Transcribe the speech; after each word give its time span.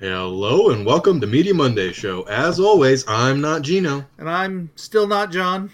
Hello 0.00 0.70
and 0.70 0.84
welcome 0.84 1.20
to 1.20 1.26
Media 1.26 1.54
Monday 1.54 1.92
Show. 1.92 2.22
As 2.22 2.58
always, 2.58 3.04
I'm 3.06 3.40
not 3.40 3.62
Gino. 3.62 4.04
And 4.18 4.28
I'm 4.28 4.68
still 4.74 5.06
not 5.06 5.30
John. 5.30 5.70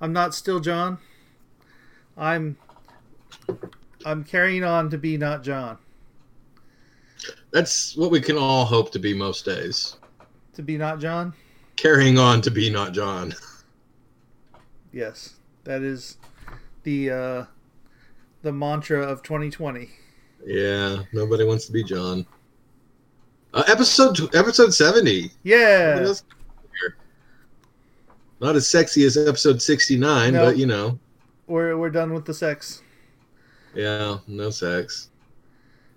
I'm 0.00 0.12
not 0.12 0.36
still 0.36 0.60
John. 0.60 0.98
I'm 2.16 2.56
I'm 4.06 4.22
carrying 4.22 4.62
on 4.62 4.88
to 4.90 4.98
be 4.98 5.16
not 5.16 5.42
John. 5.42 5.78
That's 7.50 7.96
what 7.96 8.12
we 8.12 8.20
can 8.20 8.38
all 8.38 8.64
hope 8.64 8.92
to 8.92 9.00
be 9.00 9.14
most 9.14 9.44
days. 9.44 9.96
To 10.54 10.62
be 10.62 10.78
not 10.78 11.00
John? 11.00 11.34
Carrying 11.74 12.18
on 12.18 12.40
to 12.42 12.50
be 12.52 12.70
not 12.70 12.92
John. 12.92 13.34
Yes. 14.94 15.36
That 15.64 15.82
is 15.82 16.18
the 16.82 17.10
uh 17.10 17.44
the 18.42 18.52
mantra 18.52 19.02
of 19.02 19.22
2020. 19.22 19.88
Yeah, 20.44 21.02
nobody 21.14 21.44
wants 21.44 21.64
to 21.64 21.72
be 21.72 21.82
John. 21.82 22.26
Uh, 23.54 23.62
episode 23.68 24.34
episode 24.34 24.72
70. 24.72 25.30
Yeah. 25.42 26.12
Not 28.40 28.56
as 28.56 28.66
sexy 28.68 29.04
as 29.04 29.16
episode 29.16 29.62
69, 29.62 30.32
No. 30.32 30.44
but 30.46 30.56
you 30.56 30.66
know, 30.66 30.98
We're 31.46 31.76
we're 31.76 31.90
done 31.90 32.12
with 32.12 32.24
the 32.24 32.34
sex. 32.34 32.82
yeah, 33.74 34.18
no 34.26 34.50
sex. 34.50 35.10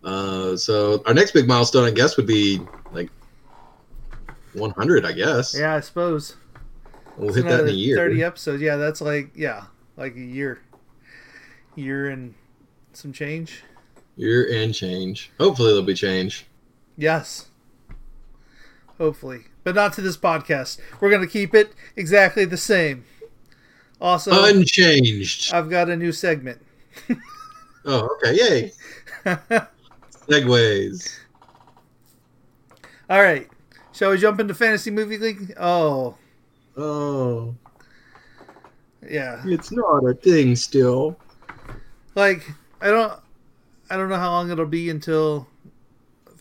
Uh, 0.03 0.55
so 0.55 1.01
our 1.07 1.13
next 1.15 1.31
big 1.31 1.47
milestone, 1.47 1.85
I 1.85 1.91
guess, 1.91 2.17
would 2.17 2.27
be 2.27 2.59
like 2.91 3.09
100. 4.53 5.05
I 5.05 5.11
guess 5.13 5.57
Yeah, 5.57 5.73
I 5.75 5.79
suppose. 5.79 6.35
we'll 7.17 7.29
It's 7.29 7.37
hit 7.37 7.45
that 7.45 7.61
in 7.61 7.69
a 7.69 7.71
year. 7.71 7.95
30 7.97 8.23
episodes. 8.23 8.61
Yeah, 8.61 8.75
that's 8.75 9.01
like 9.01 9.31
yeah, 9.35 9.63
like 9.97 10.15
a 10.15 10.19
year. 10.19 10.61
Year 11.75 12.09
and 12.09 12.35
some 12.93 13.11
change. 13.11 13.63
Year 14.17 14.47
and 14.53 14.73
change. 14.73 15.31
Hopefully, 15.39 15.69
there'll 15.69 15.81
be 15.83 15.93
change. 15.95 16.45
Yes. 16.97 17.47
Hopefully. 18.97 19.45
But 19.63 19.75
not 19.75 19.93
to 19.93 20.01
this 20.01 20.17
podcast. 20.17 20.79
We're 20.99 21.09
going 21.09 21.21
to 21.21 21.27
keep 21.27 21.53
it 21.53 21.73
exactly 21.95 22.45
the 22.45 22.57
same. 22.57 23.03
Also, 23.99 24.31
Unchanged. 24.45 25.53
I've 25.53 25.69
got 25.69 25.89
a 25.89 25.95
new 25.95 26.11
segment. 26.11 26.61
Oh, 27.87 28.09
okay. 28.17 28.33
Yay. 28.33 28.71
Segways. 30.27 31.19
All 33.07 33.21
right. 33.21 33.47
Shall 33.93 34.09
we 34.09 34.17
jump 34.17 34.39
into 34.39 34.55
Fantasy 34.55 34.89
Movie 34.89 35.19
League? 35.19 35.53
Oh, 35.59 36.17
Oh, 36.75 37.53
yeah. 39.07 39.39
it's 39.45 39.71
not 39.71 39.99
a 40.03 40.15
thing 40.15 40.55
still. 40.55 41.15
Like 42.15 42.49
I 42.81 42.87
don't 42.89 43.13
I 43.91 43.97
don't 43.97 44.09
know 44.09 44.17
how 44.17 44.31
long 44.31 44.49
it'll 44.49 44.65
be 44.65 44.89
until 44.89 45.47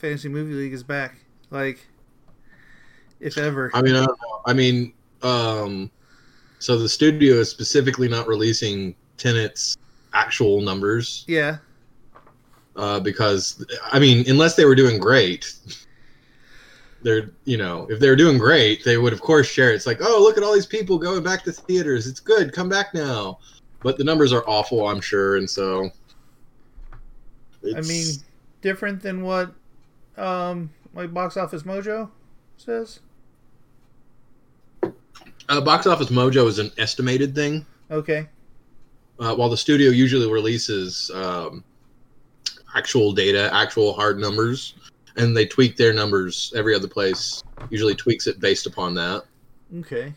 Fantasy 0.04 0.28
Movie 0.28 0.52
League 0.52 0.74
is 0.74 0.82
back. 0.82 1.16
Like 1.50 1.78
if 3.20 3.38
ever. 3.38 3.70
I 3.72 3.80
mean, 3.80 3.96
I. 3.96 4.06
I 4.44 4.52
mean, 4.52 4.92
um, 5.22 5.90
so 6.58 6.76
the 6.76 6.90
studio 6.90 7.36
is 7.36 7.48
specifically 7.50 8.06
not 8.06 8.28
releasing 8.28 8.94
Tenet's 9.16 9.78
actual 10.12 10.60
numbers 10.60 11.24
Yeah. 11.26 11.56
uh, 12.76 13.00
because, 13.00 13.64
I 13.90 13.98
mean, 13.98 14.28
unless 14.28 14.56
they 14.56 14.66
were 14.66 14.74
doing 14.74 15.00
great, 15.00 15.54
they're, 17.02 17.30
you 17.46 17.56
know, 17.56 17.86
if 17.88 17.98
they 17.98 18.10
were 18.10 18.16
doing 18.16 18.36
great, 18.36 18.84
they 18.84 18.98
would 18.98 19.14
of 19.14 19.22
course 19.22 19.46
share 19.46 19.72
it. 19.72 19.76
It's 19.76 19.86
like, 19.86 20.00
oh, 20.02 20.20
look 20.22 20.36
at 20.36 20.42
all 20.42 20.52
these 20.52 20.66
people 20.66 20.98
going 20.98 21.22
back 21.22 21.44
to 21.44 21.52
theaters. 21.52 22.06
It's 22.06 22.20
good. 22.20 22.52
Come 22.52 22.68
back 22.68 22.92
now. 22.92 23.38
But 23.82 23.96
the 23.96 24.04
numbers 24.04 24.34
are 24.34 24.44
awful, 24.46 24.86
I'm 24.86 25.00
sure, 25.00 25.38
and 25.38 25.48
so. 25.48 25.88
I 27.74 27.80
mean, 27.80 28.16
different 28.60 29.00
than 29.00 29.22
what 29.22 29.54
um 30.16 30.70
like 30.94 31.12
Box 31.12 31.36
Office 31.36 31.64
Mojo 31.64 32.10
says. 32.56 33.00
uh, 35.48 35.60
Box 35.60 35.86
Office 35.86 36.08
Mojo 36.08 36.46
is 36.46 36.58
an 36.58 36.70
estimated 36.78 37.34
thing. 37.34 37.66
Okay. 37.90 38.28
uh, 39.20 39.34
while 39.34 39.48
the 39.48 39.56
studio 39.56 39.90
usually 39.90 40.30
releases 40.30 41.10
um, 41.14 41.62
actual 42.74 43.12
data, 43.12 43.50
actual 43.52 43.92
hard 43.92 44.18
numbers, 44.18 44.74
and 45.16 45.36
they 45.36 45.46
tweak 45.46 45.76
their 45.76 45.92
numbers 45.92 46.52
every 46.56 46.74
other 46.74 46.88
place. 46.88 47.42
Usually 47.70 47.94
tweaks 47.94 48.26
it 48.26 48.40
based 48.40 48.66
upon 48.66 48.94
that. 48.94 49.24
Okay. 49.78 50.12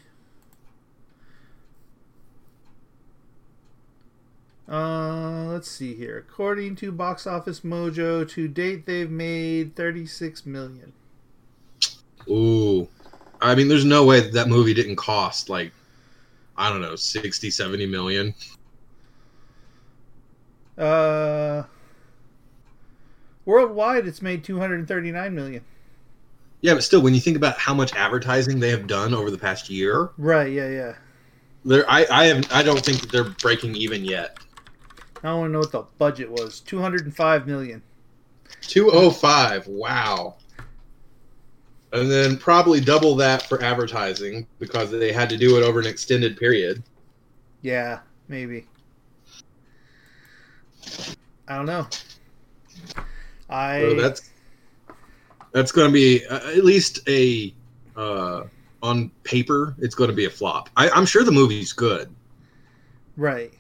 Uh, 4.70 5.46
let's 5.46 5.70
see 5.70 5.94
here. 5.96 6.18
According 6.18 6.76
to 6.78 6.92
Box 6.92 7.26
Office 7.28 7.62
Mojo, 7.62 8.28
to 8.30 8.48
date 8.48 8.86
they've 8.86 9.10
made 9.10 9.76
36 9.76 10.46
million. 10.46 10.94
Ooh, 12.30 12.88
I 13.42 13.56
mean, 13.56 13.68
there's 13.68 13.86
no 13.86 14.06
way 14.06 14.20
that 14.20 14.34
that 14.34 14.48
movie 14.50 14.74
didn't 14.74 14.96
cost 14.98 15.50
like 15.50 15.72
I 16.58 16.70
don't 16.70 16.82
know 16.82 16.96
60, 16.96 17.50
70 17.52 17.86
million. 17.86 18.34
Uh, 20.78 21.64
worldwide 23.46 24.08
it's 24.08 24.22
made 24.22 24.44
239 24.44 25.34
million. 25.34 25.64
Yeah, 26.62 26.74
but 26.76 26.84
still, 26.84 27.02
when 27.02 27.14
you 27.16 27.20
think 27.20 27.38
about 27.38 27.58
how 27.58 27.74
much 27.74 27.94
advertising 27.96 28.60
they 28.60 28.70
have 28.70 28.86
done 28.88 29.14
over 29.14 29.32
the 29.32 29.38
past 29.40 29.70
year, 29.70 30.12
Right, 30.18 30.52
yeah, 30.52 30.70
yeah. 30.70 30.96
there 31.66 31.90
I 31.90 32.06
I 32.12 32.26
have 32.26 32.48
I 32.52 32.64
don't 32.64 32.84
think 32.84 33.02
that 33.02 33.12
they're 33.12 33.24
breaking 33.42 33.76
even 33.76 34.04
yet. 34.06 34.38
I 35.24 35.34
want 35.34 35.50
to 35.50 35.54
know 35.54 35.60
what 35.60 35.72
the 35.72 35.84
budget 35.98 36.30
was. 36.30 36.60
205 36.62 37.48
million. 37.48 37.82
205. 38.62 39.68
Wow. 39.68 40.36
And 41.94 42.12
then 42.12 42.38
probably 42.38 42.82
double 42.82 43.16
that 43.16 43.44
for 43.44 43.62
advertising 43.64 44.46
because 44.60 44.92
they 44.92 45.12
had 45.12 45.30
to 45.30 45.38
do 45.38 45.58
it 45.58 45.64
over 45.64 45.80
an 45.80 45.88
extended 45.88 46.38
period. 46.38 46.84
Yeah, 47.62 48.00
maybe. 48.28 48.66
I 51.48 51.56
don't 51.56 51.66
know. 51.66 51.88
I 53.50 53.80
So 53.80 53.94
that's 53.96 54.30
that's 55.54 55.72
going 55.72 55.88
to 55.88 55.94
be 55.94 56.26
uh, 56.28 56.52
at 56.52 56.66
least 56.66 57.00
a 57.08 57.54
uh, 57.96 58.44
on 58.84 59.10
paper. 59.24 59.76
It's 59.80 59.96
going 59.96 60.10
to 60.10 60.16
be 60.16 60.26
a 60.26 60.30
flop. 60.30 60.70
I, 60.76 60.90
I'm 60.90 61.06
sure 61.06 61.24
the 61.24 61.32
movie's 61.32 61.72
good. 61.74 62.14
Right. 63.16 63.54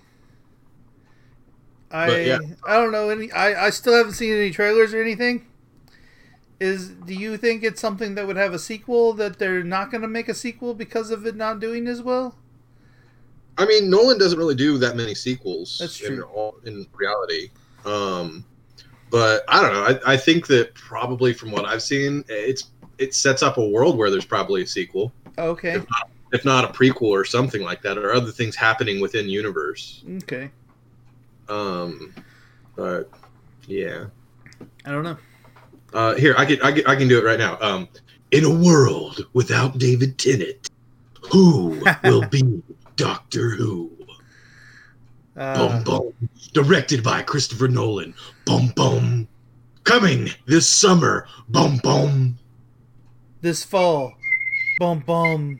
I 1.91 2.07
But, 2.07 2.25
yeah. 2.25 2.39
I 2.65 2.75
don't 2.75 2.91
know 2.91 3.09
any 3.09 3.31
I, 3.31 3.67
I 3.67 3.69
still 3.69 3.93
haven't 3.93 4.13
seen 4.13 4.33
any 4.33 4.51
trailers 4.51 4.93
or 4.93 5.01
anything. 5.01 5.45
Is 6.59 6.89
do 6.89 7.13
you 7.13 7.37
think 7.37 7.63
it's 7.63 7.79
something 7.79 8.15
that 8.15 8.25
would 8.25 8.35
have 8.35 8.53
a 8.53 8.59
sequel 8.59 9.13
that 9.13 9.37
they're 9.37 9.63
not 9.63 9.91
going 9.91 10.01
to 10.01 10.07
make 10.07 10.27
a 10.27 10.33
sequel 10.33 10.73
because 10.73 11.11
of 11.11 11.25
it 11.25 11.35
not 11.35 11.59
doing 11.59 11.87
as 11.87 12.01
well? 12.01 12.35
I 13.59 13.65
mean, 13.65 13.89
Nolan 13.89 14.19
doesn't 14.19 14.37
really 14.37 14.55
do 14.55 14.77
that 14.79 14.95
many 14.95 15.15
sequels. 15.15 15.77
That's 15.79 15.99
In, 16.01 16.15
true. 16.15 16.25
all, 16.25 16.55
in 16.65 16.85
reality, 16.93 17.49
um, 17.85 18.45
but 19.09 19.43
I 19.47 19.61
don't 19.61 19.73
know. 19.73 19.99
I, 20.05 20.13
I 20.13 20.17
think 20.17 20.47
that 20.47 20.73
probably 20.75 21.33
from 21.33 21.51
what 21.51 21.65
I've 21.65 21.81
seen, 21.81 22.23
it's 22.27 22.69
it 22.97 23.13
sets 23.13 23.43
up 23.43 23.57
a 23.57 23.67
world 23.67 23.97
where 23.97 24.09
there's 24.09 24.25
probably 24.25 24.63
a 24.63 24.67
sequel. 24.67 25.11
Okay. 25.37 25.81
if 26.33 26.43
not 26.45 26.65
a 26.65 26.67
prequel 26.67 27.03
or 27.09 27.23
something 27.23 27.61
like 27.61 27.81
that, 27.83 27.97
or 27.97 28.13
other 28.13 28.31
things 28.31 28.55
happening 28.55 28.99
within 28.99 29.29
universe. 29.29 30.03
Okay. 30.23 30.49
Um, 31.49 32.13
but 32.75 33.09
yeah, 33.65 34.05
I 34.85 34.91
don't 34.91 35.03
know. 35.03 35.17
uh, 35.93 36.15
here 36.15 36.35
I 36.37 36.45
can, 36.45 36.61
I 36.61 36.71
can 36.71 36.85
I 36.87 36.95
can 36.95 37.07
do 37.07 37.17
it 37.17 37.23
right 37.23 37.39
now. 37.39 37.57
Um, 37.61 37.87
in 38.31 38.43
a 38.43 38.53
world 38.53 39.25
without 39.33 39.77
David 39.77 40.17
Tennant, 40.17 40.69
who 41.31 41.85
will 42.03 42.23
be 42.23 42.61
Doctor 42.95 43.49
Who? 43.51 43.91
Uh, 45.35 45.69
Boom 45.69 45.83
boom. 45.83 46.29
Directed 46.53 47.03
by 47.03 47.21
Christopher 47.21 47.67
Nolan. 47.67 48.13
Boom 48.45 48.73
boom. 48.75 49.27
Coming 49.83 50.29
this 50.47 50.67
summer. 50.67 51.27
Boom 51.47 51.77
boom. 51.77 52.38
this 53.41 53.63
fall. 53.63 54.13
Bum 54.79 55.00
bum. 55.00 55.59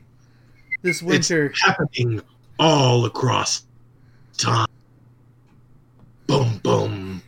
This 0.82 1.02
winter. 1.02 1.46
It's 1.46 1.62
happening 1.62 2.20
all 2.58 3.04
across 3.06 3.64
time. 4.36 4.66
Boom, 6.28 6.58
boom. 6.58 7.22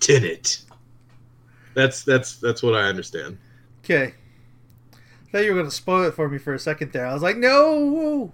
Tenet. 0.00 0.62
That's 1.74 2.02
that's 2.02 2.36
that's 2.36 2.62
what 2.62 2.74
I 2.74 2.82
understand. 2.88 3.38
Okay. 3.84 4.14
I 4.92 5.30
thought 5.30 5.44
you 5.44 5.50
were 5.54 5.58
going 5.58 5.70
to 5.70 5.74
spoil 5.74 6.04
it 6.04 6.14
for 6.14 6.28
me 6.28 6.38
for 6.38 6.52
a 6.54 6.58
second 6.58 6.92
there. 6.92 7.06
I 7.06 7.14
was 7.14 7.22
like, 7.22 7.36
no. 7.36 8.32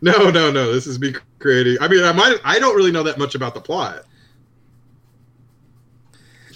No, 0.00 0.30
no, 0.30 0.50
no. 0.50 0.72
This 0.72 0.86
is 0.86 0.98
me 0.98 1.14
creating. 1.38 1.76
I 1.80 1.88
mean, 1.88 2.02
I 2.02 2.12
might. 2.12 2.38
I 2.44 2.58
don't 2.58 2.74
really 2.74 2.90
know 2.90 3.02
that 3.04 3.18
much 3.18 3.34
about 3.34 3.54
the 3.54 3.60
plot. 3.60 4.04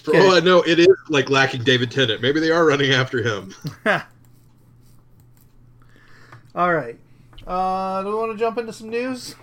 For 0.03 0.11
Okay. 0.17 0.27
all 0.27 0.35
I 0.35 0.41
know, 0.41 0.62
it 0.62 0.79
is 0.79 0.88
like 1.09 1.29
lacking 1.31 1.62
David 1.62 1.91
Tennant. 1.91 2.23
Maybe 2.23 2.41
they 2.41 2.50
are 2.50 2.65
running 2.67 2.91
after 2.93 3.23
him. 3.23 3.55
All 6.55 6.73
right. 6.75 6.99
Uh, 7.47 8.03
do 8.03 8.09
we 8.09 8.15
want 8.15 8.32
to 8.32 8.38
jump 8.38 8.59
into 8.59 8.73
some 8.73 8.88
news? 8.88 9.35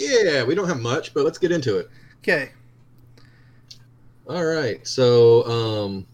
Yeah, 0.00 0.44
we 0.44 0.54
don't 0.54 0.68
have 0.68 0.80
much, 0.80 1.12
but 1.14 1.24
let's 1.24 1.38
get 1.38 1.52
into 1.52 1.76
it. 1.78 1.90
Okay. 2.22 2.50
All 4.28 4.44
right. 4.44 4.86
So, 4.86 5.44
um, 5.46 6.06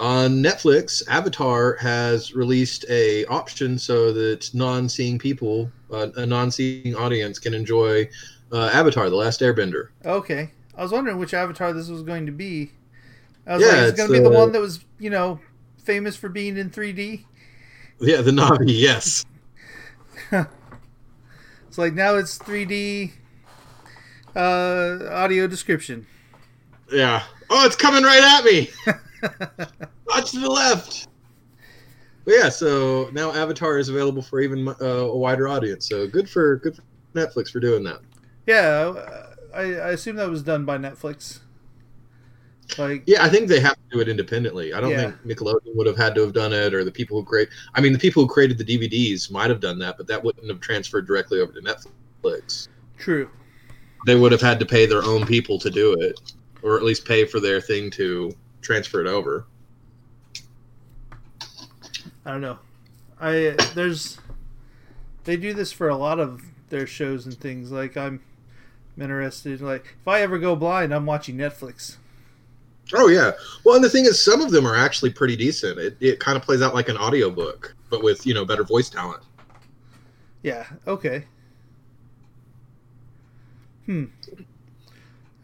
On 0.00 0.42
Netflix, 0.42 1.02
Avatar 1.08 1.76
has 1.76 2.34
released 2.34 2.84
a 2.88 3.24
option 3.26 3.78
so 3.78 4.12
that 4.12 4.52
non-seeing 4.52 5.18
people, 5.18 5.70
uh, 5.92 6.08
a 6.16 6.26
non-seeing 6.26 6.96
audience, 6.96 7.38
can 7.38 7.54
enjoy 7.54 8.08
uh, 8.52 8.70
Avatar: 8.72 9.08
The 9.08 9.16
Last 9.16 9.40
Airbender. 9.40 9.88
Okay. 10.04 10.50
I 10.76 10.82
was 10.82 10.90
wondering 10.92 11.18
which 11.18 11.32
Avatar 11.34 11.72
this 11.72 11.88
was 11.88 12.02
going 12.02 12.26
to 12.26 12.32
be. 12.32 12.72
I 13.46 13.54
was 13.54 13.62
Yeah, 13.62 13.68
like, 13.68 13.78
is 13.82 13.90
it's, 13.90 13.96
going 13.96 14.08
to 14.08 14.12
be 14.12 14.20
the 14.20 14.30
one 14.30 14.52
that 14.52 14.60
was, 14.60 14.84
you 14.98 15.10
know, 15.10 15.40
famous 15.84 16.16
for 16.16 16.28
being 16.28 16.56
in 16.56 16.70
3D? 16.70 17.24
Yeah, 18.00 18.20
the 18.22 18.30
Navi. 18.30 18.64
Yes. 18.66 19.24
It's 21.74 21.78
like 21.80 21.94
now 21.94 22.14
it's 22.14 22.38
3D 22.38 23.10
uh, 24.36 25.08
audio 25.10 25.48
description. 25.48 26.06
Yeah. 26.92 27.24
Oh, 27.50 27.66
it's 27.66 27.74
coming 27.74 28.04
right 28.04 28.22
at 28.22 28.44
me. 28.44 28.70
Watch 30.06 30.30
to 30.30 30.38
the 30.38 30.48
left. 30.48 31.08
But 32.24 32.34
yeah, 32.34 32.48
so 32.48 33.10
now 33.12 33.32
Avatar 33.32 33.76
is 33.78 33.88
available 33.88 34.22
for 34.22 34.38
even 34.38 34.68
uh, 34.68 34.84
a 34.84 35.16
wider 35.16 35.48
audience. 35.48 35.88
So 35.88 36.06
good 36.06 36.30
for 36.30 36.58
good 36.58 36.76
for 36.76 36.84
Netflix 37.12 37.50
for 37.50 37.58
doing 37.58 37.82
that. 37.82 37.98
Yeah, 38.46 39.24
I, 39.52 39.62
I 39.62 39.90
assume 39.90 40.14
that 40.14 40.30
was 40.30 40.44
done 40.44 40.64
by 40.64 40.78
Netflix. 40.78 41.40
Like, 42.78 43.02
Yeah, 43.06 43.24
I 43.24 43.28
think 43.28 43.48
they 43.48 43.60
have 43.60 43.74
to 43.74 43.82
do 43.92 44.00
it 44.00 44.08
independently. 44.08 44.72
I 44.72 44.80
don't 44.80 44.90
Yeah. 44.90 45.10
think 45.12 45.38
Nickelodeon 45.38 45.74
would 45.74 45.86
have 45.86 45.96
had 45.96 46.14
to 46.14 46.22
have 46.22 46.32
done 46.32 46.52
it, 46.52 46.74
or 46.74 46.84
the 46.84 46.90
people 46.90 47.18
who 47.18 47.24
create. 47.24 47.48
I 47.74 47.80
mean, 47.80 47.92
the 47.92 47.98
people 47.98 48.22
who 48.22 48.28
created 48.28 48.58
the 48.58 48.64
DVDs 48.64 49.30
might 49.30 49.50
have 49.50 49.60
done 49.60 49.78
that, 49.80 49.96
but 49.96 50.06
that 50.06 50.22
wouldn't 50.22 50.48
have 50.48 50.60
transferred 50.60 51.06
directly 51.06 51.40
over 51.40 51.52
to 51.52 51.60
Netflix. 51.60 52.68
true. 52.96 53.28
They 54.06 54.16
would 54.16 54.32
have 54.32 54.40
had 54.40 54.58
to 54.60 54.66
pay 54.66 54.86
their 54.86 55.02
own 55.02 55.26
people 55.26 55.58
to 55.58 55.70
do 55.70 55.94
it, 55.94 56.18
or 56.62 56.76
at 56.76 56.82
least 56.82 57.04
pay 57.04 57.24
for 57.26 57.40
their 57.40 57.60
thing 57.60 57.90
to 57.92 58.34
transfer 58.62 59.00
it 59.00 59.06
over. 59.06 59.46
I 62.24 62.32
don't 62.32 62.40
know. 62.40 62.58
I 63.20 63.56
there's 63.74 64.18
they 65.24 65.36
do 65.36 65.52
this 65.54 65.72
for 65.72 65.88
a 65.88 65.96
lot 65.96 66.18
of 66.18 66.42
their 66.70 66.86
shows 66.86 67.26
and 67.26 67.38
things. 67.38 67.70
Like 67.70 67.96
I'm 67.96 68.20
interested. 68.98 69.60
Like 69.60 69.96
if 70.00 70.08
I 70.08 70.20
ever 70.22 70.38
go 70.38 70.56
blind, 70.56 70.94
I'm 70.94 71.06
watching 71.06 71.36
Netflix. 71.36 71.96
Oh 72.92 73.08
yeah. 73.08 73.32
Well, 73.64 73.76
and 73.76 73.84
the 73.84 73.88
thing 73.88 74.04
is, 74.04 74.22
some 74.22 74.40
of 74.40 74.50
them 74.50 74.66
are 74.66 74.76
actually 74.76 75.10
pretty 75.10 75.36
decent. 75.36 75.78
It 75.78 75.96
it 76.00 76.20
kind 76.20 76.36
of 76.36 76.42
plays 76.42 76.60
out 76.60 76.74
like 76.74 76.88
an 76.88 76.98
audiobook, 76.98 77.74
but 77.90 78.02
with 78.02 78.26
you 78.26 78.34
know 78.34 78.44
better 78.44 78.64
voice 78.64 78.90
talent. 78.90 79.22
Yeah. 80.42 80.66
Okay. 80.86 81.24
Hmm. 83.86 84.04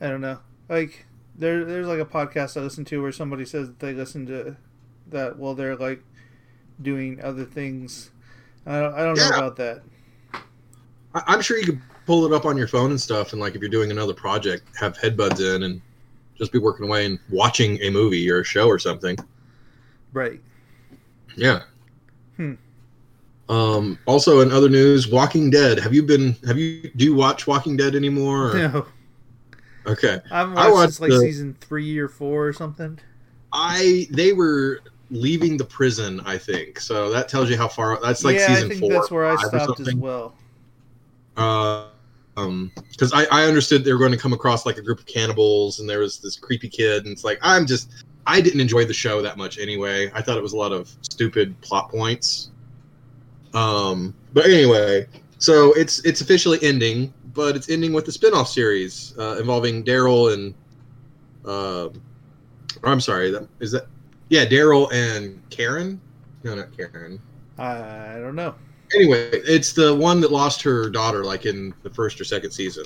I 0.00 0.08
don't 0.08 0.20
know. 0.20 0.38
Like 0.68 1.06
there, 1.36 1.64
there's 1.64 1.86
like 1.86 2.00
a 2.00 2.04
podcast 2.04 2.56
I 2.56 2.60
listen 2.60 2.84
to 2.86 3.02
where 3.02 3.12
somebody 3.12 3.44
says 3.44 3.68
that 3.68 3.78
they 3.78 3.92
listen 3.92 4.26
to 4.26 4.56
that 5.08 5.38
while 5.38 5.54
they're 5.54 5.76
like 5.76 6.02
doing 6.80 7.20
other 7.22 7.44
things. 7.44 8.10
I 8.66 8.80
don't, 8.80 8.94
I 8.94 9.04
don't 9.04 9.16
know 9.16 9.28
about 9.28 9.56
that. 9.56 9.82
I, 11.14 11.22
I'm 11.26 11.40
sure 11.40 11.58
you 11.58 11.64
could 11.64 11.80
pull 12.06 12.26
it 12.26 12.32
up 12.32 12.44
on 12.44 12.56
your 12.56 12.68
phone 12.68 12.90
and 12.90 13.00
stuff, 13.00 13.32
and 13.32 13.40
like 13.40 13.54
if 13.54 13.60
you're 13.60 13.70
doing 13.70 13.90
another 13.90 14.14
project, 14.14 14.68
have 14.76 14.96
headbuds 14.96 15.40
in 15.40 15.62
and 15.64 15.80
just 16.40 16.52
be 16.52 16.58
working 16.58 16.86
away 16.86 17.04
and 17.04 17.18
watching 17.28 17.78
a 17.82 17.90
movie 17.90 18.28
or 18.30 18.40
a 18.40 18.44
show 18.44 18.66
or 18.66 18.78
something. 18.78 19.16
Right. 20.14 20.40
Yeah. 21.36 21.62
Hmm. 22.36 22.54
Um, 23.50 23.98
also, 24.06 24.40
in 24.40 24.50
other 24.50 24.68
news, 24.70 25.08
Walking 25.08 25.50
Dead. 25.50 25.78
Have 25.78 25.92
you 25.92 26.02
been? 26.02 26.34
Have 26.46 26.56
you? 26.58 26.90
Do 26.96 27.04
you 27.04 27.14
watch 27.14 27.46
Walking 27.46 27.76
Dead 27.76 27.94
anymore? 27.94 28.52
or- 28.52 28.54
No, 28.54 28.86
Okay. 29.86 30.20
I 30.30 30.38
haven't 30.38 30.56
I 30.58 30.62
watched 30.68 30.72
watched 30.74 30.86
since 30.94 31.00
like 31.00 31.10
the- 31.10 31.18
season 31.20 31.56
three 31.60 31.98
or 31.98 32.08
four 32.08 32.46
or 32.48 32.52
something. 32.52 32.98
I 33.52 34.06
they 34.10 34.32
were 34.32 34.80
leaving 35.10 35.56
the 35.56 35.64
prison. 35.64 36.20
I 36.24 36.38
think 36.38 36.80
so. 36.80 37.10
That 37.10 37.28
tells 37.28 37.50
you 37.50 37.56
how 37.56 37.68
far. 37.68 37.98
That's 38.00 38.24
like 38.24 38.36
yeah, 38.36 38.46
season 38.46 38.64
I 38.66 38.68
think 38.68 38.80
four. 38.80 38.92
that's 38.92 39.10
where 39.10 39.26
I 39.26 39.36
stopped 39.36 39.80
as 39.80 39.94
well. 39.94 40.34
Uh, 41.36 41.86
um, 42.36 42.72
because 42.90 43.12
I 43.12 43.24
I 43.24 43.44
understood 43.44 43.84
they 43.84 43.92
were 43.92 43.98
going 43.98 44.12
to 44.12 44.18
come 44.18 44.32
across 44.32 44.66
like 44.66 44.78
a 44.78 44.82
group 44.82 44.98
of 44.98 45.06
cannibals, 45.06 45.80
and 45.80 45.88
there 45.88 46.00
was 46.00 46.18
this 46.18 46.36
creepy 46.36 46.68
kid, 46.68 47.04
and 47.04 47.12
it's 47.12 47.24
like 47.24 47.38
I'm 47.42 47.66
just 47.66 48.04
I 48.26 48.40
didn't 48.40 48.60
enjoy 48.60 48.84
the 48.84 48.94
show 48.94 49.22
that 49.22 49.36
much 49.36 49.58
anyway. 49.58 50.10
I 50.14 50.22
thought 50.22 50.36
it 50.36 50.42
was 50.42 50.52
a 50.52 50.56
lot 50.56 50.72
of 50.72 50.94
stupid 51.02 51.60
plot 51.60 51.90
points. 51.90 52.50
Um, 53.54 54.14
but 54.32 54.46
anyway, 54.46 55.06
so 55.38 55.72
it's 55.72 56.04
it's 56.04 56.20
officially 56.20 56.58
ending, 56.62 57.12
but 57.34 57.56
it's 57.56 57.68
ending 57.68 57.92
with 57.92 58.04
the 58.06 58.12
spin-off 58.12 58.48
series 58.48 59.14
uh, 59.18 59.38
involving 59.40 59.84
Daryl 59.84 60.32
and 60.32 60.54
uh, 61.44 61.88
I'm 62.84 63.00
sorry, 63.00 63.30
that 63.30 63.48
is 63.58 63.72
that 63.72 63.86
yeah, 64.28 64.44
Daryl 64.44 64.92
and 64.92 65.42
Karen. 65.50 66.00
No, 66.44 66.54
not 66.54 66.76
Karen. 66.76 67.20
I 67.58 68.14
don't 68.18 68.36
know. 68.36 68.54
Anyway, 68.94 69.30
it's 69.32 69.72
the 69.72 69.94
one 69.94 70.20
that 70.20 70.32
lost 70.32 70.62
her 70.62 70.90
daughter, 70.90 71.24
like 71.24 71.46
in 71.46 71.72
the 71.82 71.90
first 71.90 72.20
or 72.20 72.24
second 72.24 72.50
season. 72.50 72.84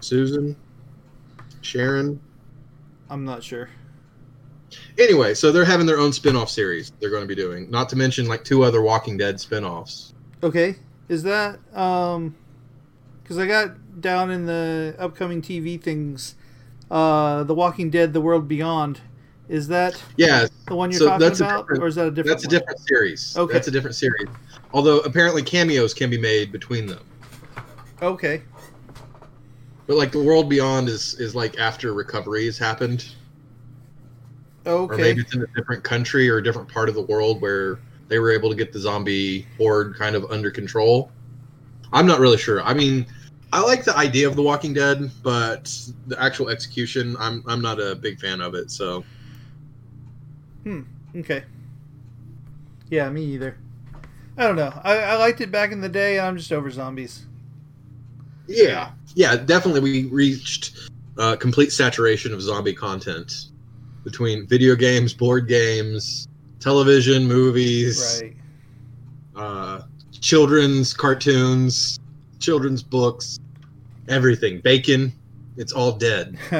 Susan, 0.00 0.56
Sharon. 1.60 2.20
I'm 3.10 3.24
not 3.24 3.42
sure. 3.42 3.68
Anyway, 4.98 5.34
so 5.34 5.52
they're 5.52 5.64
having 5.64 5.86
their 5.86 5.98
own 5.98 6.12
spin-off 6.12 6.50
series. 6.50 6.92
They're 6.98 7.10
going 7.10 7.22
to 7.22 7.28
be 7.28 7.34
doing, 7.34 7.70
not 7.70 7.88
to 7.90 7.96
mention 7.96 8.26
like 8.26 8.44
two 8.44 8.64
other 8.64 8.82
Walking 8.82 9.16
Dead 9.16 9.38
spin-offs. 9.38 10.14
Okay, 10.42 10.76
is 11.08 11.22
that 11.22 11.58
um? 11.74 12.34
Because 13.22 13.38
I 13.38 13.46
got 13.46 14.00
down 14.00 14.30
in 14.30 14.46
the 14.46 14.94
upcoming 14.98 15.42
TV 15.42 15.80
things, 15.80 16.36
uh, 16.90 17.42
The 17.44 17.54
Walking 17.54 17.90
Dead: 17.90 18.12
The 18.12 18.20
World 18.20 18.48
Beyond. 18.48 19.00
Is 19.48 19.68
that 19.68 20.02
Yeah, 20.16 20.46
the 20.66 20.74
one 20.74 20.90
you're 20.90 20.98
So 20.98 21.06
talking 21.06 21.20
that's 21.20 21.40
about, 21.40 21.66
or 21.70 21.86
is 21.86 21.94
that 21.94 22.08
a 22.08 22.10
different? 22.10 22.28
that's 22.40 22.44
a 22.44 22.48
different 22.48 22.80
series. 22.80 23.36
Okay. 23.36 23.52
that's 23.52 23.68
a 23.68 23.70
different 23.70 23.94
series. 23.96 24.28
Although 24.72 24.98
apparently 25.00 25.42
cameos 25.42 25.94
can 25.94 26.10
be 26.10 26.18
made 26.18 26.50
between 26.52 26.86
them. 26.86 27.04
Okay. 28.02 28.42
But 29.86 29.96
like 29.96 30.10
the 30.10 30.22
World 30.22 30.48
Beyond 30.48 30.88
is 30.88 31.14
is 31.20 31.34
like 31.34 31.58
after 31.58 31.94
recovery 31.94 32.46
has 32.46 32.58
happened. 32.58 33.06
or 34.64 34.72
Okay. 34.84 35.02
maybe 35.02 35.20
it's 35.20 35.34
in 35.34 35.42
a 35.42 35.46
different 35.56 35.84
country 35.84 36.28
or 36.28 36.38
a 36.38 36.42
different 36.42 36.68
part 36.68 36.88
of 36.88 36.96
the 36.96 37.02
world 37.02 37.40
where 37.40 37.78
they 38.08 38.18
were 38.18 38.32
able 38.32 38.48
to 38.50 38.56
get 38.56 38.72
the 38.72 38.80
zombie 38.80 39.46
horde 39.56 39.94
kind 39.96 40.16
of 40.16 40.24
under 40.30 40.50
control. 40.50 41.10
I'm 41.92 42.06
not 42.06 42.18
really 42.18 42.36
sure. 42.36 42.60
I 42.62 42.74
mean, 42.74 43.06
I 43.52 43.60
like 43.60 43.84
the 43.84 43.96
idea 43.96 44.26
of 44.26 44.34
The 44.34 44.42
Walking 44.42 44.74
Dead, 44.74 45.08
but 45.22 45.72
the 46.08 46.20
actual 46.20 46.48
execution, 46.48 47.16
I'm 47.20 47.44
I'm 47.46 47.62
not 47.62 47.80
a 47.80 47.94
big 47.94 48.18
fan 48.18 48.40
of 48.40 48.54
it. 48.56 48.72
So 48.72 49.04
Okay. 51.14 51.44
Yeah, 52.90 53.08
me 53.10 53.24
either. 53.24 53.56
I 54.36 54.46
don't 54.46 54.56
know. 54.56 54.78
I, 54.84 54.98
I 54.98 55.16
liked 55.16 55.40
it 55.40 55.50
back 55.50 55.72
in 55.72 55.80
the 55.80 55.88
day. 55.88 56.20
I'm 56.20 56.36
just 56.36 56.52
over 56.52 56.70
zombies. 56.70 57.24
yeah, 58.48 58.90
yeah, 59.14 59.34
definitely 59.36 59.80
we 59.80 60.04
reached 60.06 60.90
uh, 61.18 61.36
complete 61.36 61.72
saturation 61.72 62.34
of 62.34 62.42
zombie 62.42 62.74
content 62.74 63.46
between 64.04 64.46
video 64.46 64.76
games, 64.76 65.14
board 65.14 65.48
games, 65.48 66.28
television, 66.60 67.26
movies, 67.26 68.20
Right. 68.22 68.36
uh, 69.34 69.80
children's 70.20 70.92
cartoons, 70.92 71.98
children's 72.38 72.82
books, 72.82 73.38
everything. 74.08 74.60
Bacon, 74.60 75.10
it's 75.56 75.72
all 75.72 75.92
dead. 75.92 76.36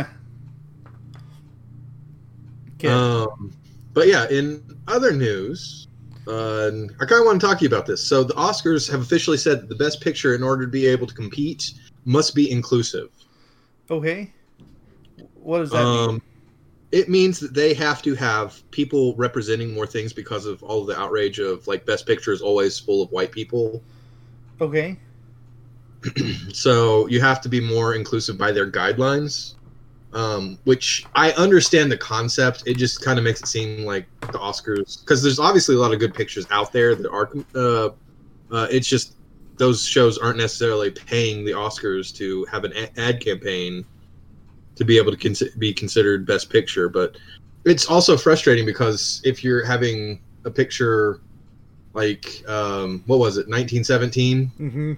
okay. 2.76 2.88
Um, 2.88 3.52
but 3.96 4.08
yeah, 4.08 4.28
in 4.28 4.62
other 4.88 5.10
news, 5.10 5.88
uh, 6.28 6.70
I 7.00 7.06
kind 7.06 7.18
of 7.18 7.24
want 7.24 7.40
to 7.40 7.46
talk 7.46 7.56
to 7.58 7.64
you 7.64 7.68
about 7.68 7.86
this. 7.86 8.06
So 8.06 8.22
the 8.22 8.34
Oscars 8.34 8.90
have 8.90 9.00
officially 9.00 9.38
said 9.38 9.62
that 9.62 9.68
the 9.70 9.74
Best 9.74 10.02
Picture, 10.02 10.34
in 10.34 10.42
order 10.42 10.66
to 10.66 10.70
be 10.70 10.86
able 10.86 11.06
to 11.06 11.14
compete, 11.14 11.72
must 12.04 12.34
be 12.34 12.50
inclusive. 12.50 13.08
okay. 13.90 14.30
What 15.36 15.60
does 15.60 15.70
that 15.70 15.82
mean? 15.82 16.08
Um, 16.10 16.22
it 16.92 17.08
means 17.08 17.40
that 17.40 17.54
they 17.54 17.72
have 17.72 18.02
to 18.02 18.14
have 18.16 18.70
people 18.70 19.16
representing 19.16 19.72
more 19.72 19.86
things 19.86 20.12
because 20.12 20.44
of 20.44 20.62
all 20.62 20.82
of 20.82 20.88
the 20.88 21.00
outrage 21.00 21.38
of 21.38 21.66
like 21.66 21.86
Best 21.86 22.06
Picture 22.06 22.32
is 22.32 22.42
always 22.42 22.78
full 22.78 23.02
of 23.02 23.10
white 23.12 23.32
people. 23.32 23.82
Okay. 24.60 24.98
so 26.52 27.06
you 27.06 27.22
have 27.22 27.40
to 27.40 27.48
be 27.48 27.60
more 27.60 27.94
inclusive 27.94 28.36
by 28.36 28.52
their 28.52 28.70
guidelines 28.70 29.55
um, 30.16 30.58
which 30.64 31.04
i 31.14 31.30
understand 31.32 31.92
the 31.92 31.96
concept 31.96 32.62
it 32.66 32.76
just 32.78 33.02
kind 33.02 33.18
of 33.18 33.24
makes 33.24 33.40
it 33.40 33.46
seem 33.46 33.84
like 33.84 34.06
the 34.32 34.38
oscars 34.38 35.00
because 35.02 35.22
there's 35.22 35.38
obviously 35.38 35.74
a 35.76 35.78
lot 35.78 35.92
of 35.92 36.00
good 36.00 36.14
pictures 36.14 36.46
out 36.50 36.72
there 36.72 36.94
that 36.94 37.10
are 37.10 37.30
uh, 37.54 37.90
uh, 38.50 38.66
it's 38.70 38.88
just 38.88 39.16
those 39.58 39.86
shows 39.86 40.16
aren't 40.18 40.38
necessarily 40.38 40.90
paying 40.90 41.44
the 41.44 41.52
oscars 41.52 42.14
to 42.14 42.44
have 42.46 42.64
an 42.64 42.72
ad 42.96 43.20
campaign 43.20 43.84
to 44.74 44.84
be 44.84 44.96
able 44.96 45.14
to 45.14 45.50
be 45.58 45.72
considered 45.72 46.26
best 46.26 46.48
picture 46.50 46.88
but 46.88 47.16
it's 47.64 47.86
also 47.86 48.16
frustrating 48.16 48.64
because 48.64 49.20
if 49.24 49.44
you're 49.44 49.64
having 49.64 50.20
a 50.44 50.50
picture 50.50 51.20
like 51.92 52.42
um, 52.48 53.02
what 53.06 53.18
was 53.18 53.36
it 53.36 53.48
1917 53.48 54.50
Mm-hmm. 54.60 54.92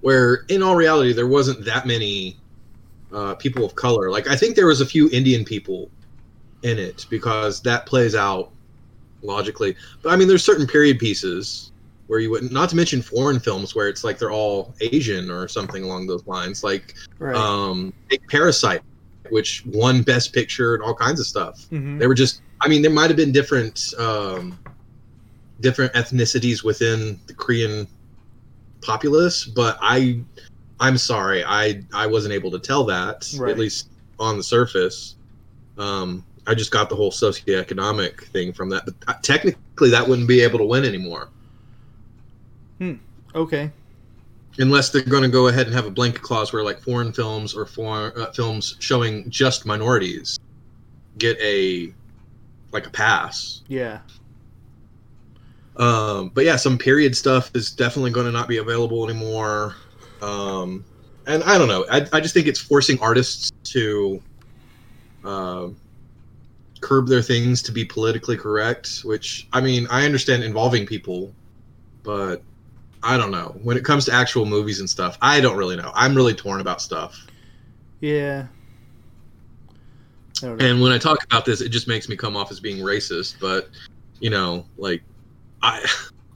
where 0.00 0.44
in 0.48 0.62
all 0.62 0.74
reality 0.74 1.12
there 1.12 1.26
wasn't 1.28 1.64
that 1.64 1.86
many 1.86 2.36
uh, 3.12 3.34
people 3.34 3.64
of 3.64 3.74
color. 3.74 4.10
Like 4.10 4.28
I 4.28 4.36
think 4.36 4.56
there 4.56 4.66
was 4.66 4.80
a 4.80 4.86
few 4.86 5.08
Indian 5.10 5.44
people 5.44 5.90
in 6.62 6.78
it 6.78 7.06
because 7.10 7.60
that 7.62 7.86
plays 7.86 8.14
out 8.14 8.50
logically. 9.22 9.76
But 10.02 10.12
I 10.12 10.16
mean, 10.16 10.28
there's 10.28 10.44
certain 10.44 10.66
period 10.66 10.98
pieces 10.98 11.72
where 12.06 12.20
you 12.20 12.30
wouldn't, 12.30 12.52
not 12.52 12.68
to 12.70 12.76
mention 12.76 13.02
foreign 13.02 13.40
films 13.40 13.74
where 13.74 13.88
it's 13.88 14.04
like 14.04 14.18
they're 14.18 14.30
all 14.30 14.74
Asian 14.80 15.28
or 15.30 15.48
something 15.48 15.82
along 15.82 16.06
those 16.06 16.24
lines. 16.26 16.62
Like, 16.62 16.94
Right. 17.18 17.34
um, 17.34 17.92
take 18.08 18.26
Parasite, 18.28 18.82
which 19.30 19.64
won 19.66 20.02
Best 20.02 20.32
Picture 20.32 20.74
and 20.74 20.84
all 20.84 20.94
kinds 20.94 21.18
of 21.18 21.26
stuff. 21.26 21.66
Mhm. 21.72 21.98
They 21.98 22.06
were 22.06 22.14
just, 22.14 22.42
I 22.60 22.68
mean, 22.68 22.82
there 22.82 22.92
might 22.92 23.08
have 23.10 23.16
been 23.16 23.32
different, 23.32 23.92
um, 23.98 24.56
different 25.60 25.92
ethnicities 25.94 26.62
within 26.62 27.18
the 27.26 27.34
Korean 27.34 27.88
populace, 28.82 29.44
but 29.44 29.76
I, 29.80 30.20
I'm 30.78 30.98
sorry, 30.98 31.42
I, 31.44 31.82
I 31.94 32.06
wasn't 32.06 32.34
able 32.34 32.50
to 32.50 32.58
tell 32.58 32.84
that 32.84 33.26
Right. 33.38 33.50
at 33.52 33.58
least 33.58 33.88
on 34.18 34.36
the 34.36 34.42
surface. 34.42 35.16
Um, 35.78 36.24
I 36.46 36.54
just 36.54 36.70
got 36.70 36.88
the 36.88 36.96
whole 36.96 37.10
socioeconomic 37.10 38.24
thing 38.28 38.52
from 38.52 38.68
that, 38.70 38.84
but 38.86 39.22
technically 39.22 39.90
that 39.90 40.06
wouldn't 40.06 40.28
be 40.28 40.40
able 40.40 40.58
to 40.58 40.64
win 40.64 40.84
anymore 40.84 41.28
Okay. 43.34 43.70
unless 44.58 44.90
they're 44.90 45.02
going 45.02 45.22
to 45.22 45.28
go 45.28 45.48
ahead 45.48 45.66
and 45.66 45.74
have 45.74 45.86
a 45.86 45.90
blanket 45.90 46.22
clause 46.22 46.52
where 46.52 46.62
like 46.62 46.80
foreign 46.80 47.12
films 47.12 47.54
or 47.54 47.66
foreign 47.66 48.12
uh, 48.20 48.30
films 48.32 48.76
showing 48.80 49.28
just 49.30 49.66
minorities 49.66 50.38
get 51.18 51.38
a 51.40 51.92
like 52.72 52.86
a 52.86 52.90
pass. 52.90 53.62
Yeah. 53.68 54.00
Um, 55.76 56.30
but 56.34 56.44
yeah, 56.44 56.56
some 56.56 56.78
period 56.78 57.16
stuff 57.16 57.50
is 57.54 57.72
definitely 57.72 58.10
going 58.10 58.26
to 58.26 58.32
not 58.32 58.48
be 58.48 58.58
available 58.58 59.08
anymore. 59.08 59.74
Um, 60.26 60.84
and 61.26 61.42
I 61.44 61.56
don't 61.56 61.68
know. 61.68 61.86
I, 61.90 62.06
I 62.12 62.20
just 62.20 62.34
think 62.34 62.46
it's 62.46 62.60
forcing 62.60 63.00
artists 63.00 63.52
to 63.64 64.22
uh, 65.24 65.68
curb 66.80 67.08
their 67.08 67.22
things 67.22 67.62
to 67.62 67.72
be 67.72 67.84
politically 67.84 68.36
correct. 68.36 69.00
Which 69.04 69.48
I 69.52 69.60
mean, 69.60 69.86
I 69.90 70.04
understand 70.04 70.42
involving 70.42 70.86
people, 70.86 71.32
but 72.02 72.42
I 73.02 73.16
don't 73.16 73.30
know. 73.30 73.56
When 73.62 73.76
it 73.76 73.84
comes 73.84 74.04
to 74.06 74.12
actual 74.12 74.46
movies 74.46 74.80
and 74.80 74.90
stuff, 74.90 75.16
I 75.22 75.40
don't 75.40 75.56
really 75.56 75.76
know. 75.76 75.92
I'm 75.94 76.14
really 76.14 76.34
torn 76.34 76.60
about 76.60 76.80
stuff. 76.80 77.26
Yeah. 78.00 78.46
I 80.42 80.46
don't 80.46 80.58
know. 80.58 80.66
And 80.66 80.82
when 80.82 80.92
I 80.92 80.98
talk 80.98 81.22
about 81.24 81.44
this, 81.44 81.60
it 81.60 81.70
just 81.70 81.88
makes 81.88 82.08
me 82.08 82.16
come 82.16 82.36
off 82.36 82.50
as 82.50 82.60
being 82.60 82.78
racist. 82.78 83.36
But 83.40 83.70
you 84.20 84.30
know, 84.30 84.66
like 84.76 85.02
I 85.62 85.84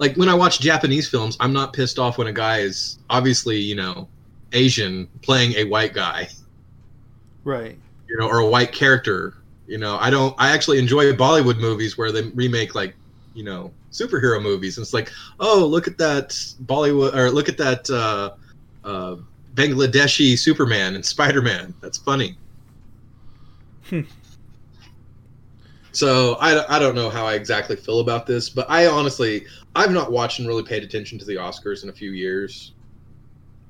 like 0.00 0.16
when 0.16 0.28
I 0.28 0.35
watch 0.35 0.59
Japanese 0.61 1.09
films, 1.09 1.37
I'm 1.38 1.52
not 1.52 1.73
pissed 1.73 1.99
off 1.99 2.19
when 2.19 2.26
a 2.26 2.33
guy 2.33 2.59
is 2.59 2.99
obviously 3.09 3.59
you 3.59 3.76
know 3.76 4.09
Asian 4.52 5.07
playing 5.23 5.52
a 5.52 5.64
white 5.64 5.92
guy, 5.92 6.28
right. 7.45 7.78
you 8.09 8.16
know, 8.19 8.26
or 8.26 8.38
a 8.38 8.47
white 8.47 8.73
character. 8.73 9.35
You 9.69 9.78
know, 9.78 9.99
I 9.99 10.11
don't. 10.11 10.35
I 10.38 10.50
actually 10.50 10.80
enjoy 10.80 11.12
Bollywood 11.12 11.61
movies 11.61 11.97
where 11.97 12.11
they 12.11 12.23
remake 12.23 12.75
like 12.75 12.97
you 13.35 13.45
know 13.45 13.71
superhero 13.92 14.42
movies. 14.42 14.78
And 14.78 14.85
it's 14.85 14.95
like, 14.95 15.12
oh, 15.38 15.64
look 15.64 15.87
at 15.87 15.99
that 15.99 16.30
Bollywood 16.64 17.14
or 17.14 17.30
look 17.30 17.49
at 17.49 17.59
that 17.59 17.88
uh, 17.90 18.30
uh, 18.85 19.16
Bangladeshi 19.54 20.38
Superman 20.38 20.95
and 20.95 21.04
Spider 21.04 21.42
Man. 21.42 21.75
That's 21.80 21.99
funny. 21.99 22.37
So 25.92 26.35
I, 26.40 26.76
I 26.76 26.78
don't 26.78 26.94
know 26.94 27.11
how 27.11 27.26
I 27.26 27.35
exactly 27.35 27.76
feel 27.76 28.00
about 28.00 28.26
this, 28.26 28.49
but 28.49 28.66
I 28.70 28.87
honestly 28.87 29.47
I've 29.75 29.90
not 29.90 30.12
watched 30.12 30.38
and 30.38 30.49
really 30.49 30.62
paid 30.62 30.82
attention 30.82 31.18
to 31.18 31.25
the 31.25 31.35
Oscars 31.37 31.82
in 31.82 31.88
a 31.88 31.92
few 31.92 32.12
years. 32.12 32.73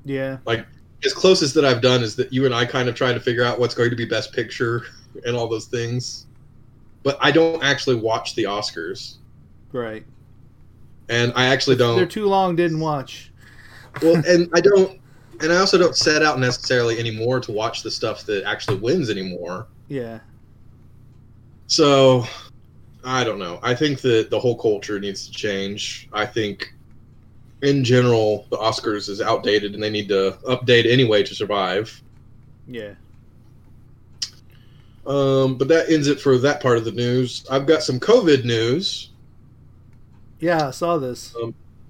Yeah. 0.05 0.37
Like 0.45 0.65
as 1.03 1.13
closest 1.13 1.55
that 1.55 1.65
I've 1.65 1.81
done 1.81 2.03
is 2.03 2.15
that 2.17 2.31
you 2.31 2.45
and 2.45 2.53
I 2.53 2.65
kind 2.65 2.87
of 2.89 2.95
try 2.95 3.13
to 3.13 3.19
figure 3.19 3.43
out 3.43 3.59
what's 3.59 3.73
going 3.73 3.89
to 3.89 3.95
be 3.95 4.05
Best 4.05 4.33
Picture 4.33 4.83
and 5.25 5.35
all 5.35 5.47
those 5.47 5.65
things, 5.65 6.27
but 7.03 7.17
I 7.21 7.31
don't 7.31 7.63
actually 7.63 7.95
watch 7.95 8.35
the 8.35 8.43
Oscars, 8.43 9.15
Right. 9.71 10.05
and 11.09 11.33
I 11.35 11.45
actually 11.47 11.75
don't 11.75 11.95
They're 11.95 12.05
too 12.05 12.27
long. 12.27 12.55
Didn't 12.55 12.79
watch. 12.79 13.31
Well, 14.01 14.15
and 14.27 14.49
I 14.53 14.61
don't, 14.61 14.99
and 15.41 15.51
I 15.51 15.57
also 15.57 15.77
don't 15.77 15.95
set 15.95 16.21
out 16.21 16.39
necessarily 16.39 16.99
anymore 16.99 17.39
to 17.41 17.51
watch 17.51 17.81
the 17.83 17.91
stuff 17.91 18.23
that 18.25 18.43
actually 18.43 18.77
wins 18.77 19.09
anymore. 19.09 19.67
Yeah. 19.87 20.19
So 21.71 22.25
I 23.01 23.23
don't 23.23 23.39
know. 23.39 23.57
I 23.63 23.73
think 23.73 24.01
that 24.01 24.29
the 24.29 24.37
whole 24.37 24.57
culture 24.57 24.99
needs 24.99 25.25
to 25.27 25.31
change. 25.31 26.09
I 26.11 26.25
think 26.25 26.73
in 27.61 27.85
general 27.85 28.45
the 28.49 28.57
Oscars 28.57 29.07
is 29.07 29.21
outdated 29.21 29.73
and 29.73 29.81
they 29.81 29.89
need 29.89 30.09
to 30.09 30.37
update 30.49 30.85
anyway 30.85 31.23
to 31.23 31.33
survive. 31.33 32.01
Yeah. 32.67 32.95
Um, 35.07 35.57
but 35.57 35.69
that 35.69 35.89
ends 35.89 36.09
it 36.09 36.19
for 36.19 36.37
that 36.39 36.61
part 36.61 36.77
of 36.77 36.83
the 36.83 36.91
news. 36.91 37.45
I've 37.49 37.65
got 37.65 37.83
some 37.83 38.01
COVID 38.01 38.43
news. 38.43 39.11
Yeah. 40.41 40.67
I 40.67 40.71
saw 40.71 40.97
this. 40.97 41.33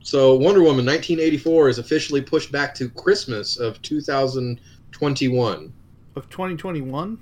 So 0.04 0.36
Wonder 0.36 0.62
Woman 0.62 0.86
1984 0.86 1.70
is 1.70 1.80
officially 1.80 2.22
pushed 2.22 2.52
back 2.52 2.76
to 2.76 2.88
Christmas 2.88 3.58
of 3.58 3.82
2021. 3.82 5.74
Of 6.16 6.30
2021. 6.30 7.20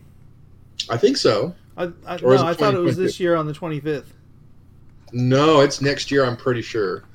I 0.89 0.97
think 0.97 1.15
so. 1.15 1.55
I, 1.79 1.83
I, 2.05 2.17
no, 2.17 2.45
I 2.45 2.53
thought 2.53 2.73
it 2.73 2.79
was 2.79 2.97
this 2.97 3.21
year 3.21 3.37
on 3.37 3.47
the 3.47 3.53
25th. 3.53 4.07
No, 5.13 5.61
it's 5.61 5.81
next 5.81 6.11
year. 6.11 6.25
I'm 6.25 6.35
pretty 6.35 6.61
sure. 6.61 7.05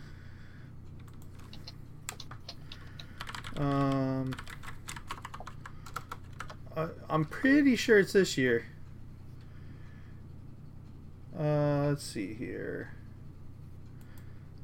Um, 3.59 4.35
I, 6.75 6.89
I'm 7.11 7.27
pretty 7.27 7.77
sure 7.77 7.99
it's 7.99 8.15
this 8.15 8.39
year. 8.39 8.65
Uh, 11.39 11.89
let's 11.89 12.03
see 12.03 12.33
here. 12.33 12.91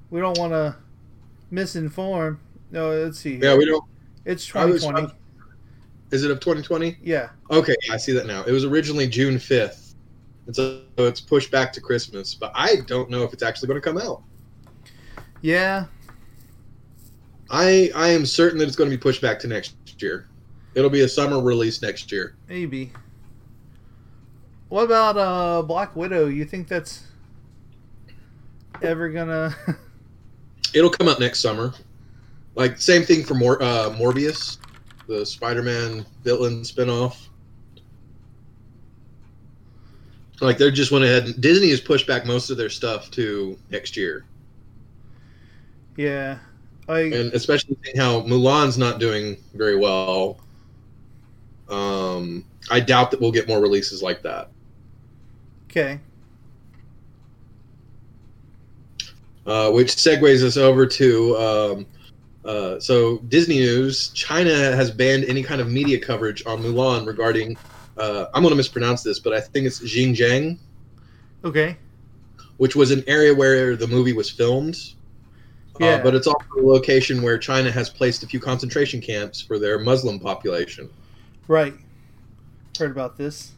We 0.08 0.20
don't 0.20 0.38
want 0.38 0.52
to 0.52 0.76
misinform. 1.52 2.38
No, 2.70 2.90
let's 2.90 3.18
see. 3.18 3.36
Here. 3.36 3.50
Yeah, 3.50 3.56
we 3.56 3.66
don't. 3.66 3.84
It's 4.24 4.56
I 4.56 4.64
was- 4.64 4.82
2020. 4.82 5.14
Is 6.10 6.24
it 6.24 6.30
of 6.30 6.40
2020? 6.40 6.96
yeah. 7.02 7.28
Okay, 7.52 7.76
I 7.92 7.96
see 7.96 8.10
that 8.12 8.26
now. 8.26 8.42
It 8.42 8.50
was 8.50 8.64
originally 8.64 9.06
June 9.06 9.36
5th. 9.36 9.89
And 10.50 10.56
so 10.56 10.82
it's 10.98 11.20
pushed 11.20 11.52
back 11.52 11.72
to 11.74 11.80
Christmas, 11.80 12.34
but 12.34 12.50
I 12.56 12.78
don't 12.88 13.08
know 13.08 13.22
if 13.22 13.32
it's 13.32 13.44
actually 13.44 13.68
going 13.68 13.80
to 13.80 13.88
come 13.88 13.98
out. 13.98 14.20
Yeah. 15.42 15.86
I 17.48 17.92
I 17.94 18.08
am 18.08 18.26
certain 18.26 18.58
that 18.58 18.66
it's 18.66 18.74
going 18.74 18.90
to 18.90 18.96
be 18.96 19.00
pushed 19.00 19.22
back 19.22 19.38
to 19.40 19.46
next 19.46 19.76
year. 20.02 20.26
It'll 20.74 20.90
be 20.90 21.02
a 21.02 21.08
summer 21.08 21.40
release 21.40 21.82
next 21.82 22.10
year. 22.10 22.34
Maybe. 22.48 22.90
What 24.70 24.84
about 24.84 25.16
uh 25.16 25.62
Black 25.62 25.94
Widow? 25.94 26.26
You 26.26 26.44
think 26.44 26.66
that's 26.66 27.04
ever 28.82 29.08
gonna? 29.08 29.54
It'll 30.74 30.90
come 30.90 31.06
out 31.06 31.20
next 31.20 31.40
summer. 31.40 31.74
Like 32.56 32.78
same 32.78 33.04
thing 33.04 33.22
for 33.22 33.34
Mor- 33.34 33.62
uh, 33.62 33.90
Morbius, 33.90 34.58
the 35.06 35.24
Spider-Man 35.24 36.04
villain 36.24 36.62
spinoff. 36.62 37.28
Like 40.40 40.58
they're 40.58 40.70
just 40.70 40.90
went 40.90 41.04
ahead. 41.04 41.24
And, 41.24 41.40
Disney 41.40 41.70
has 41.70 41.80
pushed 41.80 42.06
back 42.06 42.26
most 42.26 42.50
of 42.50 42.56
their 42.56 42.70
stuff 42.70 43.10
to 43.12 43.58
next 43.70 43.96
year, 43.96 44.24
yeah. 45.96 46.38
Like 46.88 47.12
and 47.12 47.32
especially 47.32 47.76
seeing 47.84 47.96
how 47.96 48.22
Mulan's 48.22 48.78
not 48.78 48.98
doing 48.98 49.36
very 49.54 49.76
well. 49.76 50.40
Um, 51.68 52.44
I 52.70 52.80
doubt 52.80 53.10
that 53.12 53.20
we'll 53.20 53.32
get 53.32 53.46
more 53.46 53.60
releases 53.60 54.02
like 54.02 54.22
that. 54.22 54.50
okay. 55.70 56.00
uh, 59.46 59.70
which 59.70 59.88
segues 59.88 60.42
us 60.42 60.56
over 60.56 60.86
to 60.86 61.36
um, 61.36 61.86
uh, 62.44 62.78
so 62.80 63.18
Disney 63.28 63.58
News. 63.58 64.08
China 64.10 64.54
has 64.54 64.90
banned 64.90 65.24
any 65.24 65.42
kind 65.42 65.60
of 65.60 65.68
media 65.68 65.98
coverage 65.98 66.44
on 66.46 66.62
Mulan 66.62 67.06
regarding. 67.06 67.56
Uh, 68.00 68.26
I'm 68.32 68.42
going 68.42 68.50
to 68.50 68.56
mispronounce 68.56 69.02
this, 69.02 69.18
but 69.18 69.32
I 69.32 69.40
think 69.40 69.66
it's 69.66 69.80
Xinjiang, 69.80 70.58
Okay. 71.44 71.76
which 72.56 72.74
was 72.74 72.90
an 72.90 73.04
area 73.06 73.34
where 73.34 73.76
the 73.76 73.86
movie 73.86 74.14
was 74.14 74.30
filmed. 74.30 74.78
Yeah. 75.78 75.88
Uh, 75.88 76.02
but 76.02 76.14
it's 76.14 76.26
also 76.26 76.46
a 76.58 76.62
location 76.62 77.22
where 77.22 77.38
China 77.38 77.70
has 77.70 77.90
placed 77.90 78.22
a 78.22 78.26
few 78.26 78.40
concentration 78.40 79.00
camps 79.00 79.40
for 79.40 79.58
their 79.58 79.78
Muslim 79.78 80.18
population. 80.18 80.88
Right. 81.46 81.74
Heard 82.78 82.90
about 82.90 83.16
this. 83.16 83.52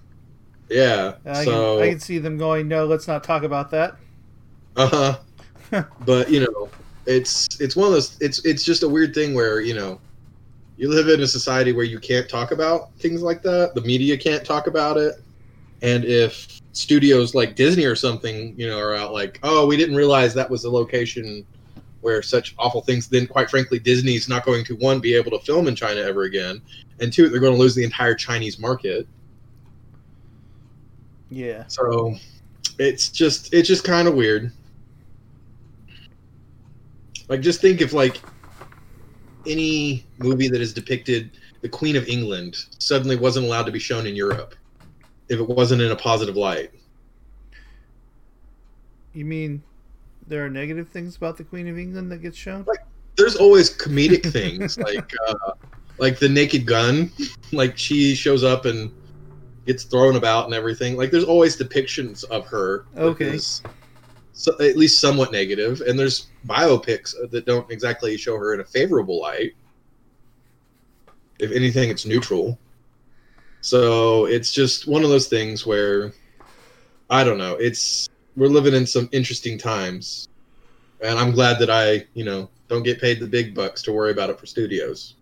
Yeah. 0.69 1.15
I, 1.25 1.45
so. 1.45 1.77
can, 1.77 1.85
I 1.85 1.91
can 1.91 2.01
see 2.01 2.19
them 2.19 2.39
going. 2.39 2.69
No, 2.69 2.85
let's 2.85 3.07
not 3.07 3.23
talk 3.23 3.43
about 3.43 3.71
that. 3.71 3.97
Uh 4.77 5.19
huh. 5.71 5.85
but 6.05 6.31
you 6.31 6.41
know, 6.41 6.69
it's 7.07 7.61
it's 7.61 7.77
one 7.77 7.89
of 7.89 7.93
those. 7.93 8.17
It's 8.21 8.45
it's 8.45 8.65
just 8.65 8.83
a 8.83 8.89
weird 8.89 9.15
thing 9.15 9.35
where 9.35 9.61
you 9.61 9.75
know, 9.75 10.01
you 10.76 10.88
live 10.88 11.09
in 11.09 11.21
a 11.21 11.26
society 11.26 11.73
where 11.73 11.85
you 11.85 12.00
can't 12.00 12.29
talk 12.29 12.50
about 12.50 12.95
things 12.95 13.23
like 13.23 13.43
that. 13.43 13.75
The 13.75 13.83
media 13.83 14.17
can't 14.17 14.45
talk 14.45 14.67
about 14.67 14.97
it, 14.97 15.23
and 15.83 16.05
if 16.05 16.61
studios 16.73 17.35
like 17.35 17.55
Disney 17.55 17.85
or 17.85 17.95
something, 17.95 18.55
you 18.59 18.67
know, 18.67 18.79
are 18.79 18.95
out 18.95 19.12
like, 19.12 19.38
oh, 19.43 19.67
we 19.67 19.76
didn't 19.76 19.97
realize 19.97 20.35
that 20.35 20.49
was 20.49 20.62
the 20.62 20.71
location 20.71 21.47
where 22.00 22.23
such 22.23 22.55
awful 22.59 22.81
things. 22.81 23.09
Then, 23.09 23.26
quite 23.26 23.50
frankly, 23.50 23.79
Disney's 23.79 24.29
not 24.29 24.45
going 24.45 24.64
to 24.64 24.76
one 24.76 25.00
be 25.00 25.14
able 25.14 25.31
to 25.33 25.38
film 25.45 25.69
in 25.69 25.76
China 25.76 26.00
ever 26.00 26.23
again, 26.23 26.61
and 27.00 27.12
two, 27.12 27.29
they're 27.29 27.41
going 27.41 27.55
to 27.55 27.61
lose 27.61 27.75
the 27.75 27.85
entire 27.85 28.14
Chinese 28.14 28.59
market. 28.59 29.07
Yeah. 31.31 31.64
So 31.69 32.17
it's 32.79 33.09
just 33.09 33.55
it's 33.55 33.69
just 33.69 33.85
kind 33.85 34.09
of 34.09 34.14
weird. 34.14 34.52
Like 37.29 37.41
just 37.41 37.61
think 37.61 37.81
if 37.81 37.93
like 37.93 38.21
any 39.47 40.05
movie 40.19 40.49
that 40.49 40.61
has 40.61 40.73
depicted 40.73 41.31
the 41.61 41.69
Queen 41.69 41.97
of 41.97 42.07
England 42.09 42.57
suddenly 42.79 43.17
wasn't 43.17 43.47
allowed 43.47 43.65
to 43.65 43.73
be 43.73 43.79
shown 43.79 44.07
in 44.07 44.15
Europe 44.17 44.55
if 45.29 45.39
it 45.39 45.49
wasn't 45.49 45.81
in 45.81 45.93
a 45.93 45.97
positive 45.97 46.37
light. 46.37 46.73
You 49.13 49.25
mean 49.25 49.63
there 50.27 50.45
are 50.45 50.51
negative 50.51 50.89
things 50.89 51.17
about 51.17 51.37
the 51.37 51.45
Queen 51.45 51.69
of 51.69 51.79
England 51.79 52.11
that 52.13 52.19
gets 52.19 52.37
shown? 52.37 52.65
Like, 52.67 52.81
There's 53.17 53.37
always 53.37 53.75
comedic 53.77 54.31
things 54.33 54.79
like 54.79 55.13
uh, 55.29 55.53
like 55.99 56.19
the 56.19 56.29
Naked 56.29 56.67
Gun, 56.67 57.11
like 57.53 57.79
she 57.79 58.15
shows 58.15 58.43
up 58.43 58.65
and 58.65 58.91
gets 59.67 59.85
thrown 59.85 60.17
about 60.17 60.47
and 60.47 60.55
everything. 60.55 60.97
Like 60.97 61.11
there's 61.11 61.25
always 61.25 61.57
depictions 61.57 62.25
of 62.25 62.47
her. 62.47 62.87
Okay. 62.97 63.37
is 63.37 63.63
So, 64.35 64.53
at 64.61 64.77
least 64.77 65.01
somewhat 65.01 65.31
negative, 65.31 65.83
and 65.83 65.99
there's 65.99 66.29
biopics 66.47 67.15
that 67.31 67.45
don't 67.45 67.71
exactly 67.71 68.17
show 68.17 68.37
her 68.39 68.55
in 68.55 68.61
a 68.61 68.65
favorable 68.65 69.21
light. 69.21 69.53
If 71.39 71.53
anything, 71.53 71.91
it's 71.91 72.07
neutral. 72.07 72.59
So 73.61 74.27
it's 74.27 74.53
just 74.53 74.89
one 74.89 75.05
of 75.05 75.11
those 75.11 75.29
things 75.29 75.65
where 75.65 76.12
I 77.09 77.25
don't 77.25 77.39
know. 77.39 77.55
It's 77.55 78.09
we're 78.37 78.49
living 78.49 78.75
in 78.75 78.87
some 78.87 79.09
interesting 79.12 79.59
times, 79.59 80.29
and 81.01 81.19
I'm 81.19 81.31
glad 81.31 81.59
that 81.61 81.71
I, 81.71 82.07
you 82.15 82.25
know, 82.25 82.51
don't 82.69 82.83
get 82.83 83.01
paid 83.01 83.21
the 83.21 83.27
big 83.27 83.55
bucks 83.55 83.83
to 83.83 83.93
worry 83.93 84.11
about 84.11 84.31
it 84.31 84.41
for 84.41 84.47
studios. 84.47 85.15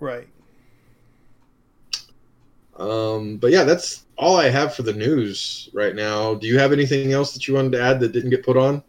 Right. 0.00 0.26
Um, 2.78 3.36
but 3.38 3.50
yeah, 3.50 3.64
that's 3.64 4.04
all 4.16 4.36
I 4.36 4.48
have 4.50 4.74
for 4.74 4.82
the 4.82 4.92
news 4.92 5.68
right 5.72 5.94
now. 5.94 6.34
Do 6.34 6.46
you 6.46 6.58
have 6.58 6.72
anything 6.72 7.12
else 7.12 7.32
that 7.34 7.46
you 7.48 7.54
wanted 7.54 7.72
to 7.72 7.82
add 7.82 8.00
that 8.00 8.12
didn't 8.12 8.30
get 8.30 8.44
put 8.44 8.56
on? 8.56 8.82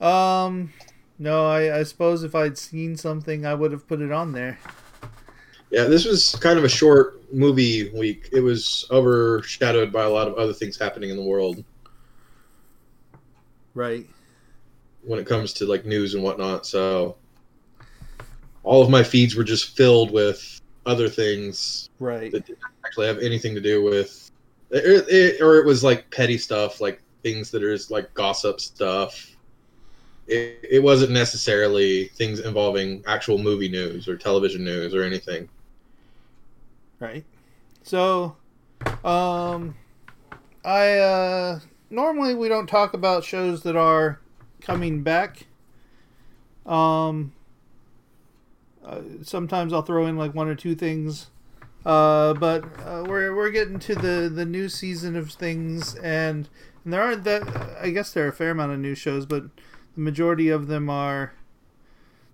Um, 0.00 0.72
no, 1.18 1.46
I, 1.46 1.78
I 1.80 1.82
suppose 1.84 2.24
if 2.24 2.34
I'd 2.34 2.58
seen 2.58 2.96
something, 2.96 3.46
I 3.46 3.54
would 3.54 3.72
have 3.72 3.86
put 3.86 4.00
it 4.00 4.10
on 4.10 4.32
there. 4.32 4.58
Yeah, 5.70 5.84
this 5.84 6.04
was 6.04 6.34
kind 6.36 6.58
of 6.58 6.64
a 6.64 6.68
short 6.68 7.22
movie 7.32 7.90
week. 7.90 8.28
It 8.32 8.40
was 8.40 8.86
overshadowed 8.90 9.92
by 9.92 10.04
a 10.04 10.10
lot 10.10 10.28
of 10.28 10.34
other 10.34 10.52
things 10.52 10.78
happening 10.78 11.10
in 11.10 11.16
the 11.16 11.22
world 11.22 11.64
Right. 13.74 14.06
when 15.02 15.18
it 15.18 15.26
comes 15.26 15.52
to 15.54 15.66
like 15.66 15.86
news 15.86 16.14
and 16.14 16.22
whatnot. 16.22 16.66
So 16.66 17.16
all 18.64 18.82
of 18.82 18.90
my 18.90 19.02
feeds 19.02 19.34
were 19.34 19.44
just 19.44 19.76
filled 19.76 20.10
with 20.12 20.51
other 20.86 21.08
things 21.08 21.88
Right. 21.98 22.30
that 22.32 22.46
didn't 22.46 22.58
actually 22.84 23.06
have 23.06 23.18
anything 23.18 23.54
to 23.54 23.60
do 23.60 23.82
with, 23.82 24.30
it, 24.70 25.08
it, 25.08 25.40
or 25.40 25.58
it 25.58 25.66
was 25.66 25.84
like 25.84 26.10
petty 26.10 26.38
stuff, 26.38 26.80
like 26.80 27.02
things 27.22 27.50
that 27.50 27.62
are 27.62 27.74
just 27.74 27.90
like 27.90 28.12
gossip 28.14 28.60
stuff. 28.60 29.36
It, 30.26 30.58
it 30.70 30.82
wasn't 30.82 31.12
necessarily 31.12 32.06
things 32.16 32.40
involving 32.40 33.02
actual 33.06 33.38
movie 33.38 33.68
news 33.68 34.08
or 34.08 34.16
television 34.16 34.64
news 34.64 34.94
or 34.94 35.02
anything. 35.02 35.48
Right. 36.98 37.24
So, 37.82 38.36
um, 39.04 39.74
I 40.64 40.98
uh, 40.98 41.60
normally 41.90 42.34
we 42.34 42.48
don't 42.48 42.68
talk 42.68 42.94
about 42.94 43.24
shows 43.24 43.62
that 43.64 43.76
are 43.76 44.20
coming 44.60 45.02
back. 45.02 45.46
Um, 46.64 47.32
uh, 48.84 49.00
sometimes 49.22 49.72
I'll 49.72 49.82
throw 49.82 50.06
in 50.06 50.16
like 50.16 50.34
one 50.34 50.48
or 50.48 50.54
two 50.54 50.74
things, 50.74 51.28
uh, 51.84 52.34
but 52.34 52.64
uh, 52.84 53.04
we're 53.06 53.34
we're 53.34 53.50
getting 53.50 53.78
to 53.80 53.94
the 53.94 54.30
the 54.32 54.44
new 54.44 54.68
season 54.68 55.16
of 55.16 55.30
things, 55.30 55.94
and, 55.96 56.48
and 56.84 56.92
there 56.92 57.02
aren't 57.02 57.24
that. 57.24 57.76
I 57.80 57.90
guess 57.90 58.12
there 58.12 58.26
are 58.26 58.28
a 58.28 58.32
fair 58.32 58.50
amount 58.50 58.72
of 58.72 58.78
new 58.78 58.94
shows, 58.94 59.26
but 59.26 59.44
the 59.94 60.00
majority 60.00 60.48
of 60.48 60.66
them 60.66 60.88
are. 60.90 61.34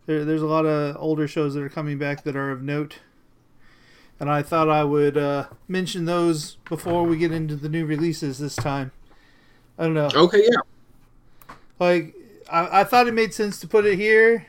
There, 0.07 0.25
there's 0.25 0.43
a 0.43 0.47
lot 0.47 0.65
of 0.65 0.97
older 0.99 1.29
shows 1.29 1.55
that 1.55 1.63
are 1.63 1.69
coming 1.69 1.99
back 1.99 2.25
that 2.25 2.35
are 2.35 2.51
of 2.51 2.63
note 2.63 3.01
and 4.21 4.31
I 4.31 4.43
thought 4.43 4.69
I 4.69 4.85
would 4.85 5.17
uh, 5.17 5.47
mention 5.69 6.05
those 6.05 6.57
before 6.69 7.05
we 7.05 7.17
get 7.17 7.33
into 7.33 7.57
the 7.57 7.69
new 7.69 7.87
releases 7.87 8.39
this 8.39 8.57
time. 8.57 8.91
I 9.79 9.85
don't 9.85 9.95
know. 9.95 10.11
Okay, 10.13 10.43
yeah. 10.43 11.55
Like, 11.79 12.15
I, 12.51 12.81
I 12.81 12.85
thought 12.85 13.07
it 13.07 13.15
made 13.15 13.33
sense 13.33 13.61
to 13.61 13.69
put 13.69 13.87
it 13.87 13.97
here, 13.97 14.47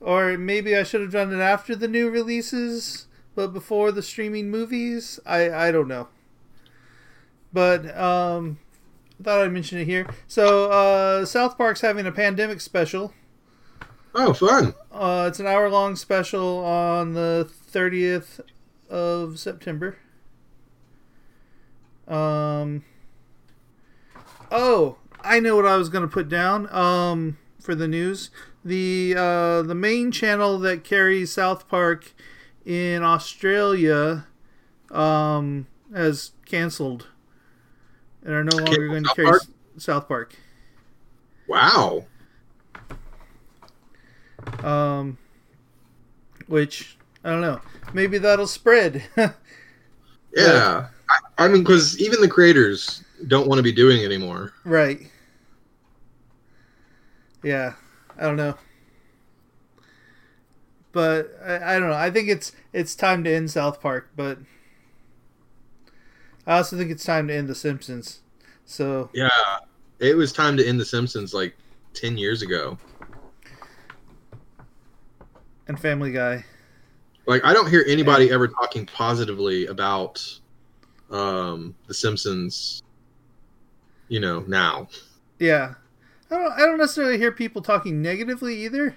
or 0.00 0.36
maybe 0.38 0.76
I 0.76 0.82
should 0.82 1.02
have 1.02 1.12
done 1.12 1.32
it 1.32 1.40
after 1.40 1.76
the 1.76 1.88
new 1.88 2.08
releases, 2.08 3.06
but 3.34 3.48
before 3.48 3.92
the 3.92 4.02
streaming 4.02 4.50
movies. 4.50 5.20
I 5.26 5.50
I 5.50 5.70
don't 5.70 5.88
know. 5.88 6.08
But 7.52 7.96
um, 7.96 8.58
I 9.20 9.22
thought 9.24 9.40
I'd 9.42 9.52
mention 9.52 9.78
it 9.78 9.84
here. 9.84 10.06
So 10.26 10.70
uh, 10.70 11.26
South 11.26 11.58
Park's 11.58 11.80
having 11.80 12.06
a 12.06 12.12
pandemic 12.12 12.60
special. 12.60 13.12
Oh, 14.14 14.32
fun. 14.32 14.74
Uh, 14.90 15.26
it's 15.28 15.38
an 15.38 15.46
hour 15.46 15.70
long 15.70 15.94
special 15.94 16.64
on 16.64 17.12
the 17.14 17.48
30th 17.72 18.40
of 18.88 19.38
September. 19.38 19.98
Um. 22.08 22.84
Oh, 24.50 24.96
I 25.20 25.38
know 25.38 25.54
what 25.54 25.66
I 25.66 25.76
was 25.76 25.88
going 25.88 26.02
to 26.02 26.12
put 26.12 26.28
down. 26.28 26.72
Um, 26.74 27.38
for 27.60 27.74
the 27.74 27.86
news, 27.86 28.30
the 28.64 29.14
uh, 29.16 29.62
the 29.62 29.74
main 29.74 30.10
channel 30.12 30.58
that 30.60 30.84
carries 30.84 31.32
South 31.32 31.68
Park 31.68 32.12
in 32.64 33.02
Australia, 33.02 34.26
um, 34.90 35.66
has 35.94 36.32
canceled 36.44 37.08
and 38.24 38.34
are 38.34 38.44
no 38.44 38.56
longer 38.56 38.88
going 38.88 39.04
to 39.04 39.14
carry 39.14 39.28
Park? 39.28 39.42
South 39.78 40.08
Park. 40.08 40.34
Wow. 41.48 42.06
Um, 44.62 45.18
which 46.46 46.96
I 47.24 47.30
don't 47.30 47.40
know. 47.40 47.60
Maybe 47.92 48.18
that'll 48.18 48.46
spread. 48.46 49.02
Yeah. 50.36 50.86
I, 51.08 51.44
I 51.44 51.48
mean, 51.48 51.62
because 51.62 51.98
even 52.00 52.20
the 52.20 52.28
creators 52.28 53.02
don't 53.26 53.48
want 53.48 53.58
to 53.58 53.62
be 53.62 53.72
doing 53.72 54.02
it 54.02 54.04
anymore. 54.04 54.52
right. 54.64 55.00
Yeah, 57.42 57.72
I 58.20 58.26
don't 58.26 58.36
know. 58.36 58.54
But 60.92 61.36
I, 61.42 61.74
I 61.74 61.78
don't 61.78 61.88
know. 61.88 61.96
I 61.96 62.10
think 62.10 62.28
it's 62.28 62.52
it's 62.72 62.94
time 62.94 63.24
to 63.24 63.34
end 63.34 63.50
South 63.50 63.80
Park, 63.80 64.10
but 64.14 64.38
I 66.46 66.58
also 66.58 66.76
think 66.76 66.90
it's 66.90 67.04
time 67.04 67.28
to 67.28 67.34
end 67.34 67.48
The 67.48 67.54
Simpsons. 67.54 68.20
So 68.64 69.10
Yeah. 69.12 69.28
It 69.98 70.16
was 70.16 70.32
time 70.32 70.56
to 70.56 70.66
end 70.66 70.80
The 70.80 70.84
Simpsons 70.84 71.34
like 71.34 71.56
10 71.94 72.16
years 72.16 72.42
ago. 72.42 72.78
and 75.68 75.78
Family 75.78 76.10
Guy. 76.10 76.44
Like, 77.26 77.44
I 77.44 77.52
don't 77.52 77.68
hear 77.68 77.84
anybody 77.86 78.30
ever 78.32 78.48
talking 78.48 78.86
positively 78.86 79.66
about 79.66 80.40
um, 81.10 81.74
The 81.86 81.94
Simpsons, 81.94 82.82
you 84.08 84.18
know, 84.18 84.40
now. 84.48 84.88
Yeah, 85.38 85.74
I 86.30 86.36
don't. 86.36 86.52
I 86.52 86.58
don't 86.60 86.78
necessarily 86.78 87.18
hear 87.18 87.32
people 87.32 87.62
talking 87.62 88.00
negatively 88.00 88.64
either. 88.64 88.96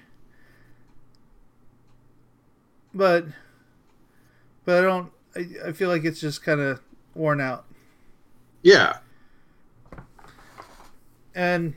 But, 2.94 3.26
but 4.64 4.78
I 4.78 4.82
don't. 4.82 5.12
I, 5.34 5.68
I 5.68 5.72
feel 5.72 5.88
like 5.88 6.04
it's 6.04 6.20
just 6.20 6.44
kind 6.44 6.60
of 6.60 6.80
worn 7.14 7.40
out. 7.40 7.64
Yeah. 8.62 8.98
and 11.34 11.74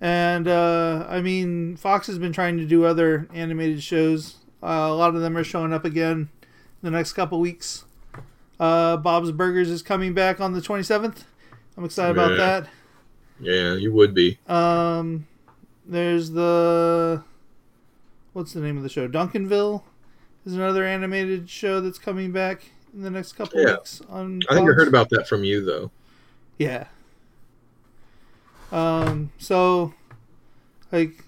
and 0.00 0.48
uh, 0.48 1.06
I 1.08 1.20
mean 1.20 1.76
Fox 1.76 2.06
has 2.08 2.18
been 2.18 2.32
trying 2.32 2.58
to 2.58 2.66
do 2.66 2.84
other 2.84 3.28
animated 3.32 3.82
shows. 3.82 4.36
Uh, 4.62 4.88
a 4.90 4.94
lot 4.94 5.14
of 5.14 5.22
them 5.22 5.36
are 5.36 5.44
showing 5.44 5.72
up 5.72 5.84
again 5.84 6.28
in 6.42 6.50
the 6.82 6.90
next 6.90 7.12
couple 7.14 7.40
weeks. 7.40 7.84
Uh, 8.58 8.96
Bob's 8.96 9.32
Burgers 9.32 9.70
is 9.70 9.80
coming 9.80 10.12
back 10.12 10.38
on 10.40 10.52
the 10.52 10.60
27th. 10.60 11.24
I'm 11.78 11.84
excited 11.84 12.12
about 12.12 12.36
that. 12.36 12.68
Yeah, 13.40 13.74
you 13.74 13.92
would 13.92 14.14
be. 14.14 14.38
Um, 14.48 15.26
there's 15.86 16.30
the 16.30 17.22
what's 18.32 18.52
the 18.52 18.60
name 18.60 18.76
of 18.76 18.82
the 18.82 18.88
show? 18.88 19.08
Duncanville 19.08 19.82
is 20.46 20.54
another 20.54 20.84
animated 20.84 21.48
show 21.50 21.80
that's 21.80 21.98
coming 21.98 22.32
back 22.32 22.70
in 22.94 23.02
the 23.02 23.10
next 23.10 23.32
couple 23.32 23.60
Yeah. 23.60 23.76
weeks 23.76 24.02
on. 24.08 24.40
I 24.48 24.54
think 24.54 24.68
I 24.68 24.72
heard 24.72 24.88
about 24.88 25.08
that 25.10 25.28
from 25.28 25.44
you, 25.44 25.64
though. 25.64 25.90
Yeah. 26.58 26.86
Um. 28.72 29.32
So, 29.38 29.94
like, 30.92 31.24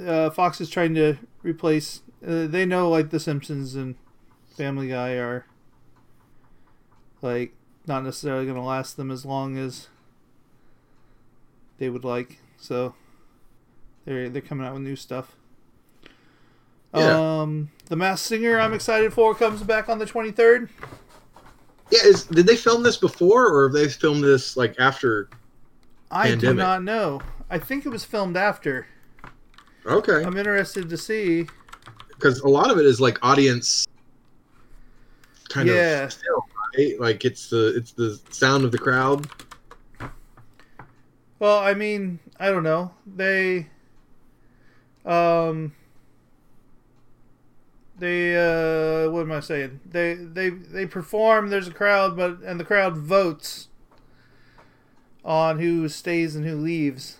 uh, 0.00 0.30
Fox 0.30 0.60
is 0.60 0.70
trying 0.70 0.94
to 0.94 1.16
replace. 1.42 2.02
Uh, 2.24 2.46
they 2.46 2.64
know 2.64 2.88
like 2.88 3.10
The 3.10 3.18
Simpsons 3.18 3.74
and 3.74 3.96
Family 4.56 4.88
Guy 4.88 5.14
are 5.14 5.44
like 7.20 7.52
not 7.86 8.04
necessarily 8.04 8.44
going 8.44 8.56
to 8.56 8.62
last 8.62 8.96
them 8.96 9.10
as 9.10 9.24
long 9.24 9.56
as 9.56 9.88
they 11.82 11.90
would 11.90 12.04
like. 12.04 12.38
So 12.58 12.94
they're 14.04 14.28
they're 14.28 14.40
coming 14.40 14.64
out 14.64 14.72
with 14.72 14.82
new 14.82 14.94
stuff. 14.94 15.34
Yeah. 16.94 17.40
Um, 17.40 17.70
the 17.86 17.96
Masked 17.96 18.24
Singer 18.24 18.60
I'm 18.60 18.72
excited 18.72 19.12
for 19.12 19.34
comes 19.34 19.64
back 19.64 19.88
on 19.88 19.98
the 19.98 20.04
23rd. 20.06 20.68
Yeah, 21.90 21.98
is 22.04 22.24
did 22.26 22.46
they 22.46 22.54
film 22.54 22.84
this 22.84 22.96
before 22.96 23.48
or 23.52 23.64
have 23.64 23.72
they 23.72 23.88
filmed 23.88 24.22
this 24.22 24.56
like 24.56 24.76
after? 24.78 25.28
I 26.12 26.36
do 26.36 26.54
not 26.54 26.84
know. 26.84 27.20
I 27.50 27.58
think 27.58 27.84
it 27.84 27.88
was 27.88 28.04
filmed 28.04 28.36
after. 28.36 28.86
Okay, 29.84 30.22
I'm 30.24 30.36
interested 30.36 30.88
to 30.88 30.96
see. 30.96 31.46
because 32.10 32.38
a 32.40 32.48
lot 32.48 32.70
of 32.70 32.78
it 32.78 32.86
is 32.86 33.00
like 33.00 33.18
audience 33.22 33.88
kind 35.48 35.68
Yeah. 35.68 36.04
of 36.04 36.14
film, 36.14 36.42
right? 36.78 37.00
Like 37.00 37.24
it's 37.24 37.50
the 37.50 37.74
it's 37.76 37.90
the 37.90 38.20
sound 38.30 38.64
of 38.64 38.70
the 38.70 38.78
crowd. 38.78 39.26
Well, 41.42 41.58
I 41.58 41.74
mean, 41.74 42.20
I 42.38 42.50
don't 42.52 42.62
know. 42.62 42.92
They 43.04 43.66
um 45.04 45.74
they 47.98 48.36
uh 48.36 49.10
what 49.10 49.22
am 49.22 49.32
I 49.32 49.40
saying? 49.40 49.80
They 49.84 50.14
they 50.14 50.50
they 50.50 50.86
perform, 50.86 51.50
there's 51.50 51.66
a 51.66 51.72
crowd, 51.72 52.16
but 52.16 52.42
and 52.42 52.60
the 52.60 52.64
crowd 52.64 52.96
votes 52.96 53.66
on 55.24 55.58
who 55.58 55.88
stays 55.88 56.36
and 56.36 56.46
who 56.46 56.54
leaves. 56.54 57.16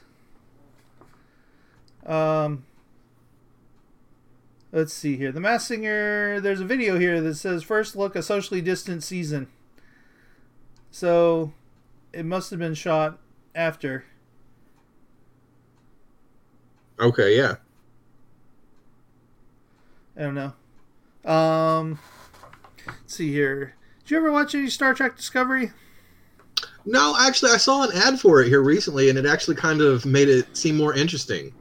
Um 2.06 2.64
Let's 4.70 4.94
see 4.94 5.16
here. 5.16 5.32
The 5.32 5.40
Mass 5.40 5.66
Singer, 5.66 6.38
there's 6.38 6.60
a 6.60 6.64
video 6.64 6.96
here 6.96 7.20
that 7.20 7.34
says 7.34 7.64
first 7.64 7.96
look 7.96 8.14
a 8.14 8.22
socially 8.22 8.60
distant 8.60 9.02
season. 9.02 9.48
So 10.92 11.52
it 12.12 12.24
must 12.24 12.50
have 12.50 12.60
been 12.60 12.74
shot 12.74 13.18
after. 13.56 14.04
Okay, 17.00 17.36
yeah. 17.36 17.56
I 20.16 20.20
don't 20.22 20.34
know. 20.34 20.52
Um, 21.30 21.98
let's 22.86 23.14
see 23.14 23.32
here. 23.32 23.74
Did 24.00 24.10
you 24.10 24.16
ever 24.18 24.32
watch 24.32 24.54
any 24.54 24.68
Star 24.68 24.94
Trek 24.94 25.16
Discovery? 25.16 25.70
No, 26.84 27.16
actually, 27.18 27.52
I 27.52 27.56
saw 27.56 27.84
an 27.84 27.90
ad 27.94 28.20
for 28.20 28.42
it 28.42 28.48
here 28.48 28.62
recently, 28.62 29.08
and 29.08 29.18
it 29.18 29.26
actually 29.26 29.56
kind 29.56 29.80
of 29.80 30.04
made 30.04 30.28
it 30.28 30.56
seem 30.56 30.76
more 30.76 30.94
interesting. 30.94 31.54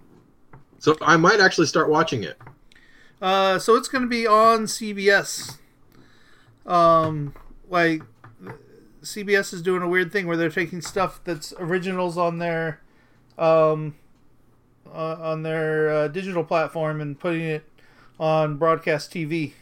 So 0.79 0.97
I 1.01 1.15
might 1.15 1.39
actually 1.39 1.67
start 1.67 1.89
watching 1.89 2.23
it. 2.23 2.37
Uh, 3.21 3.59
so 3.59 3.75
it's 3.75 3.87
going 3.87 4.01
to 4.01 4.09
be 4.09 4.25
on 4.25 4.65
CBS. 4.65 5.59
Um, 6.65 7.35
like 7.69 8.01
CBS 9.03 9.53
is 9.53 9.61
doing 9.61 9.83
a 9.83 9.87
weird 9.87 10.11
thing 10.11 10.25
where 10.25 10.37
they're 10.37 10.49
taking 10.49 10.81
stuff 10.81 11.21
that's 11.23 11.53
originals 11.59 12.17
on 12.17 12.39
their, 12.39 12.81
um, 13.37 13.95
uh, 14.93 15.17
on 15.21 15.43
their 15.43 15.89
uh, 15.89 16.07
digital 16.07 16.43
platform 16.43 17.01
and 17.01 17.19
putting 17.19 17.41
it 17.41 17.63
on 18.19 18.57
broadcast 18.57 19.11
TV. 19.11 19.53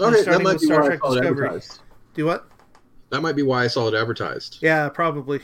Okay, 0.00 0.10
that 0.16 0.22
starting 0.22 0.44
might 0.44 0.52
with 0.54 0.60
be 0.62 0.66
Star 0.66 0.80
why 0.80 0.84
I 0.84 0.88
Trek 0.88 1.00
Discovery. 1.02 1.26
advertised. 1.28 1.80
Do 2.14 2.26
what? 2.26 2.48
That 3.10 3.20
might 3.20 3.36
be 3.36 3.42
why 3.42 3.64
I 3.64 3.66
saw 3.66 3.88
it 3.88 3.94
advertised. 3.94 4.58
Yeah, 4.62 4.88
probably. 4.88 5.40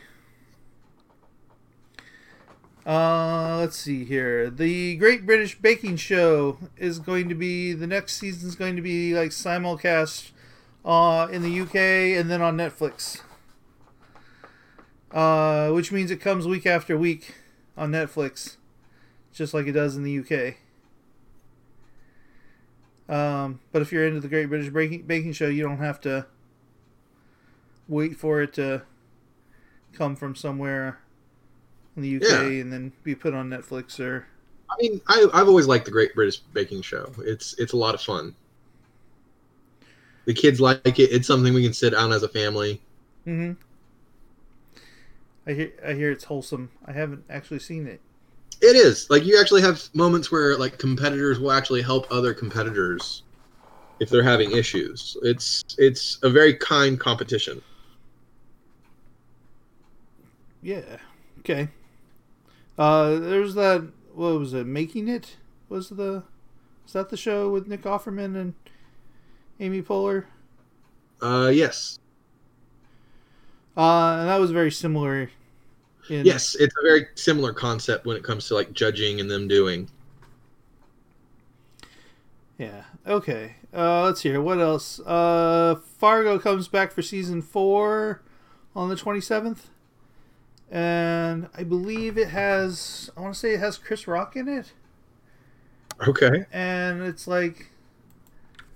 Uh, 2.87 3.59
let's 3.59 3.77
see 3.77 4.05
here. 4.07 4.49
The 4.49 4.97
Great 4.97 5.27
British 5.27 5.59
Baking 5.59 5.97
Show 5.97 6.57
is 6.79 6.99
going 6.99 7.29
to 7.29 7.35
be 7.35 7.75
the 7.75 7.87
next 7.87 8.17
season's 8.17 8.55
going 8.55 8.77
to 8.77 8.83
be 8.83 9.13
like 9.13 9.31
simulcast 9.31 10.31
uh, 10.87 11.29
in 11.31 11.43
the 11.43 11.61
UK 11.61 11.75
and 12.19 12.31
then 12.31 12.41
on 12.41 12.57
Netflix. 12.57 13.21
Uh, 15.11 15.71
which 15.71 15.93
means 15.93 16.11
it 16.11 16.21
comes 16.21 16.47
week 16.47 16.67
after 16.67 16.97
week 16.97 17.35
on 17.79 17.93
Netflix, 17.93 18.59
just 19.33 19.55
like 19.55 19.67
it 19.69 19.73
does 19.73 19.97
in 19.97 20.05
the 20.05 20.19
UK. 20.21 20.57
Um, 23.09 23.61
but 23.73 23.81
if 23.83 23.91
you're 23.91 24.07
into 24.07 24.21
the 24.21 24.29
Great 24.29 24.47
British 24.47 24.71
Baking 24.71 25.03
Baking 25.03 25.33
Show, 25.33 25.49
you 25.49 25.63
don't 25.63 25.79
have 25.79 26.01
to 26.03 26.27
wait 27.89 28.17
for 28.17 28.43
it 28.43 28.53
to 28.55 28.83
come 29.93 30.15
from 30.17 30.35
somewhere 30.35 31.01
in 31.97 32.03
the 32.03 32.09
UK 32.09 32.29
Yeah. 32.29 32.43
and 32.61 32.73
then 32.73 32.93
be 33.05 33.15
put 33.15 33.35
on 33.35 33.51
Netflix 33.51 33.99
or 34.01 34.27
I 34.71 34.75
mean, 34.81 35.01
I, 35.09 35.27
I've 35.33 35.49
always 35.49 35.67
liked 35.67 35.85
the 35.87 35.91
Great 35.91 36.15
British 36.15 36.39
Baking 36.39 36.83
Show. 36.83 37.13
It's 37.19 37.55
it's 37.59 37.73
a 37.73 37.77
lot 37.77 37.95
of 37.95 38.03
fun. 38.03 38.35
The 40.27 40.35
kids 40.35 40.61
like 40.61 41.01
it. 41.01 41.11
It's 41.11 41.27
something 41.27 41.53
we 41.53 41.65
can 41.65 41.73
sit 41.73 41.91
down 41.91 42.13
as 42.13 42.23
a 42.23 42.29
family. 42.29 42.81
hmm 43.25 43.53
I 45.49 45.53
hear 45.55 45.73
I 45.85 45.95
hear 45.95 46.11
it's 46.11 46.25
wholesome. 46.25 46.71
I 46.85 46.93
haven't 46.93 47.25
actually 47.31 47.61
seen 47.61 47.87
it. 47.87 48.03
It 48.61 48.77
is 48.77 49.09
like 49.09 49.25
you 49.25 49.41
actually 49.41 49.63
have 49.63 49.83
moments 49.95 50.31
where 50.31 50.57
like 50.59 50.79
competitors 50.79 51.41
will 51.41 51.53
actually 51.53 51.81
help 51.81 52.07
other 52.11 52.35
competitors 52.35 53.23
if 53.99 54.11
they're 54.11 54.23
having 54.23 54.53
issues. 54.53 55.17
It's 55.23 55.65
it's 55.79 56.19
a 56.23 56.29
very 56.29 56.55
kind 56.55 57.01
competition. 57.01 57.63
Yeah. 60.61 60.99
Okay. 61.41 61.69
Uh, 62.77 63.19
there's 63.19 63.55
that. 63.55 63.89
What 64.15 64.39
was 64.39 64.53
it? 64.53 64.67
Making 64.67 65.09
it 65.09 65.37
was 65.71 65.89
the. 65.89 66.25
Is 66.87 66.93
that 66.93 67.09
the 67.09 67.17
show 67.17 67.51
with 67.51 67.67
Nick 67.67 67.83
Offerman 67.83 68.37
and 68.37 68.55
Amy 69.61 69.83
Poehler? 69.83 70.25
Uh, 71.21 71.51
yes, 71.53 71.99
Uh, 73.79 74.17
and 74.19 74.29
that 74.29 74.41
was 74.41 74.51
very 74.51 74.73
similar. 74.73 75.31
In, 76.11 76.27
yes, 76.27 76.57
it's 76.57 76.75
a 76.79 76.83
very 76.83 77.07
similar 77.15 77.53
concept 77.53 78.05
when 78.07 78.17
it 78.17 78.25
comes 78.25 78.49
to 78.49 78.55
like 78.55 78.73
judging 78.73 79.21
and 79.21 79.31
them 79.31 79.47
doing. 79.47 79.89
Yeah. 82.59 82.83
Okay. 83.07 83.55
Uh, 83.73 84.03
let's 84.05 84.23
hear 84.23 84.41
what 84.41 84.59
else. 84.59 84.99
Uh, 85.01 85.77
Fargo 85.99 86.39
comes 86.39 86.67
back 86.67 86.93
for 86.93 87.03
season 87.03 87.41
four 87.41 88.23
on 88.75 88.89
the 88.89 88.97
twenty 88.97 89.21
seventh, 89.21 89.69
and 90.71 91.49
I 91.55 91.63
believe 91.63 92.19
it 92.19 92.29
has. 92.29 93.11
I 93.17 93.21
want 93.21 93.35
to 93.35 93.39
say 93.39 93.55
it 93.55 93.61
has 93.61 93.79
Chris 93.79 94.09
Rock 94.09 94.35
in 94.35 94.49
it, 94.49 94.73
Okay. 96.07 96.47
and 96.53 97.03
it's 97.03 97.29
like. 97.29 97.71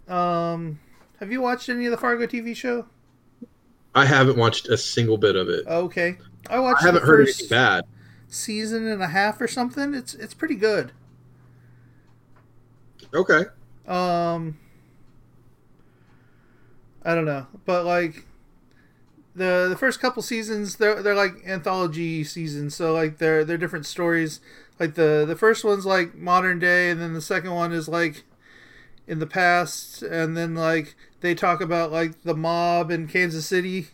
Um, 0.09 0.81
have 1.21 1.33
you 1.33 1.41
watched 1.41 1.69
any 1.69 1.87
of 1.87 1.91
the 1.93 1.97
Fargo 1.97 2.27
TV 2.27 2.55
show? 2.55 2.87
I 3.95 4.07
haven't 4.07 4.37
watched 4.37 4.69
a 4.69 4.77
single 4.77 5.19
bit 5.19 5.37
of 5.37 5.49
it. 5.49 5.67
Okay, 5.67 6.19
I 6.49 6.59
watched. 6.61 6.83
I 6.83 6.87
haven't 6.87 7.03
the 7.03 7.07
heard 7.07 7.21
anything 7.21 7.49
bad. 7.49 7.85
season 8.29 8.87
and 8.87 9.03
a 9.03 9.09
half 9.09 9.41
or 9.41 9.49
something. 9.49 9.95
It's 9.95 10.15
it's 10.15 10.35
pretty 10.35 10.57
good. 10.57 10.93
Okay. 13.15 13.45
Um, 13.87 14.59
I 17.05 17.15
don't 17.15 17.25
know, 17.25 17.47
but 17.65 17.85
like 17.85 18.27
the 19.35 19.67
the 19.69 19.77
first 19.77 20.01
couple 20.01 20.23
seasons, 20.23 20.77
they're 20.77 21.03
they're 21.03 21.15
like 21.15 21.35
anthology 21.47 22.25
seasons, 22.25 22.75
so 22.75 22.93
like 22.93 23.19
they're 23.19 23.45
they're 23.45 23.59
different 23.59 23.87
stories. 23.87 24.41
Like 24.79 24.95
the 24.95 25.25
the 25.27 25.37
first 25.37 25.65
one's 25.65 25.87
like 25.87 26.15
modern 26.15 26.59
day, 26.59 26.91
and 26.91 27.01
then 27.01 27.13
the 27.15 27.21
second 27.21 27.53
one 27.55 27.73
is 27.73 27.89
like 27.89 28.25
in 29.07 29.19
the 29.19 29.27
past, 29.27 30.03
and 30.03 30.37
then 30.37 30.55
like 30.55 30.95
they 31.23 31.35
talk 31.35 31.61
about 31.61 31.91
like 31.91 32.23
the 32.23 32.35
mob 32.35 32.91
in 32.91 33.09
Kansas 33.09 33.47
City, 33.47 33.89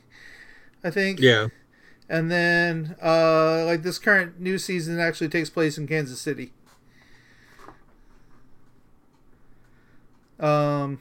I 0.83 0.91
think. 0.91 1.21
Yeah. 1.21 1.49
And 2.09 2.31
then 2.31 2.97
uh 3.03 3.65
like 3.67 3.83
this 3.83 3.99
current 3.99 4.41
new 4.41 4.59
season 4.59 4.99
actually 4.99 5.29
takes 5.29 5.51
place 5.51 5.79
in 5.79 5.87
Kansas 5.87 6.21
City. 6.21 6.53
Um, 10.41 11.01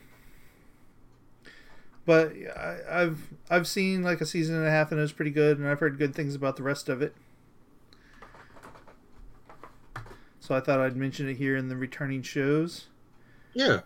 but 2.06 2.34
I, 2.56 2.78
I've 2.90 3.28
I've 3.50 3.68
seen 3.68 4.04
like 4.04 4.22
a 4.22 4.26
season 4.26 4.56
and 4.56 4.66
a 4.66 4.72
half 4.72 4.92
and 4.92 5.00
it 5.00 5.02
was 5.02 5.12
pretty 5.12 5.32
good, 5.32 5.58
and 5.58 5.68
I've 5.68 5.80
heard 5.80 5.98
good 5.98 6.16
things 6.16 6.36
about 6.36 6.58
the 6.58 6.64
rest 6.64 6.90
of 6.90 7.02
it. 7.02 7.16
So 10.40 10.56
I 10.56 10.62
thought 10.62 10.80
I'd 10.80 10.96
mention 10.96 11.28
it 11.28 11.36
here 11.38 11.58
in 11.58 11.68
the 11.68 11.76
returning 11.76 12.22
shows. 12.22 12.88
Yeah. 13.54 13.82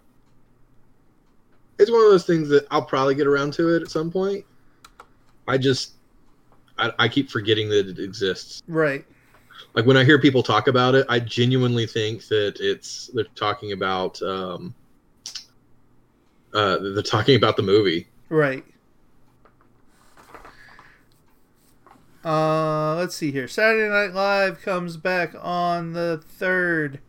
It's 1.82 1.90
one 1.90 2.06
of 2.06 2.12
those 2.12 2.28
things 2.28 2.48
that 2.50 2.68
I'll 2.70 2.86
probably 2.86 3.16
get 3.16 3.26
around 3.26 3.54
to 3.54 3.76
it 3.76 3.82
at 3.82 3.90
some 3.90 4.12
point. 4.12 4.46
I 5.48 5.58
just 5.58 5.94
I, 6.78 6.92
I 7.00 7.08
keep 7.08 7.32
forgetting 7.32 7.70
that 7.70 7.88
it 7.88 7.98
exists. 7.98 8.62
Right. 8.68 9.04
Like 9.74 9.88
when 9.88 9.98
I 9.98 10.04
hear 10.04 10.20
people 10.20 10.44
talk 10.44 10.68
about 10.68 10.94
it, 10.94 11.08
I 11.10 11.20
genuinely 11.20 11.88
think 11.88 12.28
that 12.28 12.58
it's 12.60 13.10
they're 13.16 13.24
talking 13.36 13.72
about 13.72 14.22
um 14.22 14.76
uh 16.54 16.78
they're 16.78 17.02
talking 17.02 17.36
about 17.36 17.58
the 17.58 17.64
movie. 17.64 18.08
Right. 18.30 18.64
Uh, 22.24 22.94
let's 22.98 23.16
see 23.16 23.32
here. 23.32 23.48
Saturday 23.48 23.90
Night 23.90 24.14
Live 24.14 24.62
comes 24.62 24.98
back 24.98 25.34
on 25.42 25.94
the 25.94 26.24
third. 26.24 27.00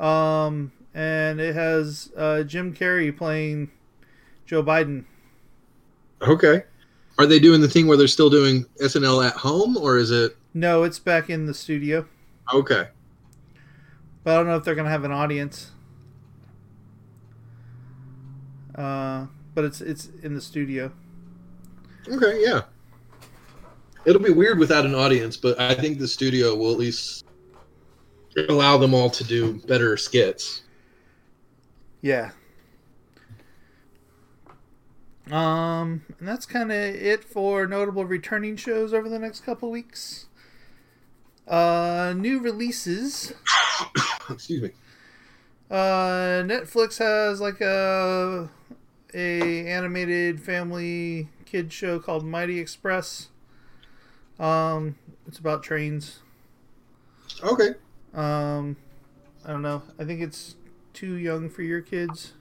Um, 0.00 0.72
and 0.98 1.40
it 1.40 1.54
has 1.54 2.10
uh, 2.16 2.42
Jim 2.42 2.74
Carrey 2.74 3.16
playing 3.16 3.70
Joe 4.46 4.64
Biden. 4.64 5.04
Okay. 6.20 6.64
Are 7.18 7.26
they 7.26 7.38
doing 7.38 7.60
the 7.60 7.68
thing 7.68 7.86
where 7.86 7.96
they're 7.96 8.08
still 8.08 8.28
doing 8.28 8.66
SNL 8.82 9.24
at 9.24 9.34
home 9.34 9.76
or 9.76 9.96
is 9.96 10.10
it 10.10 10.36
No, 10.54 10.82
it's 10.82 10.98
back 10.98 11.30
in 11.30 11.46
the 11.46 11.54
studio, 11.54 12.04
okay? 12.52 12.88
but 14.24 14.32
I 14.34 14.36
don't 14.38 14.48
know 14.48 14.56
if 14.56 14.64
they're 14.64 14.74
gonna 14.74 14.90
have 14.90 15.04
an 15.04 15.12
audience. 15.12 15.70
Uh, 18.74 19.26
but 19.54 19.64
it's 19.64 19.80
it's 19.80 20.08
in 20.22 20.34
the 20.34 20.40
studio. 20.40 20.92
Okay, 22.08 22.42
yeah. 22.44 22.62
It'll 24.04 24.22
be 24.22 24.32
weird 24.32 24.58
without 24.58 24.84
an 24.84 24.94
audience, 24.96 25.36
but 25.36 25.60
I 25.60 25.74
think 25.74 25.98
the 25.98 26.08
studio 26.08 26.56
will 26.56 26.72
at 26.72 26.78
least 26.78 27.24
allow 28.48 28.78
them 28.78 28.94
all 28.94 29.10
to 29.10 29.24
do 29.24 29.60
better 29.66 29.96
skits. 29.96 30.62
Yeah. 32.00 32.30
Um, 35.30 36.02
and 36.18 36.26
that's 36.26 36.46
kind 36.46 36.72
of 36.72 36.78
it 36.78 37.22
for 37.22 37.66
notable 37.66 38.04
returning 38.04 38.56
shows 38.56 38.94
over 38.94 39.08
the 39.08 39.18
next 39.18 39.44
couple 39.44 39.70
weeks. 39.70 40.26
Uh, 41.46 42.14
new 42.16 42.40
releases. 42.40 43.34
Excuse 44.30 44.62
me. 44.62 44.70
Uh, 45.70 46.42
Netflix 46.44 46.98
has 46.98 47.40
like 47.40 47.60
a 47.60 48.48
a 49.14 49.66
animated 49.66 50.40
family 50.40 51.28
kid 51.44 51.72
show 51.72 51.98
called 51.98 52.24
Mighty 52.24 52.58
Express. 52.58 53.28
Um, 54.38 54.96
it's 55.26 55.38
about 55.38 55.62
trains. 55.62 56.20
Okay. 57.42 57.74
Um, 58.14 58.76
I 59.44 59.50
don't 59.50 59.62
know. 59.62 59.82
I 59.98 60.04
think 60.04 60.20
it's 60.22 60.56
too 60.98 61.14
young 61.14 61.48
for 61.48 61.62
your 61.62 61.80
kids. 61.80 62.32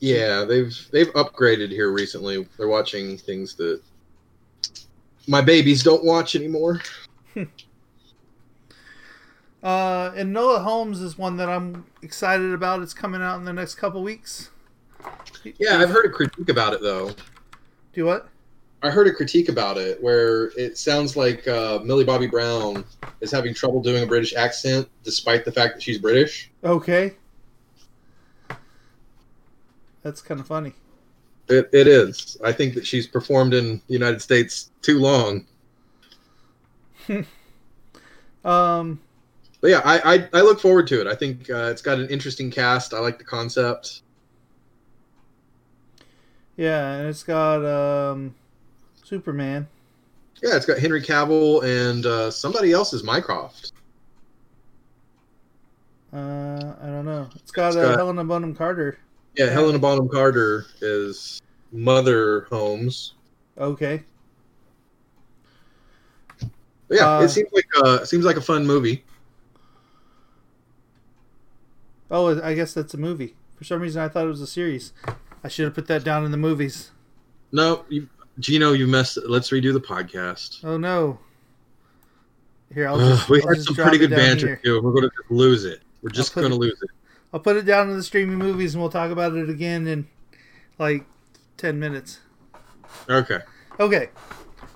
Yeah, 0.00 0.44
they've 0.44 0.74
they've 0.90 1.12
upgraded 1.12 1.70
here 1.70 1.92
recently. 1.92 2.48
They're 2.56 2.68
watching 2.68 3.16
things 3.16 3.54
that 3.56 3.80
my 5.28 5.40
babies 5.40 5.82
don't 5.82 6.04
watch 6.04 6.34
anymore. 6.34 6.80
Uh, 9.62 10.10
and 10.16 10.34
Enola 10.34 10.62
Holmes 10.62 11.02
is 11.02 11.18
one 11.18 11.36
that 11.36 11.50
I'm 11.50 11.84
excited 12.00 12.54
about. 12.54 12.80
It's 12.80 12.94
coming 12.94 13.20
out 13.20 13.36
in 13.36 13.44
the 13.44 13.52
next 13.52 13.74
couple 13.74 14.02
weeks. 14.02 14.48
Yeah, 15.58 15.76
I've 15.76 15.90
heard 15.90 16.06
a 16.06 16.08
critique 16.08 16.48
about 16.48 16.72
it 16.72 16.80
though. 16.80 17.10
Do 17.92 18.06
what? 18.06 18.30
I 18.82 18.90
heard 18.90 19.06
a 19.06 19.12
critique 19.12 19.48
about 19.48 19.76
it 19.76 20.02
where 20.02 20.46
it 20.58 20.78
sounds 20.78 21.16
like 21.16 21.46
uh, 21.46 21.80
Millie 21.84 22.04
Bobby 22.04 22.26
Brown 22.26 22.84
is 23.20 23.30
having 23.30 23.52
trouble 23.52 23.82
doing 23.82 24.02
a 24.02 24.06
British 24.06 24.34
accent 24.34 24.88
despite 25.04 25.44
the 25.44 25.52
fact 25.52 25.74
that 25.74 25.82
she's 25.82 25.98
British. 25.98 26.50
Okay. 26.64 27.14
That's 30.02 30.22
kind 30.22 30.40
of 30.40 30.46
funny. 30.46 30.74
It, 31.48 31.68
it 31.72 31.86
is. 31.86 32.36
I 32.44 32.52
think 32.52 32.74
that 32.74 32.86
she's 32.86 33.06
performed 33.06 33.54
in 33.54 33.82
the 33.86 33.92
United 33.92 34.22
States 34.22 34.70
too 34.82 34.98
long. 34.98 35.46
Um, 38.44 39.00
But 39.60 39.70
yeah, 39.70 39.82
I, 39.84 40.14
I, 40.14 40.28
I 40.32 40.40
look 40.42 40.60
forward 40.60 40.86
to 40.88 41.00
it. 41.00 41.06
I 41.06 41.14
think 41.14 41.50
uh, 41.50 41.68
it's 41.70 41.82
got 41.82 41.98
an 41.98 42.08
interesting 42.08 42.50
cast. 42.50 42.94
I 42.94 42.98
like 43.00 43.18
the 43.18 43.24
concept. 43.24 44.02
yeah, 46.56 46.94
and 46.98 47.08
it's 47.08 47.22
got 47.22 47.64
um, 47.64 48.34
Superman. 49.10 49.66
Yeah, 50.40 50.54
it's 50.56 50.64
got 50.64 50.78
Henry 50.78 51.02
Cavill 51.02 51.64
and 51.64 52.06
uh, 52.06 52.30
somebody 52.30 52.70
else 52.70 52.92
is 52.92 53.02
Mycroft. 53.02 53.72
Uh, 56.12 56.74
I 56.80 56.86
don't 56.86 57.04
know. 57.04 57.28
It's 57.34 57.50
got, 57.50 57.68
It's 57.68 57.76
uh, 57.76 57.88
got- 57.90 57.96
Helena 57.98 58.24
Bonham 58.24 58.54
Carter. 58.54 58.98
Yeah, 59.34 59.46
Yeah. 59.46 59.50
Helena 59.50 59.80
Bonham 59.80 60.08
Carter 60.08 60.66
is 60.80 61.42
Mother 61.72 62.42
Holmes. 62.50 63.14
Okay. 63.58 64.04
But 66.88 66.98
yeah, 66.98 67.18
Uh, 67.18 67.22
it 67.22 67.28
seems 67.30 67.48
like 67.52 67.66
uh, 67.84 68.04
seems 68.04 68.24
like 68.24 68.36
a 68.36 68.40
fun 68.40 68.64
movie. 68.66 69.04
Oh, 72.12 72.40
I 72.42 72.54
guess 72.54 72.72
that's 72.74 72.94
a 72.94 72.96
movie. 72.96 73.34
For 73.56 73.64
some 73.64 73.80
reason, 73.80 74.02
I 74.02 74.08
thought 74.08 74.24
it 74.24 74.28
was 74.28 74.40
a 74.40 74.46
series. 74.46 74.92
I 75.44 75.48
should 75.48 75.64
have 75.64 75.74
put 75.74 75.86
that 75.88 76.02
down 76.04 76.24
in 76.24 76.30
the 76.32 76.36
movies. 76.36 76.90
No, 77.52 77.84
you, 77.88 78.08
Gino, 78.40 78.72
you 78.72 78.86
messed. 78.86 79.18
Let's 79.26 79.50
redo 79.50 79.72
the 79.72 79.80
podcast. 79.80 80.64
Oh 80.64 80.76
no. 80.76 81.18
Here, 82.72 82.88
I'll 82.88 83.00
Ugh, 83.00 83.28
we 83.28 83.42
I'll 83.42 83.48
had 83.48 83.56
just 83.56 83.66
some 83.68 83.74
pretty 83.76 83.98
good 83.98 84.10
banter 84.10 84.46
here. 84.46 84.60
too. 84.64 84.80
We're 84.82 84.92
going 84.92 85.04
to 85.10 85.10
lose 85.28 85.64
it. 85.64 85.82
We're 86.02 86.10
just 86.10 86.34
going 86.34 86.48
to 86.50 86.54
lose 86.56 86.80
it. 86.82 86.90
I'll 87.32 87.40
put 87.40 87.56
it 87.56 87.64
down 87.64 87.90
in 87.90 87.96
the 87.96 88.02
streaming 88.02 88.38
movies, 88.38 88.74
and 88.74 88.82
we'll 88.82 88.90
talk 88.90 89.10
about 89.10 89.34
it 89.34 89.50
again 89.50 89.86
in 89.86 90.06
like 90.78 91.04
ten 91.56 91.78
minutes. 91.78 92.20
Okay. 93.08 93.40
Okay. 93.78 94.08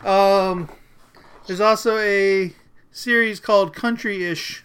Um, 0.05 0.69
there's 1.47 1.61
also 1.61 1.97
a 1.99 2.53
series 2.91 3.41
called 3.41 3.75
Country 3.75 4.25
Ish, 4.25 4.65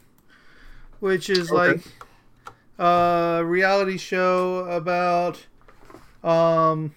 which 1.00 1.30
is 1.30 1.52
Okay. 1.52 1.74
like 1.74 1.82
a 2.80 3.44
reality 3.46 3.98
show 3.98 4.66
about 4.66 5.46
um, 6.24 6.94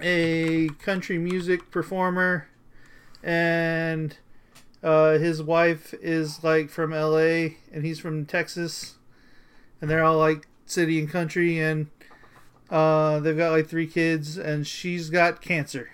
a 0.00 0.68
country 0.80 1.18
music 1.18 1.70
performer, 1.70 2.48
and 3.22 4.16
uh, 4.82 5.18
his 5.18 5.42
wife 5.42 5.94
is 6.02 6.44
like 6.44 6.70
from 6.70 6.92
LA, 6.92 7.56
and 7.72 7.84
he's 7.84 7.98
from 7.98 8.26
Texas, 8.26 8.96
and 9.80 9.90
they're 9.90 10.04
all 10.04 10.18
like 10.18 10.48
city 10.66 10.98
and 11.00 11.10
country, 11.10 11.58
and 11.60 11.88
uh, 12.70 13.20
they've 13.20 13.36
got 13.36 13.52
like 13.52 13.68
three 13.68 13.86
kids, 13.86 14.38
and 14.38 14.66
she's 14.66 15.10
got 15.10 15.40
cancer, 15.42 15.90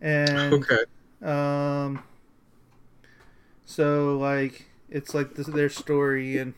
and 0.00 0.66
Okay. 0.66 0.84
um, 1.22 2.02
so 3.64 4.16
like 4.18 4.66
it's 4.88 5.14
like 5.14 5.34
this, 5.34 5.46
their 5.46 5.68
story, 5.68 6.38
and 6.38 6.54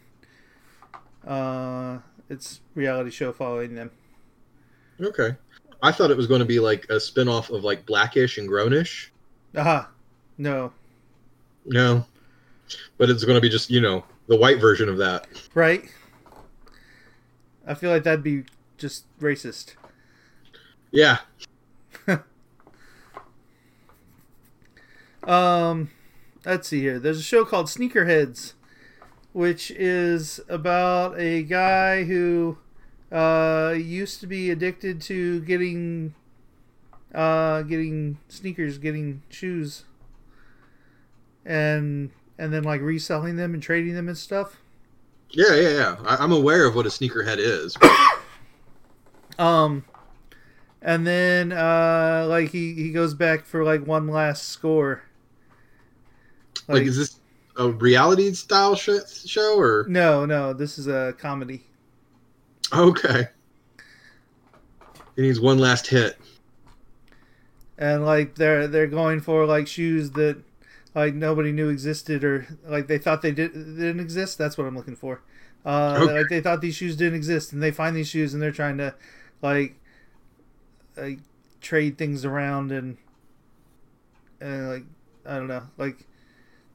uh, 1.26 1.98
it's 2.28 2.60
reality 2.74 3.10
show 3.10 3.32
following 3.32 3.74
them. 3.74 3.90
Okay. 5.00 5.36
I 5.82 5.92
thought 5.92 6.10
it 6.10 6.16
was 6.16 6.26
going 6.26 6.40
to 6.40 6.46
be 6.46 6.58
like 6.60 6.86
a 6.90 6.98
spin-off 6.98 7.50
of 7.50 7.62
like 7.64 7.84
Blackish 7.86 8.38
and 8.38 8.48
Grownish. 8.48 9.08
Aha, 9.56 9.70
Uh-huh. 9.78 9.86
no, 10.38 10.72
No. 11.64 12.04
But 12.98 13.10
it's 13.10 13.24
going 13.24 13.36
to 13.36 13.40
be 13.40 13.48
just, 13.48 13.70
you 13.70 13.80
know, 13.80 14.04
the 14.26 14.36
white 14.36 14.58
version 14.60 14.88
of 14.88 14.96
that. 14.98 15.26
right? 15.54 15.84
I 17.66 17.74
feel 17.74 17.90
like 17.90 18.02
that'd 18.04 18.22
be 18.24 18.44
just 18.78 19.04
racist. 19.20 19.74
Yeah. 20.90 21.18
Um, 25.24 25.90
let's 26.44 26.68
see 26.68 26.80
here. 26.80 26.98
There's 27.00 27.18
a 27.18 27.22
show 27.22 27.44
called 27.44 27.66
Sneakerheads, 27.66 28.52
which 29.32 29.70
is 29.72 30.40
about 30.48 31.18
a 31.18 31.42
guy 31.42 32.04
who 32.04 32.58
uh, 33.12 33.74
used 33.76 34.20
to 34.20 34.26
be 34.26 34.50
addicted 34.50 35.00
to 35.02 35.40
getting 35.40 36.14
uh, 37.14 37.62
getting 37.62 38.18
sneakers, 38.28 38.78
getting 38.78 39.22
shoes, 39.28 39.84
and 41.44 42.10
and 42.38 42.52
then 42.52 42.62
like 42.62 42.80
reselling 42.80 43.36
them 43.36 43.54
and 43.54 43.62
trading 43.62 43.94
them 43.94 44.08
and 44.08 44.18
stuff. 44.18 44.60
Yeah, 45.30 45.54
yeah, 45.54 45.70
yeah. 45.70 45.96
I, 46.04 46.16
I'm 46.16 46.32
aware 46.32 46.66
of 46.66 46.74
what 46.74 46.86
a 46.86 46.90
sneakerhead 46.90 47.38
is. 47.38 47.76
Um, 49.38 49.84
and 50.80 51.06
then 51.06 51.52
uh, 51.52 52.26
like 52.28 52.50
he 52.50 52.74
he 52.74 52.90
goes 52.90 53.12
back 53.12 53.44
for 53.44 53.64
like 53.64 53.86
one 53.86 54.08
last 54.08 54.48
score. 54.48 55.02
like, 56.68 56.84
is 56.84 56.96
this 56.96 57.20
a 57.56 57.70
reality 57.70 58.32
style 58.32 58.74
sh- 58.74 59.26
show 59.26 59.58
or? 59.58 59.84
no, 59.88 60.24
no, 60.24 60.52
this 60.52 60.78
is 60.78 60.86
a 60.86 61.14
comedy. 61.18 61.66
Okay. 62.72 63.28
He 65.14 65.22
needs 65.22 65.40
one 65.40 65.58
last 65.58 65.86
hit. 65.86 66.18
and 67.78 68.04
like 68.04 68.34
they're 68.36 68.66
they're 68.66 68.86
going 68.86 69.20
for 69.20 69.46
like 69.46 69.66
shoes 69.66 70.10
that 70.12 70.42
like 70.94 71.14
nobody 71.14 71.52
knew 71.52 71.68
existed 71.68 72.24
or 72.24 72.46
like 72.66 72.86
they 72.86 72.98
thought 72.98 73.22
they 73.22 73.32
did 73.32 73.52
didn't 73.52 74.00
exist. 74.00 74.38
That's 74.38 74.56
what 74.58 74.66
I'm 74.66 74.76
looking 74.76 74.96
for. 74.96 75.22
Uh, 75.64 75.98
Okay. 76.02 76.12
Like 76.18 76.28
they 76.28 76.40
thought 76.40 76.60
these 76.60 76.76
shoes 76.76 76.96
didn't 76.96 77.16
exist, 77.16 77.52
and 77.52 77.62
they 77.62 77.70
find 77.70 77.94
these 77.96 78.08
shoes 78.08 78.32
and 78.34 78.42
they're 78.42 78.52
trying 78.52 78.78
to 78.78 78.94
like 79.42 79.76
like 80.96 81.18
trade 81.60 81.98
things 81.98 82.24
around 82.24 82.72
and 82.72 82.96
and 84.40 84.68
like 84.68 84.84
I 85.26 85.36
don't 85.36 85.48
know 85.48 85.62
like 85.76 86.06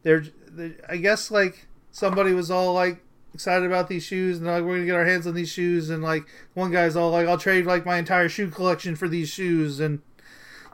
they're, 0.04 0.24
they 0.50 0.74
I 0.90 0.98
guess 0.98 1.32
like 1.32 1.68
somebody 1.92 2.34
was 2.34 2.50
all 2.52 2.74
like 2.74 3.04
excited 3.34 3.65
about 3.65 3.88
these 3.88 4.04
shoes 4.04 4.38
and 4.38 4.48
like 4.48 4.63
we're 4.63 4.76
gonna 4.76 4.86
get 4.86 4.96
our 4.96 5.06
hands 5.06 5.26
on 5.26 5.34
these 5.34 5.50
shoes 5.50 5.89
and 5.89 6.04
like 6.04 6.24
one 6.54 6.72
guy's 6.72 6.96
all 6.96 7.12
like 7.12 7.28
I'll 7.28 7.38
trade 7.38 7.65
like 7.65 7.86
my 7.86 7.98
entire 7.98 8.30
shoe 8.30 8.50
collection 8.50 8.96
for 8.96 9.08
these 9.08 9.30
shoes 9.30 9.80
and 9.80 10.02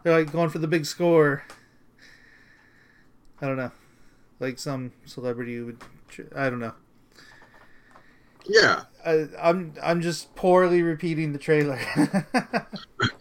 they're 0.04 0.18
like 0.18 0.32
going 0.32 0.50
for 0.50 0.60
the 0.60 0.68
big 0.68 0.86
score. 0.86 1.44
I 3.42 3.46
don't 3.48 3.58
know, 3.58 3.72
like 4.40 4.58
some 4.60 4.92
celebrity 5.06 5.62
would. 5.62 5.78
I 6.36 6.50
don't 6.50 6.60
know. 6.60 6.74
Yeah. 8.46 8.84
I, 9.06 9.28
I'm 9.42 9.74
I'm 9.84 10.02
just 10.02 10.34
poorly 10.36 10.82
repeating 10.82 11.34
the 11.34 11.40
trailer. 11.40 11.80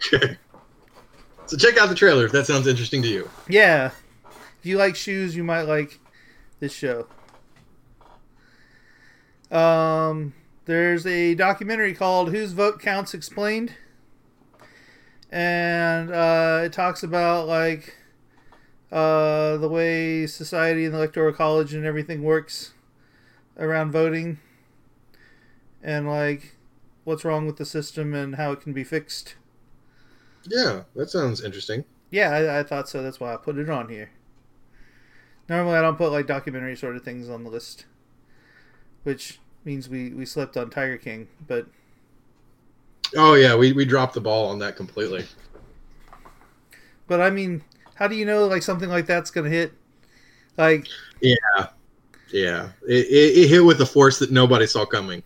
Okay. 0.07 0.37
So 1.47 1.57
check 1.57 1.77
out 1.79 1.89
the 1.89 1.95
trailer 1.95 2.25
if 2.25 2.33
that 2.33 2.47
sounds 2.47 2.67
interesting 2.67 3.03
to 3.03 3.09
you. 3.09 3.29
yeah, 3.49 3.91
if 4.59 4.65
you 4.65 4.79
like 4.79 4.97
shoes, 4.97 5.37
you 5.37 5.45
might 5.45 5.63
like 5.63 6.01
this 6.61 6.73
show. 6.73 7.07
Um, 9.51 10.35
there's 10.65 11.07
a 11.07 11.35
documentary 11.35 11.95
called 11.95 12.31
"Whose 12.31 12.53
Vote 12.53 12.81
Counts 12.81 13.15
Explained," 13.15 13.75
and 15.31 16.11
uh, 16.11 16.63
it 16.65 16.73
talks 16.73 17.03
about 17.03 17.47
like 17.47 17.97
uh, 18.91 19.57
the 19.57 19.69
way 19.69 20.27
society 20.27 20.85
and 20.85 20.95
the 20.95 20.99
electoral 20.99 21.33
college 21.33 21.75
and 21.75 21.85
everything 21.85 22.23
works 22.23 22.73
around 23.59 23.93
voting, 23.93 24.39
and 25.83 26.09
like 26.09 26.57
what's 27.05 27.25
wrong 27.25 27.47
with 27.47 27.57
the 27.57 27.65
system 27.65 28.15
and 28.15 28.35
how 28.35 28.53
it 28.53 28.61
can 28.61 28.73
be 28.73 28.85
fixed. 28.85 29.37
Yeah, 30.49 30.83
that 30.95 31.11
sounds 31.11 31.43
interesting. 31.43 31.85
Yeah, 32.11 32.31
I, 32.31 32.61
I 32.61 32.63
thought 32.63 32.89
so. 32.89 33.03
That's 33.03 33.21
why 33.21 33.35
I 33.35 33.37
put 33.37 33.59
it 33.59 33.71
on 33.71 33.89
here. 33.89 34.11
Normally, 35.49 35.77
I 35.77 35.83
don't 35.83 35.97
put 35.97 36.13
like 36.13 36.27
documentary 36.27 36.77
sort 36.77 36.97
of 36.97 37.05
things 37.05 37.29
on 37.29 37.45
the 37.45 37.51
list, 37.51 37.87
which 39.07 39.39
means 39.65 39.89
we 39.89 40.11
we 40.11 40.27
slept 40.27 40.57
on 40.57 40.69
Tiger 40.69 40.97
King. 40.97 41.29
But 41.47 41.69
Oh 43.17 43.35
yeah, 43.35 43.55
we, 43.55 43.73
we 43.73 43.85
dropped 43.85 44.15
the 44.15 44.21
ball 44.21 44.49
on 44.49 44.59
that 44.59 44.75
completely. 44.75 45.25
but 47.07 47.21
I 47.21 47.31
mean, 47.31 47.63
how 47.95 48.09
do 48.09 48.17
you 48.17 48.25
know 48.25 48.49
like 48.49 48.65
something 48.65 48.89
like 48.89 49.07
that's 49.07 49.31
gonna 49.31 49.49
hit? 49.49 49.73
Like 50.57 50.89
Yeah, 51.21 51.69
yeah. 52.33 52.71
It, 52.89 53.07
it, 53.07 53.39
it 53.39 53.49
hit 53.49 53.65
with 53.65 53.81
a 53.81 53.87
force 53.87 54.19
that 54.19 54.33
nobody 54.33 54.67
saw 54.67 54.85
coming. 54.85 55.23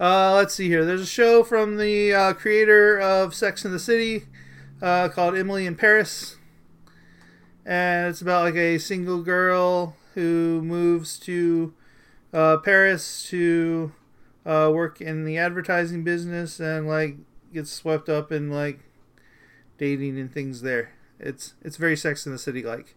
Uh, 0.00 0.34
let's 0.34 0.54
see 0.54 0.66
here. 0.66 0.84
There's 0.84 1.02
a 1.02 1.06
show 1.06 1.44
from 1.44 1.76
the 1.76 2.12
uh, 2.12 2.32
creator 2.32 2.98
of 2.98 3.32
Sex 3.32 3.64
in 3.64 3.70
the 3.70 3.78
City 3.78 4.24
uh, 4.82 5.08
called 5.08 5.36
Emily 5.36 5.66
in 5.66 5.76
Paris. 5.76 6.36
And 7.64 8.08
it's 8.08 8.22
about 8.22 8.44
like 8.44 8.54
a 8.56 8.78
single 8.78 9.22
girl 9.22 9.94
who 10.14 10.62
moves 10.62 11.18
to 11.20 11.74
uh, 12.32 12.58
Paris 12.58 13.26
to 13.28 13.92
uh, 14.46 14.70
work 14.72 15.00
in 15.00 15.24
the 15.24 15.38
advertising 15.38 16.04
business 16.04 16.60
and 16.60 16.86
like 16.86 17.16
gets 17.52 17.70
swept 17.70 18.08
up 18.08 18.32
in 18.32 18.50
like 18.50 18.80
dating 19.78 20.18
and 20.18 20.32
things 20.32 20.62
there. 20.62 20.92
It's 21.18 21.54
it's 21.62 21.76
very 21.76 21.96
Sex 21.96 22.26
in 22.26 22.32
the 22.32 22.38
City 22.38 22.62
like. 22.62 22.94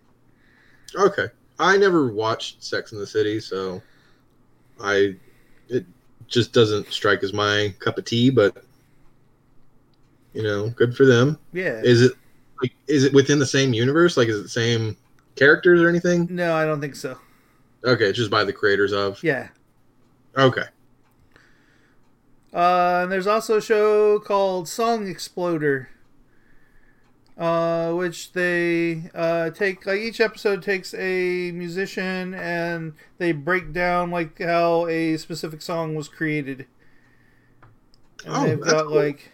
Okay, 0.96 1.28
I 1.60 1.78
never 1.78 2.12
watched 2.12 2.64
Sex 2.64 2.92
in 2.92 3.00
the 3.00 3.08
City, 3.08 3.40
so 3.40 3.82
I 4.80 5.16
it 5.70 5.86
just 6.28 6.54
doesn't 6.54 6.92
strike 6.92 7.24
as 7.24 7.34
my 7.34 7.74
cup 7.80 7.98
of 7.98 8.06
tea. 8.06 8.30
But 8.30 8.64
you 10.34 10.44
know, 10.44 10.70
good 10.70 10.96
for 10.96 11.06
them. 11.06 11.38
Yeah. 11.52 11.82
Is 11.84 12.02
it 12.02 12.14
like 12.62 12.74
is 12.88 13.04
it 13.04 13.14
within 13.14 13.40
the 13.40 13.46
same 13.46 13.74
universe? 13.74 14.18
Like, 14.18 14.28
is 14.28 14.40
it 14.40 14.44
the 14.44 14.50
same 14.50 14.98
characters 15.36 15.82
or 15.82 15.90
anything? 15.90 16.28
no, 16.30 16.56
I 16.56 16.66
don't 16.66 16.82
think 16.82 16.96
so. 16.96 17.18
Okay, 17.86 18.12
just 18.14 18.32
by 18.32 18.44
the 18.44 18.54
creators 18.54 18.94
of. 18.94 19.22
Yeah. 19.24 19.50
Okay. 20.38 20.64
Uh, 22.54 23.02
and 23.04 23.12
there's 23.12 23.28
also 23.28 23.58
a 23.58 23.62
show 23.62 24.20
called 24.20 24.68
Song 24.68 25.08
Exploder, 25.08 25.90
uh, 27.38 27.92
which 27.94 28.34
they 28.34 29.10
uh, 29.16 29.50
take 29.50 29.86
like 29.88 30.00
each 30.00 30.22
episode 30.22 30.62
takes 30.62 30.94
a 30.94 31.52
musician 31.52 32.34
and 32.36 32.94
they 33.18 33.32
break 33.32 33.74
down 33.74 34.12
like 34.12 34.40
how 34.40 34.86
a 34.88 35.18
specific 35.18 35.62
song 35.64 35.96
was 35.96 36.08
created. 36.08 36.68
And 38.26 38.36
Oh, 38.36 38.44
they've 38.46 38.62
got 38.62 38.86
cool. 38.86 38.96
like 38.96 39.32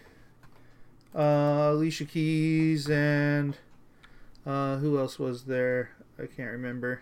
uh, 1.14 1.72
Alicia 1.74 2.06
Keys 2.06 2.88
and 2.88 3.54
uh, 4.50 4.78
who 4.78 4.98
else 4.98 5.18
was 5.18 5.44
there? 5.44 5.90
I 6.18 6.26
can't 6.26 6.50
remember. 6.50 7.00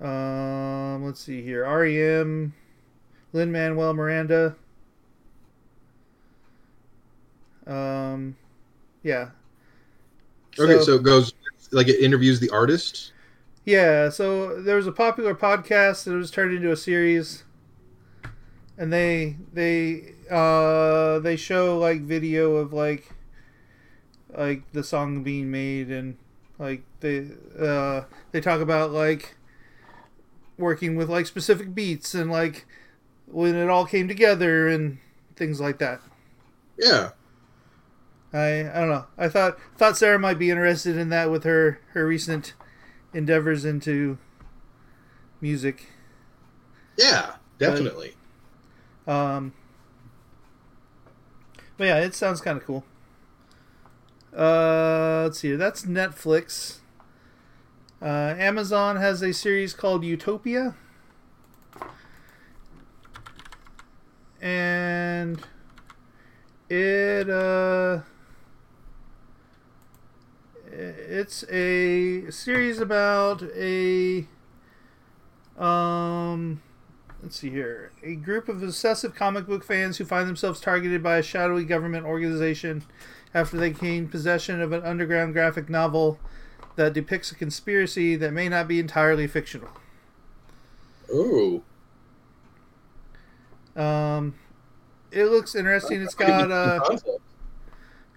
Um, 0.00 1.04
let's 1.04 1.20
see 1.20 1.42
here. 1.42 1.64
REM, 1.64 2.52
Lin 3.32 3.52
Manuel 3.52 3.94
Miranda. 3.94 4.56
Um, 7.68 8.36
yeah. 9.04 9.28
Okay, 10.58 10.82
so, 10.82 10.94
it 10.94 11.04
goes 11.04 11.32
like 11.70 11.88
it 11.88 12.00
interviews 12.00 12.40
the 12.40 12.50
artist. 12.50 13.12
Yeah, 13.64 14.08
so 14.08 14.60
there 14.60 14.74
was 14.74 14.88
a 14.88 14.92
popular 14.92 15.36
podcast 15.36 16.04
that 16.04 16.14
was 16.14 16.32
turned 16.32 16.52
into 16.52 16.72
a 16.72 16.76
series, 16.76 17.44
and 18.76 18.92
they 18.92 19.36
they 19.52 20.14
uh 20.28 21.20
they 21.20 21.36
show 21.36 21.78
like 21.78 22.00
video 22.00 22.56
of 22.56 22.72
like 22.72 23.14
like 24.36 24.62
the 24.72 24.82
song 24.82 25.22
being 25.22 25.50
made 25.50 25.90
and 25.90 26.16
like 26.58 26.82
they 27.00 27.28
uh 27.58 28.02
they 28.30 28.40
talk 28.40 28.60
about 28.60 28.90
like 28.90 29.36
working 30.58 30.96
with 30.96 31.08
like 31.08 31.26
specific 31.26 31.74
beats 31.74 32.14
and 32.14 32.30
like 32.30 32.66
when 33.26 33.54
it 33.54 33.68
all 33.68 33.86
came 33.86 34.08
together 34.08 34.68
and 34.68 34.98
things 35.36 35.60
like 35.60 35.78
that. 35.78 36.00
Yeah. 36.78 37.10
I 38.32 38.70
I 38.70 38.80
don't 38.80 38.88
know. 38.88 39.06
I 39.18 39.28
thought 39.28 39.58
thought 39.76 39.96
Sarah 39.96 40.18
might 40.18 40.38
be 40.38 40.50
interested 40.50 40.96
in 40.96 41.08
that 41.10 41.30
with 41.30 41.44
her 41.44 41.80
her 41.92 42.06
recent 42.06 42.54
endeavors 43.12 43.64
into 43.64 44.18
music. 45.40 45.88
Yeah. 46.96 47.34
Definitely. 47.58 48.14
Um, 49.06 49.52
but 51.76 51.84
yeah, 51.84 51.98
it 51.98 52.14
sounds 52.14 52.40
kind 52.40 52.58
of 52.58 52.64
cool. 52.64 52.84
Uh, 54.36 55.24
let's 55.24 55.38
see. 55.40 55.48
here. 55.48 55.56
That's 55.56 55.82
Netflix. 55.84 56.78
Uh, 58.00 58.34
Amazon 58.38 58.96
has 58.96 59.22
a 59.22 59.32
series 59.32 59.74
called 59.74 60.04
Utopia. 60.04 60.74
And 64.40 65.40
it 66.68 67.28
uh 67.28 68.00
it's 70.72 71.44
a 71.50 72.30
series 72.30 72.80
about 72.80 73.42
a 73.54 74.26
um 75.58 76.62
let's 77.22 77.38
see 77.38 77.50
here 77.50 77.92
a 78.02 78.14
group 78.14 78.48
of 78.48 78.62
obsessive 78.62 79.14
comic 79.14 79.46
book 79.46 79.62
fans 79.62 79.98
who 79.98 80.04
find 80.04 80.26
themselves 80.26 80.60
targeted 80.60 81.02
by 81.02 81.18
a 81.18 81.22
shadowy 81.22 81.64
government 81.64 82.06
organization 82.06 82.82
after 83.34 83.56
they 83.56 83.70
gain 83.70 84.08
possession 84.08 84.60
of 84.60 84.72
an 84.72 84.82
underground 84.82 85.32
graphic 85.32 85.68
novel 85.68 86.18
that 86.76 86.92
depicts 86.92 87.30
a 87.32 87.34
conspiracy 87.34 88.16
that 88.16 88.32
may 88.32 88.48
not 88.48 88.68
be 88.68 88.78
entirely 88.78 89.26
fictional. 89.26 89.68
Ooh. 91.10 91.62
um 93.76 94.34
it 95.10 95.26
looks 95.26 95.54
interesting. 95.54 96.00
It's 96.00 96.14
got 96.14 96.50
uh, 96.50 96.80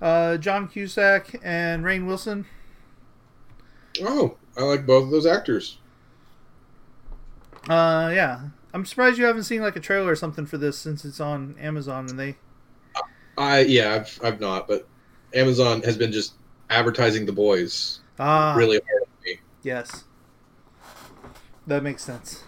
uh 0.01 0.37
john 0.37 0.67
cusack 0.67 1.35
and 1.43 1.83
Rainn 1.83 2.05
wilson. 2.05 2.45
Oh, 4.01 4.37
I 4.57 4.63
like 4.63 4.85
both 4.85 5.05
of 5.05 5.11
those 5.11 5.25
actors. 5.25 5.77
uh 7.69 8.11
yeah. 8.13 8.49
I'm 8.73 8.85
surprised 8.85 9.17
you 9.17 9.25
haven't 9.25 9.43
seen 9.43 9.61
like 9.61 9.77
a 9.77 9.79
trailer 9.79 10.11
or 10.11 10.15
something 10.17 10.45
for 10.45 10.57
this 10.57 10.77
since 10.77 11.05
it's 11.05 11.19
on 11.21 11.55
amazon 11.59 12.07
and 12.09 12.19
they 12.19 12.35
I 13.37 13.61
yeah, 13.61 13.95
I've 13.95 14.19
I've 14.23 14.39
not, 14.39 14.67
but 14.67 14.87
Amazon 15.35 15.81
has 15.83 15.97
been 15.97 16.11
just 16.11 16.33
advertising 16.69 17.25
the 17.25 17.31
boys 17.31 17.99
ah 18.19 18.55
really 18.55 18.79
hard 18.89 19.03
on 19.03 19.07
me. 19.25 19.39
Yes. 19.61 20.05
That 21.67 21.83
makes 21.83 22.03
sense. 22.03 22.43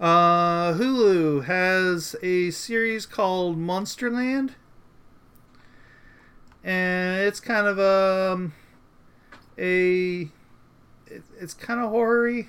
Uh, 0.00 0.74
Hulu 0.74 1.44
has 1.44 2.16
a 2.22 2.50
series 2.50 3.06
called 3.06 3.56
Monsterland. 3.56 4.50
And 6.62 7.20
it's 7.20 7.40
kind 7.40 7.66
of 7.66 7.78
um 7.78 8.52
a 9.56 10.28
it, 11.06 11.22
it's 11.40 11.54
kind 11.54 11.80
of 11.80 11.90
horror 11.90 12.46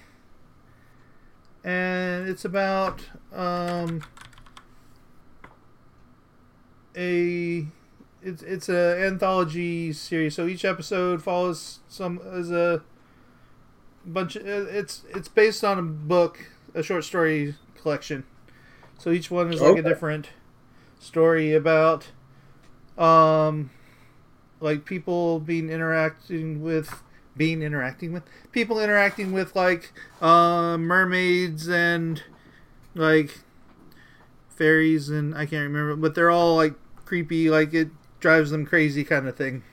and 1.64 2.28
it's 2.28 2.44
about 2.44 3.02
um 3.32 4.02
a 6.98 7.68
it's 8.22 8.42
it's 8.42 8.68
a 8.70 9.06
anthology 9.06 9.94
series. 9.94 10.36
So 10.36 10.48
each 10.48 10.66
episode 10.66 11.24
follows 11.24 11.80
some 11.88 12.20
as 12.34 12.52
a 12.52 12.82
bunch. 14.06 14.36
Of, 14.36 14.46
it's 14.48 15.04
it's 15.10 15.28
based 15.28 15.64
on 15.64 15.78
a 15.78 15.84
book, 15.84 16.50
a 16.74 16.84
short 16.84 17.04
story 17.06 17.56
collection. 17.82 18.24
So 18.98 19.12
each 19.12 19.30
one 19.30 19.52
is 19.52 19.62
like 19.62 19.76
Okay. 19.78 19.80
a 19.80 19.84
different 19.84 20.30
story 21.00 21.54
about, 21.54 22.08
um, 22.98 23.70
like 24.60 24.86
people 24.86 25.40
being 25.40 25.70
interacting 25.70 26.62
with 26.64 27.04
being 27.38 27.62
interacting 27.62 28.12
with 28.12 28.24
people 28.52 28.80
interacting 28.80 29.32
with 29.32 29.56
like 29.56 29.94
uh, 30.22 30.76
mermaids 30.78 31.70
and 31.70 32.24
like 32.96 33.42
fairies 34.50 35.10
and 35.10 35.36
I 35.36 35.46
can't 35.46 35.72
remember, 35.72 35.96
but 35.96 36.16
they're 36.16 36.32
all 36.32 36.56
like 36.56 36.74
creepy, 37.08 37.50
like 37.50 37.74
it 37.74 37.90
drives 38.20 38.52
them 38.52 38.66
crazy 38.66 39.04
kind 39.04 39.28
of 39.28 39.38
thing. 39.38 39.64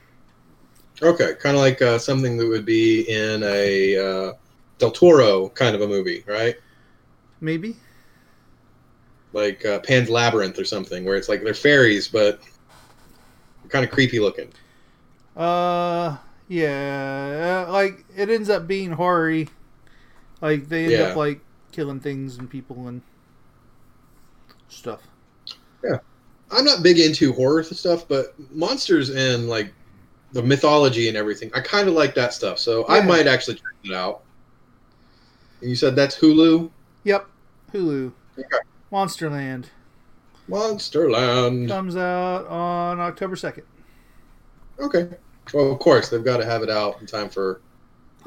Okay, 1.01 1.33
kind 1.41 1.55
of 1.57 1.61
like 1.61 1.81
uh, 1.81 1.99
something 1.99 2.37
that 2.37 2.47
would 2.47 2.65
be 2.65 3.01
in 3.09 3.43
a 3.43 3.97
uh, 3.97 4.33
Del 4.77 4.91
Toro 4.91 5.49
kind 5.49 5.75
of 5.75 5.81
a 5.81 5.87
movie, 5.87 6.23
right? 6.27 6.55
Maybe. 7.39 7.77
like 9.33 9.65
uh, 9.65 9.79
Pan's 9.79 10.09
Labyrinth 10.09 10.57
or 10.59 10.65
something, 10.65 11.03
where 11.03 11.17
it's 11.17 11.29
like 11.29 11.43
they're 11.43 11.53
fairies, 11.53 12.07
but 12.07 12.41
kind 13.69 13.85
of 13.85 13.91
creepy 13.91 14.19
looking. 14.19 14.51
Uh, 15.35 16.17
yeah, 16.47 17.65
uh, 17.67 17.71
like 17.71 18.05
it 18.15 18.29
ends 18.29 18.49
up 18.49 18.67
being 18.67 18.91
horror 18.91 19.45
Like 20.41 20.69
they 20.69 20.87
end 20.87 20.99
Yeah. 20.99 21.01
up 21.01 21.15
like 21.15 21.41
killing 21.71 21.99
things 21.99 22.37
and 22.37 22.49
people 22.49 22.87
and 22.87 23.01
stuff. 24.67 25.07
I'm 26.51 26.63
not 26.65 26.83
big 26.83 26.99
into 26.99 27.33
horror 27.33 27.63
stuff, 27.63 28.07
but 28.07 28.35
monsters 28.51 29.09
and 29.09 29.49
like 29.49 29.73
the 30.31 30.43
mythology 30.43 31.07
and 31.07 31.17
everything, 31.17 31.49
I 31.55 31.61
kind 31.61 31.87
of 31.87 31.93
like 31.93 32.13
that 32.15 32.33
stuff. 32.33 32.59
So 32.59 32.85
I 32.87 33.01
might 33.01 33.25
actually 33.27 33.55
check 33.55 33.63
it 33.83 33.93
out. 33.93 34.21
And 35.61 35.69
you 35.69 35.75
said 35.75 35.95
that's 35.95 36.15
Hulu, 36.17 36.69
Yep, 37.03 37.27
Hulu, 37.73 38.11
Okay. 38.37 38.57
Monsterland 38.91 39.65
Monsterland. 40.49 41.67
comes 41.67 41.95
out 41.95 42.45
on 42.47 42.99
October 42.99 43.35
second, 43.35 43.63
Okay. 44.79 45.09
Well, 45.53 45.71
of 45.71 45.79
course 45.79 46.09
they've 46.09 46.23
got 46.23 46.37
to 46.37 46.45
have 46.45 46.61
it 46.63 46.69
out 46.69 46.99
in 47.01 47.07
time 47.07 47.29
for 47.29 47.61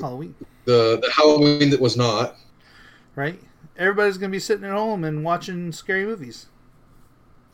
Halloween. 0.01 0.35
the 0.64 0.99
the 1.03 1.11
Halloween 1.14 1.71
that 1.71 1.81
was 1.81 1.97
not. 1.97 2.37
Right? 3.16 3.41
Everybody's 3.77 4.16
gonna 4.19 4.31
be 4.31 4.39
sitting 4.41 4.64
at 4.64 4.73
home 4.73 5.05
and 5.05 5.25
watching 5.25 5.71
scary 5.73 6.05
movies. 6.07 6.47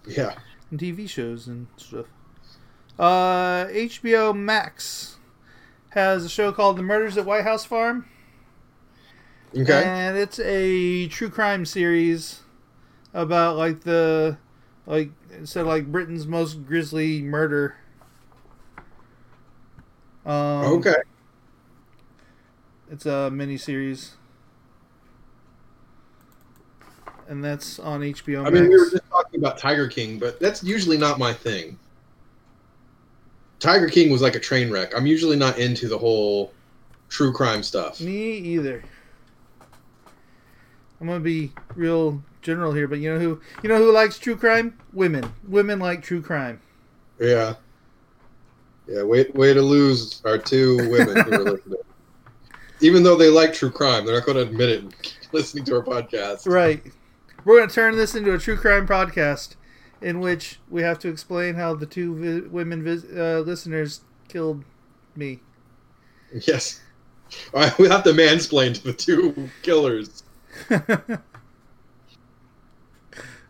Yeah. 0.06 0.34
And 0.74 0.80
TV 0.80 1.08
shows 1.08 1.46
and 1.46 1.66
stuff. 1.76 2.06
Uh, 2.98 3.66
HBO 3.66 4.36
Max 4.36 5.16
has 5.90 6.24
a 6.24 6.28
show 6.28 6.52
called 6.52 6.76
The 6.76 6.82
Murders 6.82 7.16
at 7.16 7.24
White 7.24 7.44
House 7.44 7.64
Farm, 7.64 8.06
Okay. 9.56 9.84
and 9.84 10.16
it's 10.16 10.40
a 10.40 11.06
true 11.08 11.30
crime 11.30 11.64
series 11.64 12.40
about 13.12 13.56
like 13.56 13.82
the 13.82 14.36
like 14.86 15.10
it 15.30 15.46
said 15.48 15.66
like 15.66 15.90
Britain's 15.90 16.26
most 16.26 16.66
grisly 16.66 17.22
murder. 17.22 17.76
Um, 20.26 20.32
okay. 20.78 20.96
It's 22.90 23.06
a 23.06 23.30
mini 23.30 23.56
series. 23.56 24.16
And 27.28 27.42
that's 27.42 27.78
on 27.78 28.00
HBO 28.02 28.40
I 28.40 28.50
Max. 28.50 28.52
mean, 28.52 28.68
we 28.68 28.76
were 28.76 28.90
just 28.90 29.02
talking 29.34 29.44
about 29.44 29.58
Tiger 29.58 29.88
King, 29.88 30.18
but 30.18 30.40
that's 30.40 30.62
usually 30.62 30.96
not 30.96 31.18
my 31.18 31.32
thing. 31.32 31.78
Tiger 33.58 33.88
King 33.88 34.10
was 34.10 34.22
like 34.22 34.34
a 34.34 34.40
train 34.40 34.70
wreck. 34.70 34.96
I'm 34.96 35.06
usually 35.06 35.36
not 35.36 35.58
into 35.58 35.88
the 35.88 35.98
whole 35.98 36.52
true 37.08 37.32
crime 37.32 37.62
stuff. 37.62 38.00
Me 38.00 38.36
either. 38.36 38.82
I'm 41.00 41.06
gonna 41.06 41.20
be 41.20 41.52
real 41.74 42.22
general 42.42 42.72
here, 42.72 42.86
but 42.88 42.98
you 42.98 43.12
know 43.12 43.18
who 43.18 43.40
you 43.62 43.68
know 43.68 43.78
who 43.78 43.92
likes 43.92 44.18
true 44.18 44.36
crime? 44.36 44.78
Women. 44.92 45.32
Women 45.48 45.78
like 45.78 46.02
true 46.02 46.22
crime. 46.22 46.60
Yeah. 47.18 47.54
Yeah, 48.86 49.02
way, 49.02 49.24
way 49.32 49.54
to 49.54 49.62
lose 49.62 50.20
our 50.26 50.36
two 50.36 50.76
women 50.90 51.16
who 51.24 51.32
are 51.32 51.52
listening. 51.52 51.78
Even 52.80 53.02
though 53.02 53.16
they 53.16 53.30
like 53.30 53.54
true 53.54 53.70
crime, 53.70 54.04
they're 54.04 54.16
not 54.16 54.26
going 54.26 54.36
to 54.36 54.42
admit 54.42 54.68
it 54.68 55.16
listening 55.32 55.64
to 55.64 55.76
our 55.76 55.82
podcast. 55.82 56.46
Right. 56.46 56.84
We're 57.44 57.60
gonna 57.60 57.70
turn 57.70 57.96
this 57.96 58.14
into 58.14 58.32
a 58.32 58.38
true 58.38 58.56
crime 58.56 58.86
podcast, 58.86 59.56
in 60.00 60.20
which 60.20 60.60
we 60.70 60.82
have 60.82 60.98
to 61.00 61.08
explain 61.08 61.54
how 61.54 61.74
the 61.74 61.86
two 61.86 62.14
vi- 62.14 62.48
women 62.48 62.82
vis- 62.82 63.04
uh, 63.04 63.42
listeners 63.44 64.00
killed 64.28 64.64
me. 65.14 65.40
Yes. 66.32 66.80
All 67.52 67.60
right, 67.62 67.78
we 67.78 67.88
have 67.88 68.04
to 68.04 68.10
mansplain 68.10 68.74
to 68.74 68.82
the 68.82 68.92
two 68.92 69.48
killers. 69.62 70.22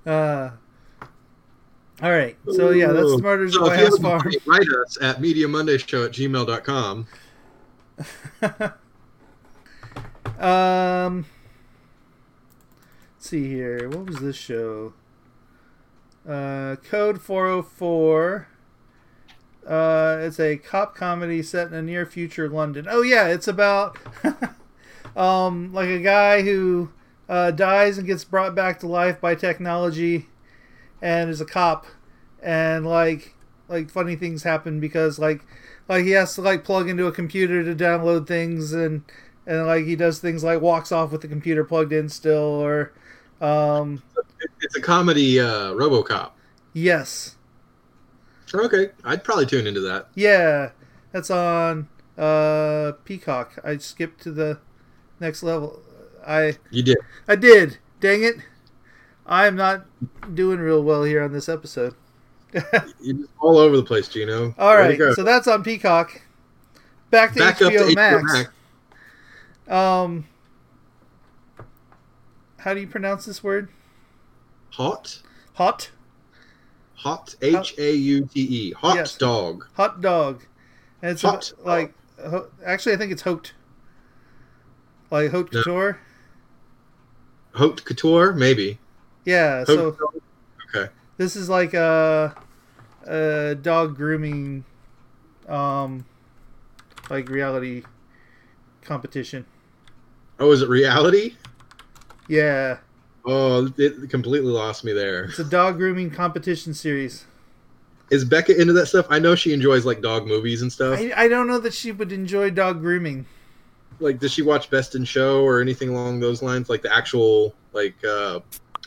uh, 0.07 0.51
all 2.03 2.11
right. 2.11 2.37
So 2.53 2.71
yeah, 2.71 2.89
that's 2.89 3.13
at 3.13 3.53
So 3.53 3.63
White 3.63 3.79
House 3.79 3.99
Farm. 3.99 4.33
write 4.47 4.69
us 4.85 4.99
at 5.01 5.21
mediamondayshow 5.21 6.07
at 6.07 6.13
gmail.com. 6.13 7.07
um, 10.45 11.27
let's 13.25 13.31
see 13.31 13.49
here. 13.49 13.89
What 13.89 14.05
was 14.05 14.19
this 14.19 14.37
show? 14.37 14.93
Uh, 16.29 16.77
Code 16.77 17.23
404. 17.23 18.49
Uh, 19.67 20.19
it's 20.21 20.39
a 20.39 20.59
cop 20.59 20.95
comedy 20.95 21.43
set 21.43 21.69
in 21.69 21.73
a 21.73 21.81
near 21.81 22.05
future 22.05 22.51
London. 22.51 22.87
Oh 22.87 23.01
yeah, 23.01 23.29
it's 23.29 23.49
about 23.49 23.97
um 25.17 25.73
like 25.73 25.89
a 25.89 26.01
guy 26.01 26.43
who 26.43 26.91
uh, 27.27 27.51
dies 27.51 27.97
and 27.97 28.07
gets 28.07 28.25
brought 28.25 28.55
back 28.55 28.79
to 28.81 28.87
life 28.87 29.23
by 29.23 29.35
technology, 29.35 30.27
and 31.01 31.31
is 31.31 31.41
a 31.41 31.47
cop, 31.47 31.87
and 32.43 32.87
like 32.87 33.35
like 33.69 33.89
funny 33.89 34.17
things 34.17 34.43
happen 34.43 34.81
because 34.81 35.19
like 35.19 35.47
like 35.89 36.05
he 36.05 36.11
has 36.11 36.35
to 36.35 36.43
like 36.43 36.63
plug 36.63 36.91
into 36.91 37.07
a 37.07 37.13
computer 37.13 37.65
to 37.65 37.75
download 37.75 38.27
things 38.27 38.75
and 38.75 39.03
and 39.47 39.67
like 39.67 39.87
he 39.87 39.97
does 39.97 40.19
things 40.19 40.45
like 40.45 40.61
walks 40.61 40.93
off 40.93 41.11
with 41.11 41.23
the 41.23 41.29
computer 41.29 41.65
plugged 41.65 41.93
in 41.93 42.11
still 42.11 42.61
or 42.63 42.93
um 43.41 44.03
It's 44.61 44.77
a 44.77 44.81
comedy 44.81 45.41
uh, 45.41 45.73
Robocop. 45.75 46.31
yes 46.73 47.37
Okay, 48.55 48.91
I'd 49.03 49.25
probably 49.25 49.47
tune 49.47 49.67
into 49.67 49.81
that. 49.81 50.09
yeah 50.15 50.71
that's 51.13 51.31
on 51.31 51.89
uh 52.17 52.93
peacock 53.05 53.59
i 53.65 53.77
skipped 53.77 54.23
to 54.23 54.31
the 54.31 54.59
next 55.19 55.43
level 55.43 55.81
i 56.27 56.57
You 56.71 56.83
did. 56.85 56.99
i 57.27 57.35
did 57.35 57.79
dang 58.01 58.23
it 58.23 58.37
i'm 59.27 59.57
not 59.57 59.85
doing 60.35 60.61
real 60.61 60.83
well 60.85 61.03
here 61.03 61.23
on 61.25 61.33
this 61.33 61.49
episode 61.49 61.95
You're 63.01 63.27
all 63.41 63.59
over 63.59 63.77
the 63.77 63.83
place, 63.83 64.07
Gino. 64.07 64.55
all 64.59 64.77
Way 64.77 64.97
right 64.97 65.15
so 65.15 65.25
that's 65.25 65.49
on 65.49 65.65
peacock 65.65 66.21
back 67.11 67.33
to 67.33 67.41
Back 67.41 67.59
hbo, 67.59 67.71
to 67.71 67.77
HBO 67.79 67.95
max. 67.97 68.33
Max. 68.33 68.51
um 69.69 70.27
how 72.65 72.73
do 72.75 72.81
you 72.81 72.87
pronounce 72.87 73.27
this 73.27 73.45
word 73.45 73.69
Hot? 74.73 75.21
hot 75.55 75.91
Hot. 76.97 77.35
H 77.43 77.75
A 77.79 77.93
U 77.95 78.25
T 78.33 78.41
E. 78.41 78.73
Hot 78.73 78.97
Yes. 78.97 79.17
dog. 79.19 79.67
hot 79.75 80.01
dog 80.01 80.43
and 81.03 81.11
it's 81.13 81.23
Hot 81.23 81.53
about, 81.53 81.67
like 81.67 81.95
ho- 82.21 82.49
actually 82.65 82.95
i 82.95 82.97
think 82.97 83.13
it's 83.13 83.23
haute 83.23 83.53
like 85.11 85.31
No. 85.33 85.43
couture 85.45 85.99
Haute 87.55 87.85
couture? 87.85 88.33
Maybe. 88.33 88.79
yeah 89.25 89.59
Haute 89.59 89.67
so 89.67 89.91
dog? 89.93 90.23
Okay. 90.75 90.93
this 91.19 91.37
is 91.37 91.49
like 91.49 91.73
a, 91.75 92.35
a 93.07 93.55
dog 93.61 93.97
grooming 93.97 94.65
um 95.49 96.05
like 97.11 97.29
reality 97.29 97.83
competition 98.83 99.45
Oh, 100.41 100.51
is 100.51 100.63
it 100.63 100.69
reality? 100.69 101.35
Yeah 102.29 102.79
Oh, 103.27 103.71
it 103.79 104.11
completely 104.11 104.51
lost 104.53 104.85
me 104.85 104.93
there. 104.93 105.25
it's 105.25 105.39
a 105.39 105.45
dog 105.45 105.79
grooming 105.79 106.11
competition 106.11 106.75
series 106.75 107.25
Is 108.11 108.25
Becca 108.25 108.61
into 108.61 108.73
that 108.75 108.87
stuff? 108.87 109.07
I 109.09 109.19
know 109.19 109.35
she 109.35 109.53
enjoys 109.55 109.87
like 109.87 110.03
dog 110.03 110.27
movies 110.27 110.61
and 110.63 110.71
stuff. 110.71 110.99
I, 110.99 111.13
I 111.17 111.29
don't 111.29 111.47
know 111.47 111.59
that 111.61 111.73
she 111.73 111.91
would 111.91 112.13
enjoy 112.13 112.51
dog 112.51 112.81
grooming 112.81 113.25
Like, 113.99 114.19
does 114.21 114.33
she 114.33 114.43
watch 114.43 114.69
Best 114.71 114.95
in 114.95 115.05
Show 115.05 115.43
or 115.43 115.61
anything 115.63 115.89
along 115.89 116.21
those 116.21 116.43
lines? 116.43 116.69
Like 116.69 116.83
the 116.83 116.95
actual 116.95 117.55
like 117.73 117.95
uh 118.05 118.41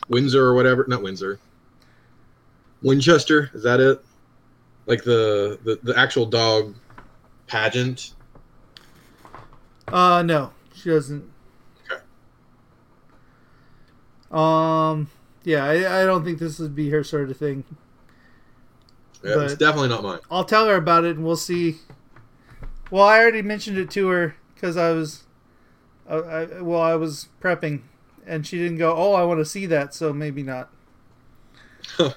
Windsor 0.08 0.42
or 0.44 0.54
whatever? 0.54 0.84
Not 0.88 1.02
Windsor. 1.02 1.40
Winchester? 2.82 3.50
Is 3.54 3.62
that 3.64 3.80
it? 3.80 4.04
Like 4.86 5.02
the 5.02 5.58
the, 5.64 5.78
the 5.82 5.98
actual 5.98 6.26
dog 6.26 6.74
pageant? 7.48 8.14
uh 9.88 10.22
no 10.22 10.52
she 10.74 10.90
doesn't. 10.90 11.24
Um 14.30 15.08
yeah 15.44 15.64
I, 15.64 16.02
I 16.02 16.04
don't 16.04 16.24
think 16.24 16.38
this 16.38 16.58
would 16.58 16.74
be 16.74 16.90
her 16.90 17.02
sort 17.02 17.30
of 17.30 17.36
thing 17.36 17.64
Yeah, 19.22 19.40
it's 19.40 19.54
definitely 19.56 19.88
not 19.88 20.02
mine. 20.02 20.20
I'll 20.30 20.44
tell 20.44 20.66
her 20.66 20.76
about 20.76 21.04
it 21.04 21.16
and 21.16 21.24
we'll 21.24 21.36
see. 21.36 21.76
Well, 22.90 23.04
I 23.04 23.18
already 23.18 23.42
mentioned 23.42 23.76
it 23.78 23.90
to 23.90 24.08
her 24.08 24.36
because 24.54 24.76
I 24.76 24.92
was, 24.92 25.24
I, 26.08 26.14
I, 26.14 26.60
well, 26.62 26.80
I 26.80 26.94
was 26.94 27.28
prepping, 27.40 27.82
and 28.26 28.46
she 28.46 28.58
didn't 28.58 28.78
go. 28.78 28.94
Oh, 28.96 29.14
I 29.14 29.24
want 29.24 29.40
to 29.40 29.44
see 29.44 29.66
that, 29.66 29.92
so 29.92 30.12
maybe 30.12 30.42
not. 30.42 30.70
Huh. 31.96 32.12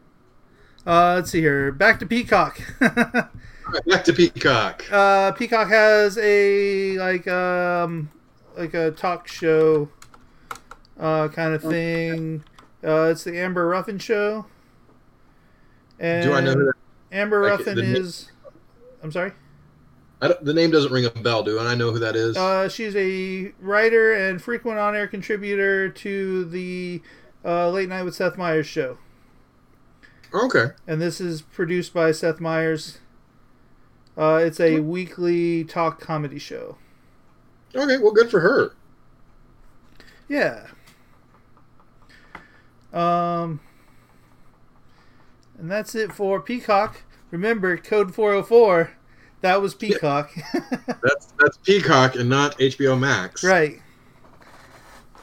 uh, 0.86 1.14
let's 1.14 1.30
see 1.30 1.40
here. 1.40 1.70
Back 1.72 2.00
to 2.00 2.06
Peacock. 2.06 2.60
Back 2.80 4.04
to 4.04 4.12
Peacock. 4.12 4.84
uh, 4.92 5.32
Peacock 5.32 5.68
has 5.68 6.18
a 6.18 6.98
like 6.98 7.26
um 7.28 8.10
like 8.58 8.74
a 8.74 8.90
talk 8.90 9.26
show 9.28 9.88
uh 10.98 11.28
kind 11.28 11.54
of 11.54 11.62
thing. 11.62 12.44
Uh, 12.82 13.08
it's 13.10 13.24
the 13.24 13.38
Amber 13.38 13.66
Ruffin 13.66 13.98
show. 13.98 14.46
And 15.98 16.24
Do 16.24 16.34
I 16.34 16.40
know 16.40 16.52
who 16.52 16.64
that? 16.64 16.72
Amber 17.12 17.42
like, 17.42 17.58
Ruffin 17.58 17.76
the 17.76 17.82
is. 17.82 18.30
I'm 19.02 19.12
sorry. 19.12 19.32
I 20.20 20.28
don't, 20.28 20.44
the 20.44 20.54
name 20.54 20.70
doesn't 20.70 20.92
ring 20.92 21.04
a 21.04 21.10
bell, 21.10 21.42
do 21.42 21.58
I? 21.58 21.72
I 21.72 21.74
know 21.74 21.92
who 21.92 21.98
that 21.98 22.16
is. 22.16 22.36
Uh, 22.36 22.68
she's 22.68 22.96
a 22.96 23.52
writer 23.60 24.12
and 24.12 24.40
frequent 24.40 24.78
on-air 24.78 25.06
contributor 25.06 25.90
to 25.90 26.44
the 26.46 27.02
uh, 27.44 27.68
Late 27.70 27.88
Night 27.88 28.04
with 28.04 28.14
Seth 28.14 28.38
Meyers 28.38 28.66
show. 28.66 28.98
Okay. 30.32 30.68
And 30.86 31.00
this 31.00 31.20
is 31.20 31.42
produced 31.42 31.92
by 31.92 32.12
Seth 32.12 32.40
Meyers. 32.40 32.98
Uh, 34.16 34.40
it's 34.42 34.60
a 34.60 34.80
weekly 34.80 35.64
talk 35.64 36.00
comedy 36.00 36.38
show. 36.38 36.78
Okay, 37.74 37.98
well, 37.98 38.12
good 38.12 38.30
for 38.30 38.40
her. 38.40 38.72
Yeah. 40.28 40.68
Um, 42.94 43.60
and 45.58 45.70
that's 45.70 45.94
it 45.94 46.12
for 46.12 46.40
Peacock. 46.40 47.02
Remember, 47.30 47.76
code 47.76 48.14
404, 48.14 48.92
that 49.40 49.60
was 49.60 49.74
Peacock. 49.74 50.32
That's 51.02 51.34
that's 51.38 51.58
Peacock 51.58 52.14
and 52.14 52.30
not 52.30 52.56
HBO 52.58 52.98
Max. 52.98 53.44
right. 53.44 53.82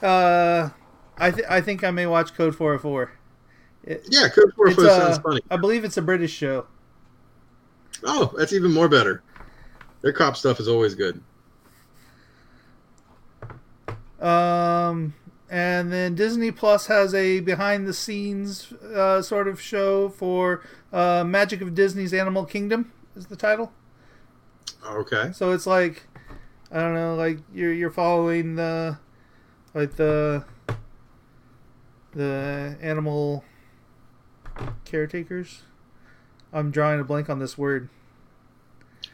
Uh, 0.04 0.70
I, 1.18 1.32
th- 1.32 1.48
I 1.50 1.62
think 1.62 1.84
I 1.84 1.92
may 1.92 2.06
watch 2.06 2.34
Code 2.34 2.56
404. 2.56 3.12
It, 3.84 4.08
Yeah, 4.10 4.28
Code 4.30 4.52
404 4.56 4.68
it's, 4.68 4.80
uh, 4.80 5.00
sounds 5.00 5.18
funny. 5.20 5.42
I 5.50 5.58
believe 5.58 5.84
it's 5.84 5.98
a 5.98 6.02
British 6.02 6.32
show. 6.34 6.68
Oh, 8.04 8.34
that's 8.38 8.54
even 8.54 8.72
more 8.72 8.90
better. 8.90 9.24
Their 10.02 10.14
cop 10.14 10.36
stuff 10.36 10.60
is 10.60 10.68
always 10.68 10.96
good. 10.96 11.22
Um, 14.20 15.14
and 15.52 15.92
then 15.92 16.16
Disney 16.16 16.50
Plus 16.50 16.88
has 16.88 17.14
a 17.14 17.42
behind 17.42 17.86
the 17.86 17.94
scenes 17.94 18.72
uh, 18.72 19.22
sort 19.22 19.50
of 19.50 19.60
show 19.60 20.08
for 20.08 20.64
uh, 20.94 21.26
Magic 21.26 21.60
of 21.60 21.76
Disney's 21.76 22.14
Animal 22.14 22.46
Kingdom 22.46 22.94
is 23.18 23.28
the 23.28 23.36
title. 23.36 23.74
Okay. 24.86 25.32
So 25.34 25.52
it's 25.52 25.68
like 25.68 26.08
I 26.72 26.80
don't 26.80 26.94
know, 26.94 27.16
like 27.16 27.40
you're 27.54 27.74
you're 27.74 27.92
following 27.92 28.56
the 28.56 28.98
like 29.74 29.98
the 29.98 30.46
the 32.14 32.78
animal 32.82 33.44
caretakers. 34.86 35.64
I'm 36.54 36.72
drawing 36.72 37.02
a 37.02 37.04
blank 37.04 37.30
on 37.30 37.40
this 37.40 37.58
word. 37.58 37.90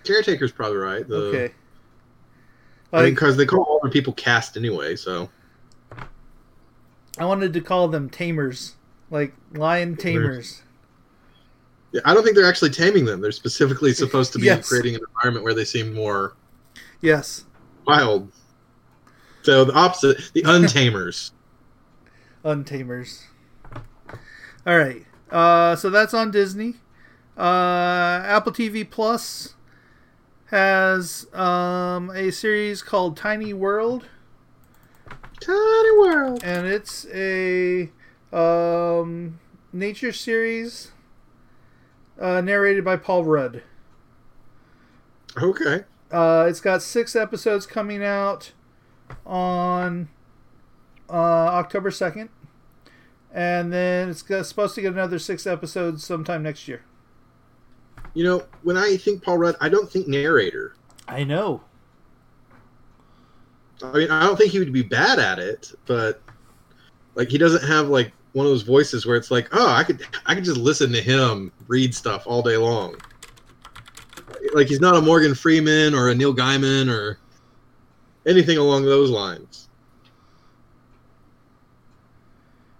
Caretaker's 0.03 0.51
probably 0.51 0.77
right. 0.77 1.07
The, 1.07 1.15
Okay. 1.15 1.53
I 2.93 3.03
mean, 3.03 3.15
because 3.15 3.37
they 3.37 3.45
call 3.45 3.65
older 3.67 3.89
people 3.89 4.13
cast 4.13 4.55
anyway, 4.55 4.95
so. 4.95 5.29
I 7.19 7.25
wanted 7.25 7.53
to 7.53 7.61
call 7.61 7.87
them 7.87 8.09
tamers, 8.09 8.75
like 9.09 9.33
lion 9.53 9.95
tamers. 9.95 10.61
Yeah, 11.91 12.01
I 12.05 12.13
don't 12.13 12.23
think 12.23 12.35
they're 12.35 12.47
actually 12.49 12.69
taming 12.71 13.05
them. 13.05 13.21
They're 13.21 13.31
specifically 13.31 13.93
supposed 13.93 14.33
to 14.33 14.39
be 14.39 14.45
Yes. 14.45 14.67
creating 14.67 14.95
an 14.95 15.01
environment 15.15 15.43
where 15.43 15.53
they 15.53 15.65
seem 15.65 15.93
more 15.93 16.33
Yes. 17.01 17.45
wild. 17.85 18.31
So 19.43 19.63
the 19.65 19.73
opposite, 19.73 20.31
the 20.33 20.43
untamers. 20.45 21.31
Untamers. 22.43 23.23
All 24.65 24.77
right. 24.77 25.05
Uh, 25.31 25.75
so 25.75 25.89
that's 25.89 26.13
on 26.13 26.31
Disney. 26.31 26.75
Uh, 27.37 28.21
Apple 28.25 28.51
TV 28.51 28.89
Plus 28.89 29.53
has 30.45 31.31
um, 31.33 32.09
a 32.11 32.31
series 32.31 32.81
called 32.81 33.15
Tiny 33.17 33.53
World, 33.53 34.05
Tiny 35.39 35.97
world. 35.99 36.41
and 36.43 36.67
it's 36.67 37.05
a 37.13 37.91
um, 38.33 39.39
nature 39.71 40.11
series 40.11 40.91
uh, 42.19 42.41
narrated 42.41 42.83
by 42.83 42.97
Paul 42.97 43.23
Rudd. 43.23 43.63
Okay. 45.41 45.83
Uh, 46.11 46.45
it's 46.49 46.61
got 46.61 46.81
six 46.81 47.15
episodes 47.15 47.65
coming 47.65 48.03
out 48.03 48.53
on 49.25 50.09
uh, 51.09 51.13
October 51.13 51.89
2nd. 51.89 52.29
And 53.33 53.71
then 53.71 54.09
it's 54.09 54.21
got, 54.21 54.45
supposed 54.45 54.73
to 54.75 54.81
get 54.81 54.93
another 54.93 55.19
six 55.19 55.45
episodes 55.45 56.03
sometime 56.03 56.43
next 56.43 56.67
year. 56.67 56.83
You 58.13 58.23
know, 58.23 58.43
when 58.63 58.77
I 58.77 58.97
think 58.97 59.21
Paul 59.21 59.37
Rudd, 59.37 59.55
I 59.61 59.69
don't 59.69 59.91
think 59.91 60.07
narrator. 60.07 60.75
I 61.07 61.23
know. 61.23 61.61
I 63.83 63.91
mean, 63.91 64.11
I 64.11 64.25
don't 64.25 64.37
think 64.37 64.51
he 64.51 64.59
would 64.59 64.73
be 64.73 64.83
bad 64.83 65.19
at 65.19 65.39
it, 65.39 65.71
but 65.85 66.21
like 67.15 67.29
he 67.29 67.37
doesn't 67.37 67.67
have 67.67 67.89
like 67.89 68.11
one 68.33 68.45
of 68.45 68.51
those 68.51 68.63
voices 68.63 69.05
where 69.05 69.15
it's 69.15 69.31
like, 69.31 69.49
oh, 69.51 69.69
I 69.69 69.83
could 69.83 70.05
I 70.25 70.35
could 70.35 70.43
just 70.43 70.57
listen 70.57 70.91
to 70.93 71.01
him 71.01 71.51
read 71.67 71.93
stuff 71.93 72.23
all 72.25 72.41
day 72.41 72.57
long. 72.57 72.95
Like 74.53 74.67
he's 74.67 74.79
not 74.79 74.95
a 74.95 75.01
Morgan 75.01 75.35
Freeman 75.35 75.93
or 75.93 76.09
a 76.09 76.15
Neil 76.15 76.33
Gaiman 76.33 76.91
or 76.91 77.19
anything 78.25 78.57
along 78.57 78.85
those 78.85 79.09
lines. 79.09 79.69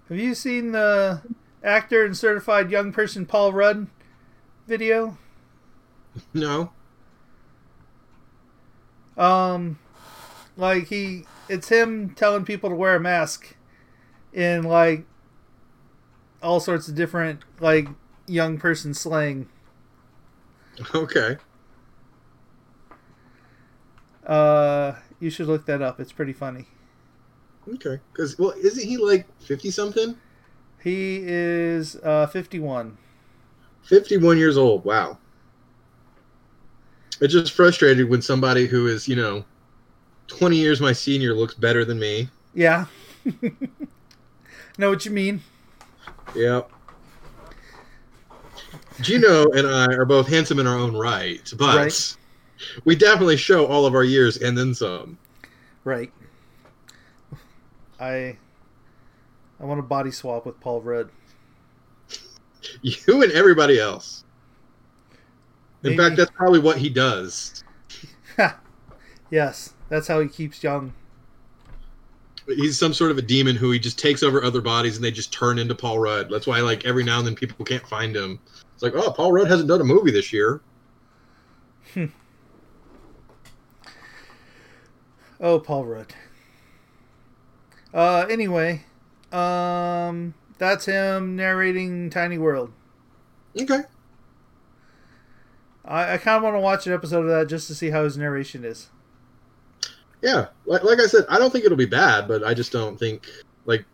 Have 0.10 0.18
you 0.18 0.36
seen 0.36 0.72
the 0.72 1.22
actor 1.64 2.06
and 2.06 2.16
certified 2.16 2.72
young 2.72 2.94
person 2.94 3.26
Paul 3.26 3.52
Rudd 3.52 3.88
video? 4.68 5.18
No. 6.34 6.72
Um, 9.18 9.78
like 10.58 10.88
he, 10.88 11.26
it's 11.48 11.70
him 11.70 12.10
telling 12.16 12.44
people 12.44 12.70
to 12.70 12.76
wear 12.76 12.96
a 12.96 13.00
mask 13.00 13.56
in 14.34 14.64
like 14.64 15.06
all 16.42 16.60
sorts 16.60 16.88
of 16.88 16.96
different 16.96 17.42
like 17.60 17.88
young 18.28 18.58
person 18.58 18.94
slang. 18.94 19.48
Okay. 20.94 21.38
Uh, 24.26 24.94
you 25.20 25.30
should 25.30 25.48
look 25.48 25.66
that 25.66 25.82
up. 25.82 26.00
It's 26.00 26.12
pretty 26.12 26.34
funny. 26.34 26.68
Okay. 27.68 28.00
Because 28.12 28.38
well, 28.38 28.52
isn't 28.52 28.88
he 28.88 28.98
like 28.98 29.26
fifty 29.40 29.72
something? 29.72 30.16
He 30.84 31.22
is 31.24 31.96
uh, 31.98 32.28
51. 32.28 32.98
Fifty-one 33.84 34.38
years 34.38 34.58
old. 34.58 34.86
Wow. 34.86 35.18
It's 37.20 37.34
just 37.34 37.54
frustrated 37.54 38.10
when 38.10 38.22
somebody 38.22 38.68
who 38.68 38.88
is 38.88 39.08
you 39.08 39.16
know 39.16 39.44
twenty 40.28 40.58
years 40.58 40.80
my 40.82 40.94
senior 40.94 41.34
looks 41.34 41.54
better 41.54 41.84
than 41.86 42.00
me. 42.00 42.30
Yeah. 42.54 42.86
know 44.78 44.90
what 44.90 45.06
you 45.06 45.12
mean? 45.12 45.42
Yep. 46.36 46.72
Gino 49.02 49.50
and 49.52 49.68
I 49.68 49.86
are 49.94 50.06
both 50.06 50.28
handsome 50.28 50.60
in 50.60 50.66
our 50.68 50.76
own 50.78 50.96
right, 50.96 51.54
but 51.58 51.76
Right. 51.76 52.16
we 52.86 52.96
definitely 52.96 53.38
show 53.38 53.66
all 53.68 53.86
of 53.86 53.94
our 53.94 54.04
years 54.04 54.38
and 54.38 54.58
then 54.58 54.74
some. 54.74 55.18
Right. 55.84 56.12
I 58.00 58.38
I 59.60 59.66
want 59.66 59.80
a 59.80 59.84
body 59.84 60.12
swap 60.12 60.46
with 60.46 60.60
Paul 60.60 60.82
Rudd. 60.82 61.10
You 62.82 63.24
and 63.24 63.32
everybody 63.32 63.80
else. 63.80 64.24
In 65.84 65.92
Maybe- 65.92 65.98
fact, 65.98 66.18
that's 66.18 66.32
probably 66.32 66.60
what 66.60 66.78
he 66.78 66.90
does. 66.90 67.64
Yes, 69.30 69.74
that's 69.90 70.08
how 70.08 70.20
he 70.22 70.28
keeps 70.28 70.64
young. 70.64 70.94
He's 72.48 72.80
some 72.80 72.94
sort 72.94 73.12
of 73.12 73.18
a 73.18 73.22
demon 73.22 73.58
who 73.58 73.72
he 73.72 73.80
just 73.80 74.00
takes 74.00 74.24
over 74.24 74.42
other 74.42 74.62
bodies 74.62 74.96
and 74.96 75.04
they 75.04 75.12
just 75.12 75.34
turn 75.34 75.60
into 75.60 75.76
Paul 75.76 76.00
Rudd. 76.00 76.30
That's 76.30 76.48
why, 76.48 76.62
like, 76.62 76.86
every 76.86 77.04
now 77.04 77.18
and 77.18 77.28
then 77.28 77.36
people 77.36 77.66
can't 77.66 77.86
find 77.88 78.16
him. 78.16 78.40
It's 78.74 78.84
like, 78.84 78.94
oh, 78.96 79.12
Paul 79.12 79.34
Rudd 79.34 79.50
hasn't 79.50 79.68
done 79.68 79.82
a 79.82 79.84
movie 79.84 80.12
this 80.12 80.32
year. 80.32 80.62
Oh, 85.40 85.60
Paul 85.60 85.86
Rudd. 85.86 86.14
Uh, 87.94 88.26
anyway, 88.30 88.84
um, 89.32 90.34
that's 90.58 90.86
him 90.86 91.36
narrating 91.36 92.10
Tiny 92.10 92.38
World. 92.38 92.72
Okay. 93.60 93.82
I, 95.86 96.14
I 96.14 96.18
kind 96.18 96.38
of 96.38 96.44
want 96.44 96.56
to 96.56 96.60
watch 96.60 96.88
an 96.88 96.94
episode 96.94 97.22
of 97.22 97.28
that 97.28 97.48
just 97.48 97.68
to 97.68 97.76
see 97.76 97.90
how 97.90 98.04
his 98.04 98.18
narration 98.18 98.64
is. 98.66 98.90
Yeah. 100.22 100.48
Like, 100.66 100.84
like 100.84 101.00
I 101.00 101.08
said, 101.08 101.26
I 101.30 101.38
don't 101.38 101.52
think 101.52 101.66
it'll 101.66 101.78
be 101.78 101.86
bad, 101.86 102.28
but 102.28 102.44
I 102.44 102.54
just 102.54 102.72
don't 102.72 102.98
think, 102.98 103.28
like, 103.66 103.86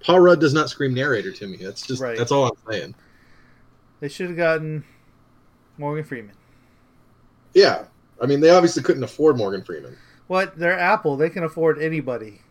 Paul 0.00 0.20
Rudd 0.20 0.40
does 0.40 0.54
not 0.54 0.70
scream 0.70 0.94
narrator 0.94 1.32
to 1.32 1.46
me. 1.46 1.56
That's 1.58 1.86
just, 1.86 2.00
Right. 2.02 2.16
that's 2.16 2.32
all 2.32 2.46
I'm 2.46 2.72
saying. 2.72 2.94
They 4.00 4.08
should 4.08 4.28
have 4.28 4.36
gotten 4.36 4.84
Morgan 5.76 6.04
Freeman. 6.04 6.36
Yeah. 7.54 7.84
I 8.20 8.26
mean, 8.26 8.40
they 8.40 8.50
obviously 8.50 8.82
couldn't 8.82 9.02
afford 9.02 9.36
Morgan 9.36 9.62
Freeman. 9.62 9.96
What? 10.26 10.58
They're 10.58 10.78
Apple. 10.78 11.16
They 11.16 11.30
can 11.30 11.44
afford 11.44 11.80
anybody. 11.80 12.42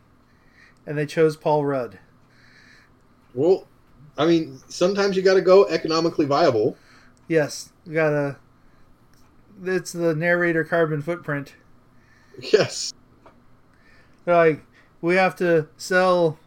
And 0.86 0.98
they 0.98 1.06
chose 1.06 1.36
Paul 1.38 1.66
Rudd. 1.66 2.00
Well, 3.34 3.68
I 4.18 4.26
mean, 4.26 4.60
sometimes 4.68 5.16
you 5.16 5.22
got 5.22 5.36
to 5.36 5.42
go 5.42 5.68
economically 5.68 6.26
viable. 6.26 6.78
Yes, 7.28 7.72
we 7.86 7.94
gotta. 7.94 8.38
It's 9.64 9.92
the 9.92 10.16
narrator 10.16 10.64
carbon 10.64 11.02
footprint. 11.02 11.56
Yes. 12.40 12.94
They're 14.28 14.36
like, 14.36 14.66
we 15.00 15.16
have 15.16 15.38
to 15.38 15.70
sell 15.78 16.38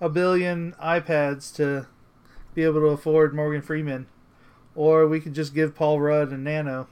a 0.00 0.08
billion 0.08 0.74
iPads 0.82 1.54
to 1.54 1.86
be 2.52 2.64
able 2.64 2.80
to 2.80 2.86
afford 2.86 3.32
Morgan 3.32 3.62
Freeman, 3.62 4.08
or 4.74 5.06
we 5.06 5.20
could 5.20 5.34
just 5.34 5.54
give 5.54 5.76
Paul 5.76 6.00
Rudd 6.00 6.32
a 6.32 6.36
Nano. 6.36 6.88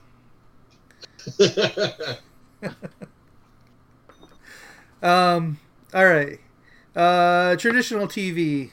Um. 5.03 5.59
All 5.93 6.05
right. 6.05 6.39
Uh, 6.95 7.55
traditional 7.57 8.07
TV. 8.07 8.71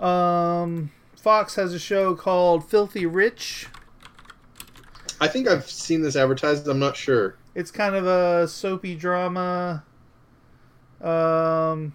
Um, 0.00 0.90
Fox 1.16 1.56
has 1.56 1.74
a 1.74 1.78
show 1.78 2.14
called 2.14 2.66
Filthy 2.70 3.04
Rich. 3.04 3.66
I 5.20 5.28
think 5.28 5.48
I've 5.48 5.68
seen 5.68 6.00
this 6.00 6.16
advertised. 6.16 6.66
I'm 6.66 6.78
not 6.78 6.96
sure. 6.96 7.36
It's 7.54 7.70
kind 7.70 7.94
of 7.94 8.06
a 8.06 8.48
soapy 8.48 8.96
drama 8.96 9.84
um, 11.04 11.94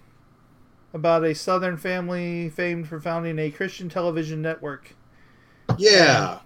about 0.94 1.24
a 1.24 1.34
Southern 1.34 1.78
family 1.78 2.50
famed 2.50 2.88
for 2.88 3.00
founding 3.00 3.40
a 3.40 3.50
Christian 3.52 3.90
television 3.90 4.42
network. 4.42 4.96
Yeah. 5.78 6.40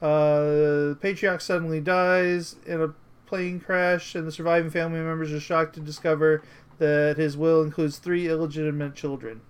Uh, 0.00 0.40
the 0.40 0.98
patriarch 1.00 1.40
suddenly 1.40 1.80
dies 1.80 2.56
in 2.66 2.80
a 2.80 2.94
plane 3.26 3.60
crash, 3.60 4.14
and 4.14 4.26
the 4.26 4.32
surviving 4.32 4.70
family 4.70 5.00
members 5.00 5.32
are 5.32 5.40
shocked 5.40 5.74
to 5.74 5.80
discover 5.80 6.42
that 6.78 7.16
his 7.16 7.36
will 7.36 7.62
includes 7.62 7.98
three 7.98 8.28
illegitimate 8.28 8.94
children. 8.94 9.40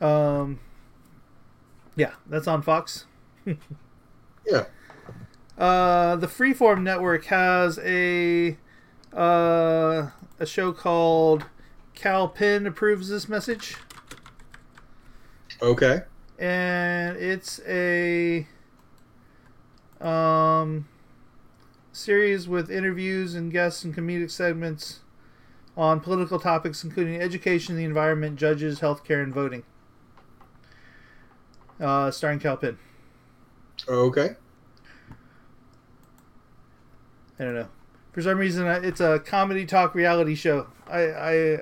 Um, 0.00 0.58
yeah, 1.94 2.12
that's 2.26 2.46
on 2.46 2.62
Fox. 2.62 3.06
Yeah. 4.44 4.64
Uh, 5.58 6.16
the 6.16 6.26
Freeform 6.26 6.82
Network 6.82 7.26
has 7.26 7.78
a 7.82 8.56
uh, 9.12 10.10
a 10.40 10.46
show 10.46 10.72
called 10.72 11.44
Kal 11.94 12.28
Penn 12.28 12.66
approves 12.66 13.08
this 13.08 13.28
message, 13.28 13.76
Okay. 15.60 16.02
and 16.38 17.16
it's 17.16 17.60
a 17.66 18.46
um 20.00 20.88
series 21.92 22.48
with 22.48 22.70
interviews 22.70 23.34
and 23.34 23.52
guests 23.52 23.84
and 23.84 23.94
comedic 23.94 24.30
segments 24.30 25.00
on 25.76 26.00
political 26.00 26.40
topics 26.40 26.82
including 26.82 27.20
education, 27.20 27.76
the 27.76 27.84
environment, 27.84 28.36
judges, 28.38 28.80
healthcare, 28.80 29.22
and 29.22 29.34
voting. 29.34 29.62
Uh, 31.80 32.10
starring 32.10 32.38
Kal 32.38 32.56
Penn. 32.56 32.78
Okay. 33.88 34.36
I 37.38 37.44
don't 37.44 37.54
know. 37.54 37.68
For 38.12 38.20
some 38.22 38.38
reason, 38.38 38.66
it's 38.84 39.00
a 39.00 39.18
comedy 39.20 39.64
talk 39.64 39.94
reality 39.94 40.34
show. 40.34 40.66
I, 40.86 41.00
I, 41.00 41.60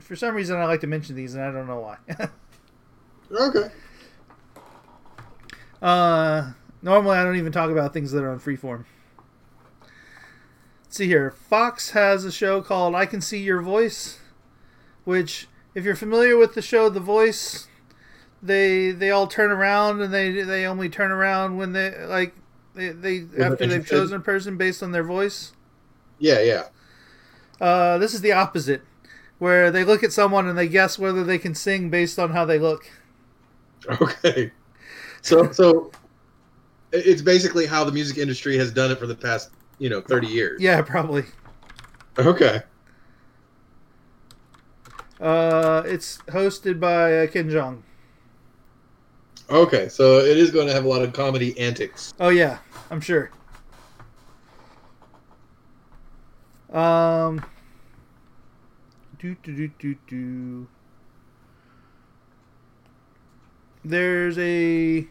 for 0.00 0.16
some 0.16 0.34
reason, 0.34 0.56
I 0.56 0.64
like 0.64 0.80
to 0.80 0.86
mention 0.86 1.14
these, 1.16 1.34
and 1.34 1.44
I 1.44 1.50
don't 1.50 1.66
know 1.66 1.80
why. 1.80 1.96
Okay. 3.28 3.72
uh, 5.82 6.52
normally, 6.80 7.16
I 7.16 7.24
don't 7.24 7.34
even 7.34 7.50
talk 7.50 7.70
about 7.70 7.92
things 7.92 8.12
that 8.12 8.22
are 8.22 8.30
on 8.30 8.38
Freeform. 8.38 8.84
Let's 10.84 10.96
see 10.96 11.06
here. 11.08 11.32
Fox 11.32 11.90
has 11.90 12.24
a 12.24 12.30
show 12.30 12.62
called 12.62 12.94
"I 12.94 13.04
Can 13.04 13.20
See 13.20 13.42
Your 13.42 13.60
Voice," 13.62 14.20
which, 15.02 15.48
if 15.74 15.84
you're 15.84 15.96
familiar 15.96 16.36
with 16.36 16.54
the 16.54 16.62
show 16.62 16.88
The 16.88 17.00
Voice, 17.00 17.66
they 18.40 18.92
they 18.92 19.10
all 19.10 19.26
turn 19.26 19.50
around 19.50 20.00
and 20.00 20.14
they 20.14 20.42
they 20.42 20.64
only 20.64 20.88
turn 20.88 21.10
around 21.10 21.56
when 21.56 21.72
they 21.72 22.04
like 22.06 22.32
they, 22.76 22.90
they 22.90 23.42
after 23.42 23.66
they've 23.66 23.86
chosen 23.86 24.18
a 24.18 24.20
person 24.20 24.56
based 24.56 24.82
on 24.82 24.92
their 24.92 25.02
voice. 25.02 25.52
Yeah, 26.18 26.40
yeah. 26.40 26.64
Uh, 27.60 27.98
this 27.98 28.14
is 28.14 28.20
the 28.20 28.32
opposite, 28.32 28.82
where 29.38 29.70
they 29.70 29.84
look 29.84 30.02
at 30.02 30.12
someone 30.12 30.46
and 30.46 30.56
they 30.56 30.68
guess 30.68 30.98
whether 30.98 31.24
they 31.24 31.38
can 31.38 31.54
sing 31.54 31.90
based 31.90 32.18
on 32.18 32.30
how 32.30 32.44
they 32.44 32.58
look. 32.58 32.88
Okay. 34.00 34.52
So 35.22 35.50
so 35.52 35.90
it's 36.92 37.22
basically 37.22 37.66
how 37.66 37.84
the 37.84 37.92
music 37.92 38.18
industry 38.18 38.56
has 38.58 38.72
done 38.72 38.90
it 38.90 38.98
for 38.98 39.06
the 39.06 39.14
past, 39.14 39.50
you 39.78 39.88
know, 39.88 40.00
30 40.00 40.26
years. 40.26 40.60
Yeah, 40.60 40.82
probably. 40.82 41.24
Okay. 42.18 42.62
Uh, 45.20 45.82
it's 45.86 46.18
hosted 46.28 46.78
by 46.78 47.18
uh, 47.18 47.26
Ken 47.26 47.50
Jeong. 47.50 47.82
Okay. 49.50 49.88
So 49.88 50.18
it 50.18 50.36
is 50.36 50.50
going 50.50 50.66
to 50.66 50.72
have 50.72 50.84
a 50.84 50.88
lot 50.88 51.02
of 51.02 51.12
comedy 51.12 51.58
antics. 51.58 52.14
Oh 52.20 52.28
yeah, 52.28 52.58
I'm 52.90 53.00
sure. 53.00 53.30
Um. 56.72 57.44
Do 59.18 59.34
do 59.42 59.54
do 59.56 59.68
do 59.78 59.96
do. 60.08 60.66
There's 63.84 64.36
a 64.38 65.06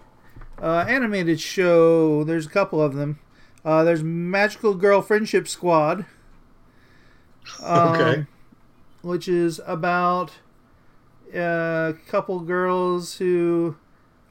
uh, 0.61 0.85
animated 0.87 1.39
show. 1.39 2.23
There's 2.23 2.45
a 2.45 2.49
couple 2.49 2.81
of 2.81 2.93
them. 2.93 3.19
Uh, 3.63 3.83
there's 3.83 4.03
Magical 4.03 4.75
Girl 4.75 5.01
Friendship 5.01 5.47
Squad. 5.47 6.05
Um, 7.61 7.95
Okay. 7.95 8.25
Which 9.01 9.27
is 9.27 9.61
about 9.65 10.31
a 11.33 11.93
couple 12.07 12.39
girls 12.41 13.17
who 13.17 13.75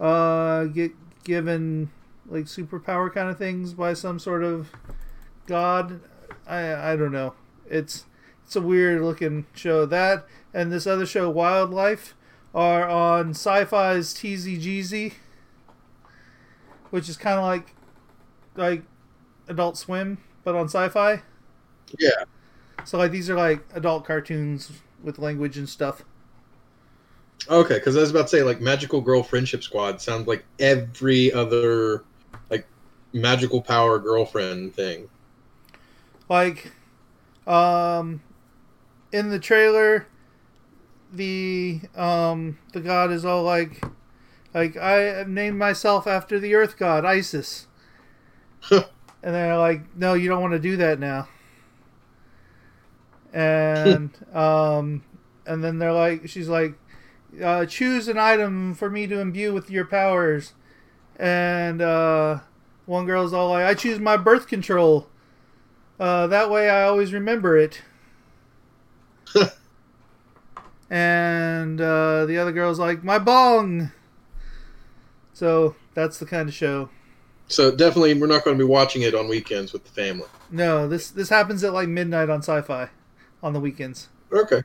uh, 0.01 0.65
get 0.65 0.93
given 1.25 1.91
like 2.27 2.45
superpower 2.45 3.12
kind 3.12 3.29
of 3.29 3.39
things 3.39 3.75
by 3.75 3.95
some 3.95 4.18
sort 4.18 4.43
of 4.43 4.70
god. 5.47 6.01
I 6.47 6.93
I 6.93 6.97
don't 6.97 7.12
know. 7.12 7.35
It's 7.68 8.05
it's 8.45 8.57
a 8.57 8.61
weird 8.61 9.03
looking 9.03 9.47
show. 9.55 9.87
That 9.87 10.27
and 10.53 10.72
this 10.72 10.87
other 10.87 11.07
show, 11.07 11.31
Wildlife, 11.31 12.14
are 12.55 12.89
on 12.89 13.35
Syfy's 13.35 14.14
TZ 14.14 14.47
Jeezy, 14.64 15.14
which 16.91 17.09
is 17.09 17.16
kind 17.16 17.39
of 17.39 17.45
like 17.45 17.75
like 18.57 18.83
Adult 19.49 19.77
Swim, 19.77 20.18
but 20.45 20.55
on 20.55 20.66
Sci-Fi. 20.66 21.22
Yeah. 21.99 22.25
So 22.85 22.99
like 22.99 23.11
these 23.11 23.31
are 23.31 23.37
like 23.37 23.64
adult 23.75 24.05
cartoons 24.05 24.70
with 25.03 25.18
language 25.18 25.59
and 25.59 25.68
stuff. 25.68 26.05
Okay, 27.49 27.75
because 27.75 27.97
I 27.97 28.01
was 28.01 28.11
about 28.11 28.22
to 28.22 28.29
say 28.29 28.43
like 28.43 28.61
Magical 28.61 29.01
Girl 29.01 29.22
Friendship 29.22 29.62
Squad 29.62 30.01
sounds 30.01 30.27
like 30.27 30.45
every 30.59 31.33
other 31.33 32.05
magical 33.15 33.62
power 33.62 33.99
girlfriend 33.99 34.75
thing. 34.75 35.09
like 36.29 36.73
um 37.47 38.21
in 39.12 39.31
the 39.31 39.39
trailer 39.39 40.07
the 41.12 41.81
um 41.95 42.59
the 42.73 42.81
god 42.81 43.12
is 43.12 43.25
all 43.25 43.43
like 43.45 43.85
like 44.53 44.77
i 44.77 44.95
have 44.95 45.29
named 45.29 45.57
myself 45.59 46.07
after 46.07 46.41
the 46.41 46.55
earth 46.55 46.77
god 46.77 47.05
isis. 47.05 47.67
And 48.71 49.35
they're 49.35 49.57
like 49.57 49.97
no 49.97 50.15
you 50.15 50.29
don't 50.29 50.43
want 50.43 50.53
to 50.53 50.59
do 50.59 50.77
that 50.77 50.99
now. 50.99 51.29
And 53.33 54.11
um 54.35 55.03
and 55.47 55.62
then 55.62 55.79
they're 55.79 55.93
like 55.93 56.29
she's 56.29 56.49
like 56.49 56.75
uh, 57.43 57.67
choose 57.67 58.07
an 58.09 58.17
item 58.19 58.75
for 58.75 58.89
me 58.91 59.07
to 59.07 59.19
imbue 59.19 59.53
with 59.53 59.71
your 59.71 59.85
powers. 59.85 60.53
And 61.17 61.81
uh 61.83 62.41
one 62.87 63.07
girl's 63.07 63.32
all 63.32 63.51
like 63.51 63.64
i 63.64 63.74
choose 63.74 63.99
my 63.99 64.16
birth 64.16 64.47
control 64.47 65.09
uh, 65.99 66.26
that 66.26 66.51
way 66.51 66.68
I 66.68 66.82
always 66.85 67.12
remember 67.12 67.57
it. 67.57 67.82
and 70.91 71.80
uh, 71.80 72.26
the 72.26 72.39
other 72.39 72.53
girl's 72.53 72.78
like, 72.78 73.05
my 73.05 73.18
bong! 73.18 73.93
So 75.32 75.76
that's 75.95 76.18
the 76.18 76.26
kind 76.26 76.49
of 76.49 76.55
show. 76.55 76.91
So 77.47 77.74
definitely, 77.74 78.14
we're 78.14 78.26
not 78.26 78.45
going 78.45 78.57
to 78.57 78.64
be 78.64 78.68
watching 78.68 79.03
it 79.03 79.14
on 79.14 79.28
weekends 79.28 79.72
with 79.72 79.85
the 79.85 79.91
family. 79.91 80.26
No, 80.51 80.89
this 80.89 81.11
this 81.11 81.28
happens 81.28 81.62
at 81.62 81.72
like 81.72 81.89
midnight 81.89 82.30
on 82.30 82.41
Syfy 82.41 82.89
on 83.43 83.53
the 83.53 83.61
weekends. 83.61 84.09
Okay. 84.32 84.62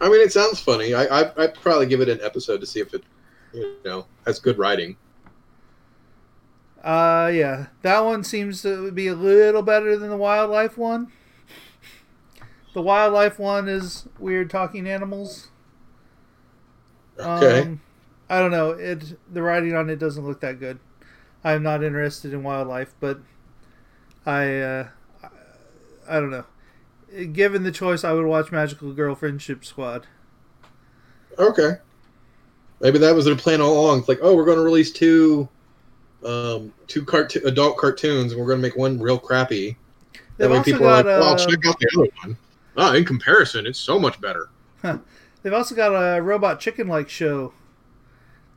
I 0.00 0.08
mean, 0.08 0.20
it 0.20 0.32
sounds 0.32 0.58
funny. 0.60 0.94
I 0.94 1.04
I 1.04 1.32
I'd 1.42 1.54
probably 1.54 1.86
give 1.86 2.00
it 2.00 2.08
an 2.08 2.18
episode 2.22 2.60
to 2.60 2.66
see 2.66 2.80
if 2.80 2.92
it, 2.94 3.04
you 3.52 3.76
know, 3.84 4.06
has 4.26 4.40
good 4.40 4.58
writing. 4.58 4.96
Uh, 6.82 7.30
yeah, 7.32 7.66
that 7.82 8.00
one 8.00 8.24
seems 8.24 8.62
to 8.62 8.90
be 8.90 9.06
a 9.06 9.14
little 9.14 9.62
better 9.62 9.96
than 9.96 10.08
the 10.10 10.16
wildlife 10.16 10.78
one. 10.78 11.12
The 12.72 12.80
wildlife 12.82 13.38
one 13.38 13.68
is 13.68 14.06
weird 14.18 14.48
talking 14.48 14.88
animals. 14.88 15.48
Okay. 17.18 17.62
Um, 17.62 17.80
I 18.30 18.38
don't 18.38 18.52
know. 18.52 18.70
It 18.70 19.18
the 19.32 19.42
writing 19.42 19.74
on 19.74 19.90
it 19.90 19.98
doesn't 19.98 20.24
look 20.24 20.40
that 20.40 20.60
good. 20.60 20.78
I'm 21.42 21.62
not 21.62 21.82
interested 21.82 22.32
in 22.32 22.42
wildlife, 22.42 22.94
but 23.00 23.20
I 24.24 24.58
uh, 24.58 24.88
I, 25.22 25.28
I 26.08 26.20
don't 26.20 26.30
know. 26.30 26.46
Given 27.32 27.64
the 27.64 27.72
choice, 27.72 28.04
I 28.04 28.12
would 28.12 28.26
watch 28.26 28.52
Magical 28.52 28.92
Girl 28.92 29.14
Friendship 29.14 29.64
Squad. 29.64 30.06
okay. 31.38 31.72
Maybe 32.80 32.98
that 32.98 33.14
was 33.14 33.26
their 33.26 33.36
plan 33.36 33.60
all 33.60 33.78
along. 33.78 33.98
It's 33.98 34.08
like, 34.08 34.20
oh, 34.22 34.34
we're 34.34 34.46
going 34.46 34.56
to 34.56 34.62
release 34.64 34.90
two, 34.90 35.48
um, 36.24 36.72
two 36.86 37.04
cartoon 37.04 37.46
adult 37.46 37.76
cartoons, 37.76 38.32
and 38.32 38.40
we're 38.40 38.46
going 38.46 38.58
to 38.58 38.62
make 38.62 38.76
one 38.76 38.98
real 39.00 39.18
crappy. 39.18 39.76
They've 40.36 40.48
That 40.48 40.50
way 40.50 40.62
people 40.62 40.86
are 40.86 40.96
like, 40.96 41.04
well, 41.04 41.34
uh, 41.34 41.36
check 41.38 41.66
out 41.66 41.78
the 41.78 41.88
other 41.96 42.10
one. 42.22 42.36
Ah, 42.76 42.94
in 42.94 43.04
comparison, 43.04 43.66
it's 43.66 43.78
so 43.78 43.98
much 43.98 44.20
better. 44.20 44.48
they've 45.42 45.52
also 45.52 45.74
got 45.74 45.88
a 45.92 46.20
robot 46.22 46.60
chicken 46.60 46.88
like 46.88 47.08
show 47.08 47.52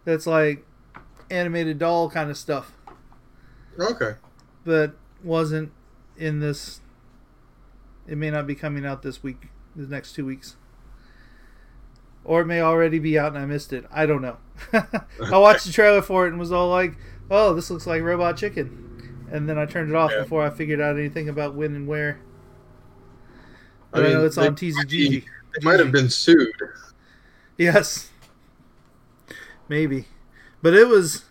that's 0.05 0.27
like 0.27 0.65
animated 1.29 1.79
doll 1.79 2.09
kind 2.09 2.29
of 2.29 2.37
stuff, 2.37 2.73
Okay. 3.79 4.13
but 4.63 4.93
wasn't 5.23 5.71
in 6.17 6.39
this. 6.39 6.79
It 8.07 8.17
may 8.17 8.29
not 8.29 8.45
be 8.45 8.55
coming 8.55 8.85
out 8.85 9.01
this 9.01 9.23
week, 9.23 9.47
the 9.75 9.87
next 9.87 10.13
two 10.13 10.25
weeks. 10.25 10.55
or 12.25 12.41
it 12.41 12.45
may 12.45 12.61
already 12.61 12.99
be 12.99 13.17
out 13.19 13.29
and 13.33 13.37
I 13.37 13.45
missed 13.45 13.73
it. 13.73 13.85
I 13.91 14.05
don't 14.05 14.21
know. 14.21 14.37
I 14.73 15.37
watched 15.37 15.65
the 15.65 15.71
trailer 15.73 16.01
for 16.01 16.25
it 16.25 16.29
and 16.29 16.39
was 16.39 16.51
all 16.51 16.69
like, 16.69 16.95
"Oh, 17.31 17.53
this 17.53 17.69
looks 17.69 17.85
like 17.87 18.01
Robot 18.01 18.37
Chicken," 18.37 19.25
and 19.31 19.47
then 19.49 19.57
I 19.57 19.65
turned 19.65 19.89
it 19.89 19.95
off 19.95 20.11
Yeah. 20.11 20.21
before 20.23 20.43
I 20.43 20.49
figured 20.49 20.79
out 20.81 20.97
anything 20.97 21.29
about 21.29 21.55
when 21.55 21.75
and 21.75 21.87
where. 21.87 22.19
I 23.93 24.01
mean, 24.01 24.13
know 24.13 24.25
it's 24.25 24.35
they 24.37 24.47
on 24.47 24.55
TZG. 24.55 25.23
They 25.53 25.63
might 25.63 25.79
have 25.79 25.91
been 25.91 26.09
sued. 26.09 26.51
Yes, 27.57 28.09
maybe, 29.69 30.07
but 30.63 30.73
it 30.73 30.87
was 30.87 31.25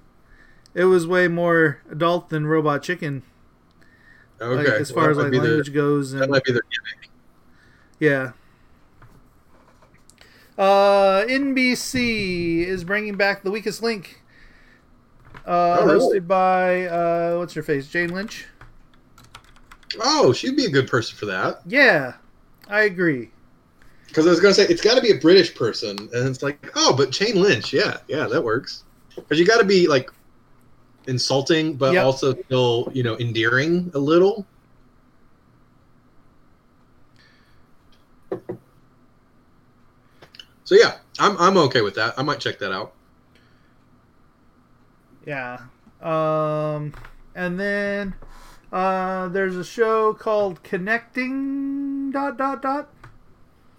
it 0.74 0.84
was 0.84 1.07
way 1.07 1.26
more 1.28 1.80
adult 1.90 2.30
than 2.30 2.47
Robot 2.47 2.82
Chicken, 2.82 3.22
Okay. 4.40 4.57
like 4.70 4.80
as 4.80 4.90
far 4.93 5.03
well, 5.03 5.11
as 5.11 5.16
like 5.16 5.24
might 5.26 5.30
be 5.32 5.38
their- 5.38 5.49
language 5.49 5.74
goes. 5.74 6.12
that 6.12 6.30
might 6.30 6.45
be 6.45 6.53
their 6.53 6.62
gimmick. 6.62 7.11
yeah. 7.99 8.32
Uh, 10.57 11.24
NBC 11.26 12.64
is 12.66 12.84
bringing 12.84 13.16
back 13.16 13.43
the 13.43 13.51
Weakest 13.51 13.82
Link. 13.82 14.22
Uh, 15.47 15.78
Oh, 15.80 15.87
really? 15.87 16.18
hosted 16.18 16.26
by 16.26 16.87
uh, 16.87 17.39
what's 17.39 17.55
her 17.55 17.62
face, 17.62 17.89
Jane 17.89 18.12
Lynch. 18.14 18.47
Oh, 20.01 20.33
she'd 20.33 20.57
be 20.57 20.64
a 20.66 20.70
good 20.70 20.89
person 20.89 21.16
for 21.16 21.26
that. 21.26 21.61
Yeah, 21.66 22.14
I 22.68 22.83
agree. 22.83 23.30
Because 24.09 24.26
I 24.26 24.30
was 24.30 24.41
gonna 24.41 24.55
say 24.55 24.64
it's 24.64 24.83
got 24.83 24.95
to 24.95 25.01
be 25.01 25.11
a 25.11 25.18
British 25.18 25.55
person, 25.55 25.99
and 25.99 26.28
it's 26.28 26.43
like, 26.43 26.70
oh, 26.76 26.95
but 26.97 27.11
Jane 27.11 27.41
Lynch, 27.41 27.72
yeah, 27.72 27.99
yeah, 28.09 28.26
that 28.26 28.43
works. 28.43 28.85
Because 29.14 29.39
you 29.39 29.47
got 29.47 29.59
to 29.59 29.64
be 29.64 29.87
like 29.87 30.11
insulting, 31.07 31.74
but 31.74 31.95
Yep. 31.95 32.05
also 32.05 32.35
still, 32.45 32.91
you 32.95 33.03
know, 33.03 33.16
endearing 33.18 33.91
a 33.95 33.99
little. 33.99 34.47
So 40.64 40.74
yeah, 40.74 40.99
I'm 41.18 41.37
I'm 41.39 41.57
okay 41.59 41.80
with 41.80 41.95
that. 41.97 42.14
I 42.18 42.22
might 42.22 42.41
check 42.41 42.59
that 42.61 42.72
out. 42.72 42.95
Yeah. 45.25 45.59
Um, 46.01 46.95
and 47.35 47.59
then 47.59 48.14
uh, 48.73 49.29
there's 49.29 49.57
a 49.57 49.64
show 49.64 50.14
called 50.14 50.62
Connecting 50.62 52.11
dot 52.11 52.37
dot 52.37 52.62
dot. 52.62 52.89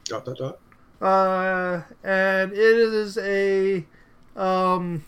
Dot 0.05 0.25
dot 0.25 0.37
dot. 0.37 0.59
Uh, 1.01 1.83
and 2.03 2.53
it 2.53 2.57
is 2.59 3.17
a 3.17 3.85
um, 4.35 5.03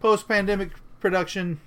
post-pandemic 0.00 0.70
production. 1.00 1.60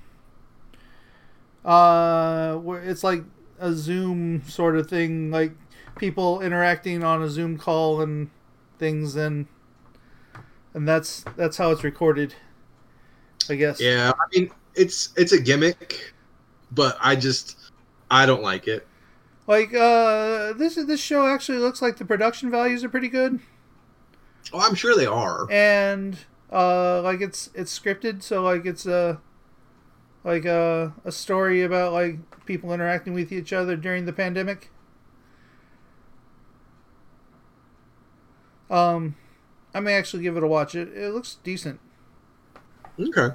Uh, 1.64 2.56
where 2.56 2.82
it's 2.82 3.04
like 3.04 3.24
a 3.60 3.74
Zoom 3.74 4.44
sort 4.48 4.76
of 4.76 4.90
thing, 4.90 5.30
like 5.32 5.54
people 5.98 6.42
interacting 6.42 7.04
on 7.04 7.22
a 7.22 7.30
Zoom 7.30 7.58
call 7.58 8.02
and 8.02 8.30
things, 8.78 9.16
and 9.16 9.48
and 10.74 10.88
that's 10.88 11.26
that's 11.36 11.58
how 11.58 11.72
it's 11.72 11.84
recorded. 11.84 12.36
I 13.50 13.56
guess. 13.56 13.80
Yeah, 13.82 14.12
I 14.12 14.38
mean 14.38 14.52
it's 14.76 15.10
it's 15.18 15.32
a 15.32 15.42
gimmick, 15.42 16.14
but 16.72 16.98
I 17.02 17.16
just 17.16 17.58
I 18.12 18.26
don't 18.26 18.44
like 18.44 18.68
it. 18.68 18.88
Like 19.48 19.74
uh, 19.74 20.54
this 20.54 20.76
this 20.76 21.00
show 21.00 21.28
actually 21.28 21.58
looks 21.58 21.82
like 21.82 21.98
the 21.98 22.06
production 22.06 22.52
values 22.52 22.84
are 22.84 22.90
pretty 22.90 23.08
good, 23.10 23.40
Oh, 24.54 24.60
I'm 24.60 24.76
sure 24.76 24.96
they 24.96 25.06
are. 25.08 25.50
and 25.52 26.18
uh, 26.52 27.02
like 27.02 27.22
it's 27.22 27.50
it's 27.56 27.78
scripted, 27.78 28.22
so 28.24 28.44
like 28.44 28.66
it's 28.66 28.86
a 28.86 29.20
like 30.24 30.46
a 30.46 30.94
a 31.04 31.12
story 31.12 31.64
about 31.64 31.94
like 31.94 32.18
people 32.46 32.72
interacting 32.74 33.14
with 33.14 33.32
each 33.32 33.52
other 33.54 33.76
during 33.76 34.06
the 34.06 34.14
pandemic. 34.14 34.70
Um, 38.70 39.16
I 39.74 39.80
may 39.80 39.94
actually 39.96 40.24
give 40.24 40.38
it 40.38 40.44
a 40.44 40.48
watch. 40.48 40.76
It 40.76 40.90
it 40.96 41.12
looks 41.12 41.38
decent. 41.44 41.80
Okay. 43.00 43.30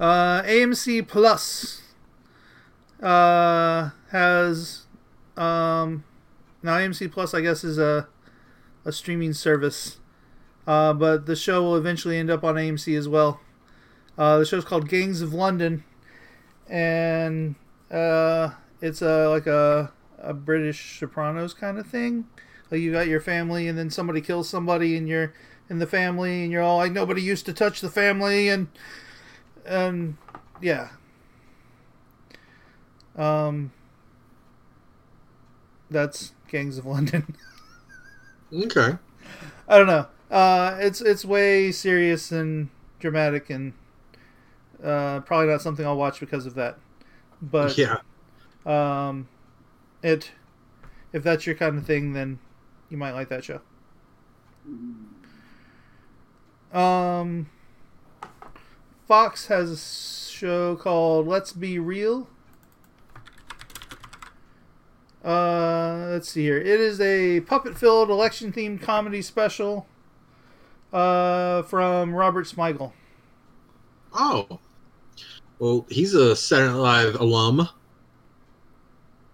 Uh, 0.00 0.42
AMC 0.42 1.06
Plus 1.06 1.82
uh, 3.02 3.90
has 4.10 4.86
um, 5.36 6.04
now 6.62 6.78
AMC 6.78 7.12
Plus, 7.12 7.34
I 7.34 7.42
guess, 7.42 7.64
is 7.64 7.78
a 7.78 8.08
a 8.84 8.92
streaming 8.92 9.34
service, 9.34 9.98
uh, 10.66 10.94
but 10.94 11.26
the 11.26 11.36
show 11.36 11.62
will 11.62 11.76
eventually 11.76 12.16
end 12.16 12.30
up 12.30 12.42
on 12.42 12.54
AMC 12.54 12.96
as 12.96 13.06
well. 13.06 13.40
Uh, 14.16 14.38
the 14.38 14.46
show's 14.46 14.64
called 14.64 14.88
Gangs 14.88 15.20
of 15.20 15.34
London, 15.34 15.84
and 16.68 17.54
uh, 17.90 18.50
it's 18.80 19.02
a 19.02 19.28
like 19.28 19.46
a 19.46 19.92
a 20.18 20.32
British 20.32 20.98
Sopranos 21.00 21.52
kind 21.52 21.78
of 21.78 21.86
thing. 21.86 22.26
Like 22.70 22.80
you 22.80 22.92
got 22.92 23.08
your 23.08 23.20
family, 23.20 23.68
and 23.68 23.76
then 23.76 23.90
somebody 23.90 24.22
kills 24.22 24.48
somebody, 24.48 24.96
and 24.96 25.06
you're 25.06 25.34
in 25.70 25.78
the 25.78 25.86
family, 25.86 26.42
and 26.42 26.52
you're 26.52 26.62
all 26.62 26.78
like, 26.78 26.92
nobody 26.92 27.22
used 27.22 27.46
to 27.46 27.52
touch 27.52 27.80
the 27.80 27.90
family, 27.90 28.48
and 28.48 28.68
and 29.64 30.16
yeah. 30.60 30.88
Um, 33.16 33.72
that's 35.90 36.32
Gangs 36.48 36.78
of 36.78 36.86
London. 36.86 37.34
Okay. 38.50 38.96
I 39.68 39.76
don't 39.76 39.86
know. 39.86 40.06
Uh, 40.30 40.78
it's 40.80 41.02
it's 41.02 41.22
way 41.22 41.70
serious 41.70 42.32
and 42.32 42.70
dramatic, 42.98 43.50
and 43.50 43.74
uh, 44.82 45.20
probably 45.20 45.48
not 45.48 45.60
something 45.60 45.84
I'll 45.84 45.98
watch 45.98 46.18
because 46.18 46.46
of 46.46 46.54
that. 46.54 46.78
But 47.42 47.76
yeah. 47.76 47.98
um, 48.64 49.28
it 50.02 50.30
if 51.12 51.22
that's 51.22 51.46
your 51.46 51.56
kind 51.56 51.76
of 51.76 51.86
thing, 51.86 52.12
then 52.12 52.38
you 52.88 52.96
might 52.96 53.12
like 53.12 53.28
that 53.28 53.44
show. 53.44 53.60
Um, 56.72 57.48
Fox 59.06 59.46
has 59.46 59.70
a 59.70 60.30
show 60.30 60.76
called 60.76 61.26
Let's 61.26 61.52
Be 61.52 61.78
Real. 61.78 62.28
Uh, 65.24 66.08
let's 66.10 66.30
see 66.30 66.42
here. 66.42 66.58
It 66.58 66.80
is 66.80 67.00
a 67.00 67.40
puppet-filled 67.40 68.08
election-themed 68.08 68.80
comedy 68.80 69.20
special 69.22 69.86
uh, 70.92 71.62
from 71.62 72.14
Robert 72.14 72.46
Smigel. 72.46 72.92
Oh. 74.14 74.60
Well, 75.58 75.86
he's 75.88 76.14
a 76.14 76.36
Saturday 76.36 76.72
Night 76.72 76.78
Live 76.78 77.14
alum. 77.20 77.68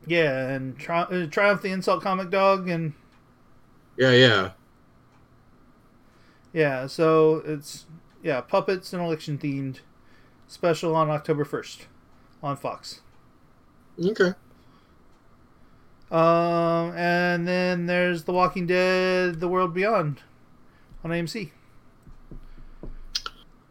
Yeah, 0.06 0.48
and 0.48 0.78
Tri- 0.78 1.02
uh, 1.02 1.26
Triumph 1.26 1.62
the 1.62 1.70
Insult 1.70 2.02
Comic 2.02 2.30
Dog, 2.30 2.68
and 2.68 2.92
Yeah, 3.96 4.12
yeah. 4.12 4.50
Yeah, 6.54 6.86
so 6.86 7.42
it's 7.44 7.84
yeah 8.22 8.40
puppets 8.40 8.94
and 8.94 9.02
election 9.02 9.36
themed 9.36 9.80
special 10.48 10.94
on 10.94 11.10
October 11.10 11.44
first 11.44 11.86
on 12.42 12.56
Fox. 12.56 13.00
Okay. 14.02 14.32
Um, 16.10 16.96
and 16.96 17.46
then 17.46 17.86
there's 17.86 18.24
The 18.24 18.32
Walking 18.32 18.66
Dead: 18.66 19.40
The 19.40 19.48
World 19.48 19.74
Beyond 19.74 20.22
on 21.02 21.10
AMC. 21.10 21.50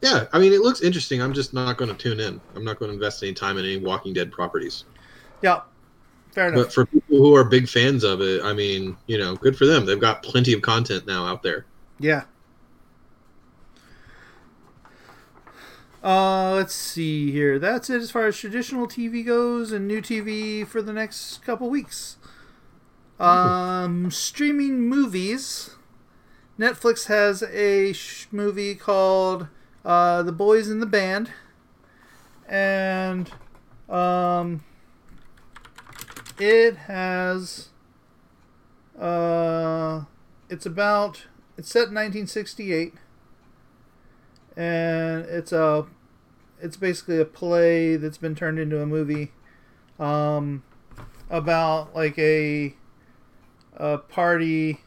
Yeah, 0.02 0.26
I 0.34 0.40
mean, 0.40 0.52
it 0.52 0.60
looks 0.60 0.82
interesting. 0.82 1.22
I'm 1.22 1.34
just 1.34 1.54
not 1.54 1.78
going 1.78 1.90
to 1.90 1.96
tune 1.96 2.20
in. 2.20 2.42
I'm 2.56 2.66
not 2.66 2.78
going 2.78 2.90
to 2.90 2.94
invest 2.94 3.24
any 3.24 3.34
time 3.34 3.58
in 3.58 3.64
any 3.64 3.78
Walking 3.78 4.12
Dead 4.12 4.30
properties. 4.30 4.84
Yeah, 5.42 5.62
fair 6.34 6.50
enough. 6.50 6.66
But 6.66 6.74
for 6.74 6.86
people 6.86 7.18
who 7.18 7.34
are 7.34 7.46
big 7.46 7.70
fans 7.70 8.04
of 8.04 8.20
it, 8.20 8.44
I 8.44 8.52
mean, 8.52 8.98
you 9.08 9.18
know, 9.18 9.38
good 9.38 9.58
for 9.58 9.66
them. 9.66 9.86
They've 9.86 10.00
got 10.00 10.22
plenty 10.22 10.52
of 10.52 10.62
content 10.62 11.08
now 11.08 11.26
out 11.26 11.42
there. 11.42 11.66
Yeah. 12.00 12.24
Uh, 16.04 16.52
let's 16.56 16.74
see 16.74 17.32
here. 17.32 17.58
That's 17.58 17.90
it 17.90 18.02
as 18.02 18.12
far 18.12 18.28
as 18.28 18.38
traditional 18.38 18.88
TV 18.88 19.26
goes 19.26 19.72
and 19.72 19.88
new 19.88 20.02
TV 20.02 20.68
for 20.68 20.82
the 20.82 20.92
next 20.92 21.42
couple 21.46 21.70
weeks. 21.70 22.18
Um, 23.20 24.12
streaming 24.12 24.82
movies. 24.82 25.72
Netflix 26.60 27.06
has 27.06 27.42
a 27.44 27.94
sh- 27.94 28.28
movie 28.32 28.76
called 28.76 29.48
uh, 29.86 30.24
The 30.24 30.34
Boys 30.34 30.70
in 30.70 30.82
the 30.82 30.86
Band. 30.86 31.32
And 32.50 33.32
um, 33.88 34.66
it 36.38 36.76
has. 36.76 37.70
Uh, 39.00 40.04
it's 40.50 40.66
about. 40.66 41.28
It's 41.58 41.70
set 41.70 41.88
in 41.88 41.96
1968 41.96 42.94
and 44.56 45.26
it's 45.26 45.52
a 45.52 45.86
it's 46.62 46.78
basically 46.78 47.20
a 47.20 47.26
play 47.26 47.96
that's 47.96 48.18
been 48.18 48.36
turned 48.36 48.60
into 48.60 48.82
a 48.82 48.86
movie 48.86 49.32
um, 50.00 50.64
about 51.30 51.96
like 51.96 52.18
a 52.18 52.76
a 53.76 53.98
party 53.98 54.80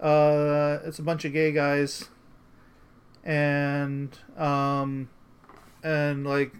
uh, 0.00 0.78
it's 0.84 0.98
a 0.98 1.02
bunch 1.02 1.24
of 1.24 1.32
gay 1.32 1.52
guys. 1.52 2.08
And 3.24 4.16
um, 4.36 5.08
and 5.82 6.26
like 6.26 6.52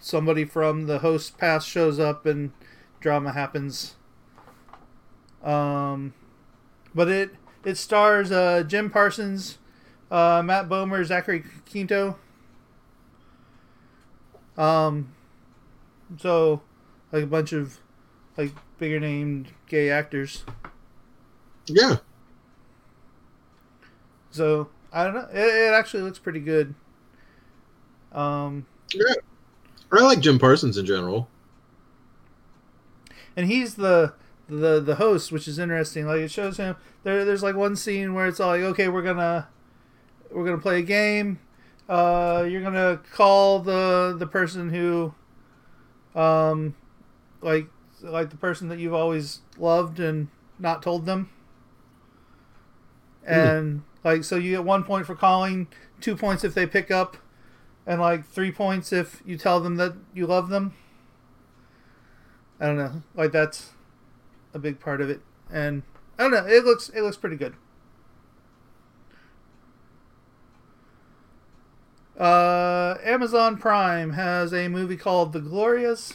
somebody 0.00 0.44
from 0.44 0.86
the 0.86 0.98
host 0.98 1.38
past 1.38 1.68
shows 1.68 1.98
up 1.98 2.26
and 2.26 2.52
drama 3.00 3.32
happens. 3.32 3.94
Um, 5.42 6.14
but 6.94 7.08
it 7.08 7.30
it 7.64 7.76
stars 7.76 8.30
uh, 8.30 8.64
Jim 8.66 8.90
Parsons, 8.90 9.58
uh, 10.10 10.42
Matt 10.44 10.68
Bomer, 10.68 11.04
Zachary 11.04 11.44
Quinto. 11.70 12.16
Um, 14.56 15.12
so 16.18 16.62
like 17.12 17.24
a 17.24 17.26
bunch 17.26 17.52
of 17.52 17.78
like 18.36 18.52
bigger 18.78 19.00
named 19.00 19.48
gay 19.66 19.90
actors. 19.90 20.44
Yeah. 21.66 21.96
So 24.30 24.68
I 24.92 25.04
don't 25.04 25.14
know. 25.14 25.28
It, 25.32 25.38
it 25.38 25.72
actually 25.74 26.02
looks 26.02 26.18
pretty 26.18 26.40
good. 26.40 26.74
Um, 28.12 28.66
Yeah. 28.92 29.14
I 29.92 30.02
like 30.02 30.20
Jim 30.20 30.38
Parsons 30.38 30.76
in 30.76 30.86
general. 30.86 31.28
and 33.36 33.46
he's 33.46 33.74
the 33.76 34.14
the 34.48 34.80
the 34.80 34.96
host, 34.96 35.32
which 35.32 35.48
is 35.48 35.58
interesting. 35.58 36.06
Like 36.06 36.20
it 36.20 36.30
shows 36.30 36.56
him 36.58 36.76
there. 37.02 37.24
There's 37.24 37.42
like 37.42 37.56
one 37.56 37.76
scene 37.76 38.14
where 38.14 38.26
it's 38.26 38.40
all 38.40 38.48
like, 38.48 38.62
okay, 38.62 38.88
we're 38.88 39.02
gonna 39.02 39.48
we're 40.34 40.44
gonna 40.44 40.58
play 40.58 40.80
a 40.80 40.82
game. 40.82 41.38
Uh, 41.88 42.46
you're 42.48 42.62
gonna 42.62 43.00
call 43.12 43.60
the 43.60 44.14
the 44.18 44.26
person 44.26 44.70
who, 44.70 45.14
um, 46.18 46.74
like 47.40 47.68
like 48.02 48.30
the 48.30 48.36
person 48.36 48.68
that 48.68 48.78
you've 48.78 48.94
always 48.94 49.40
loved 49.56 50.00
and 50.00 50.28
not 50.58 50.82
told 50.82 51.06
them. 51.06 51.30
And 53.26 53.82
like 54.02 54.24
so, 54.24 54.36
you 54.36 54.50
get 54.50 54.64
one 54.64 54.84
point 54.84 55.06
for 55.06 55.14
calling, 55.14 55.68
two 56.00 56.16
points 56.16 56.44
if 56.44 56.52
they 56.52 56.66
pick 56.66 56.90
up, 56.90 57.16
and 57.86 58.00
like 58.00 58.26
three 58.26 58.52
points 58.52 58.92
if 58.92 59.22
you 59.24 59.38
tell 59.38 59.60
them 59.60 59.76
that 59.76 59.94
you 60.12 60.26
love 60.26 60.48
them. 60.48 60.74
I 62.60 62.66
don't 62.66 62.76
know. 62.76 63.02
Like 63.14 63.32
that's 63.32 63.70
a 64.52 64.58
big 64.58 64.80
part 64.80 65.00
of 65.00 65.08
it, 65.08 65.20
and 65.50 65.82
I 66.18 66.22
don't 66.22 66.32
know. 66.32 66.46
It 66.46 66.64
looks 66.64 66.88
it 66.90 67.02
looks 67.02 67.16
pretty 67.16 67.36
good. 67.36 67.54
Uh, 72.18 72.96
Amazon 73.02 73.56
Prime 73.56 74.12
has 74.12 74.52
a 74.52 74.68
movie 74.68 74.96
called 74.96 75.32
The 75.32 75.40
Glorias, 75.40 76.14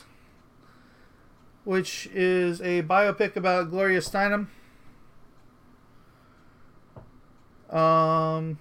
which 1.65 2.07
is 2.13 2.61
a 2.61 2.83
biopic 2.83 3.35
about 3.35 3.69
Gloria 3.69 3.99
Steinem. 3.99 4.47
Um, 7.69 8.57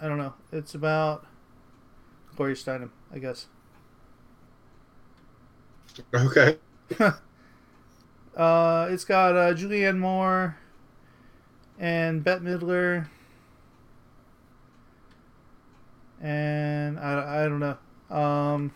I 0.00 0.08
don't 0.08 0.18
know. 0.18 0.34
It's 0.52 0.74
about 0.74 1.26
Gloria 2.36 2.54
Steinem, 2.54 2.90
I 3.12 3.18
guess. 3.18 3.46
Okay. 6.14 6.58
Uh, 8.36 8.88
it's 8.90 9.04
got 9.04 9.36
uh, 9.36 9.54
Julianne 9.54 9.98
Moore 9.98 10.56
and 11.78 12.24
Bette 12.24 12.40
Midler, 12.44 13.06
and 16.24 16.98
I, 16.98 17.44
I 17.44 17.48
don't 17.48 17.60
know. 17.60 17.76
Um, 18.16 18.72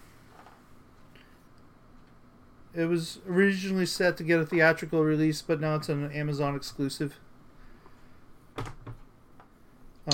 it 2.75 2.85
was 2.85 3.21
originally 3.27 3.87
set 3.87 4.19
to 4.19 4.23
get 4.25 4.39
a 4.39 4.47
theatrical 4.47 5.03
release, 5.03 5.41
but 5.41 5.59
now 5.61 5.77
it's 5.77 5.89
an 5.89 6.13
Amazon 6.13 6.55
exclusive. 6.55 7.19
Um, 8.59 8.65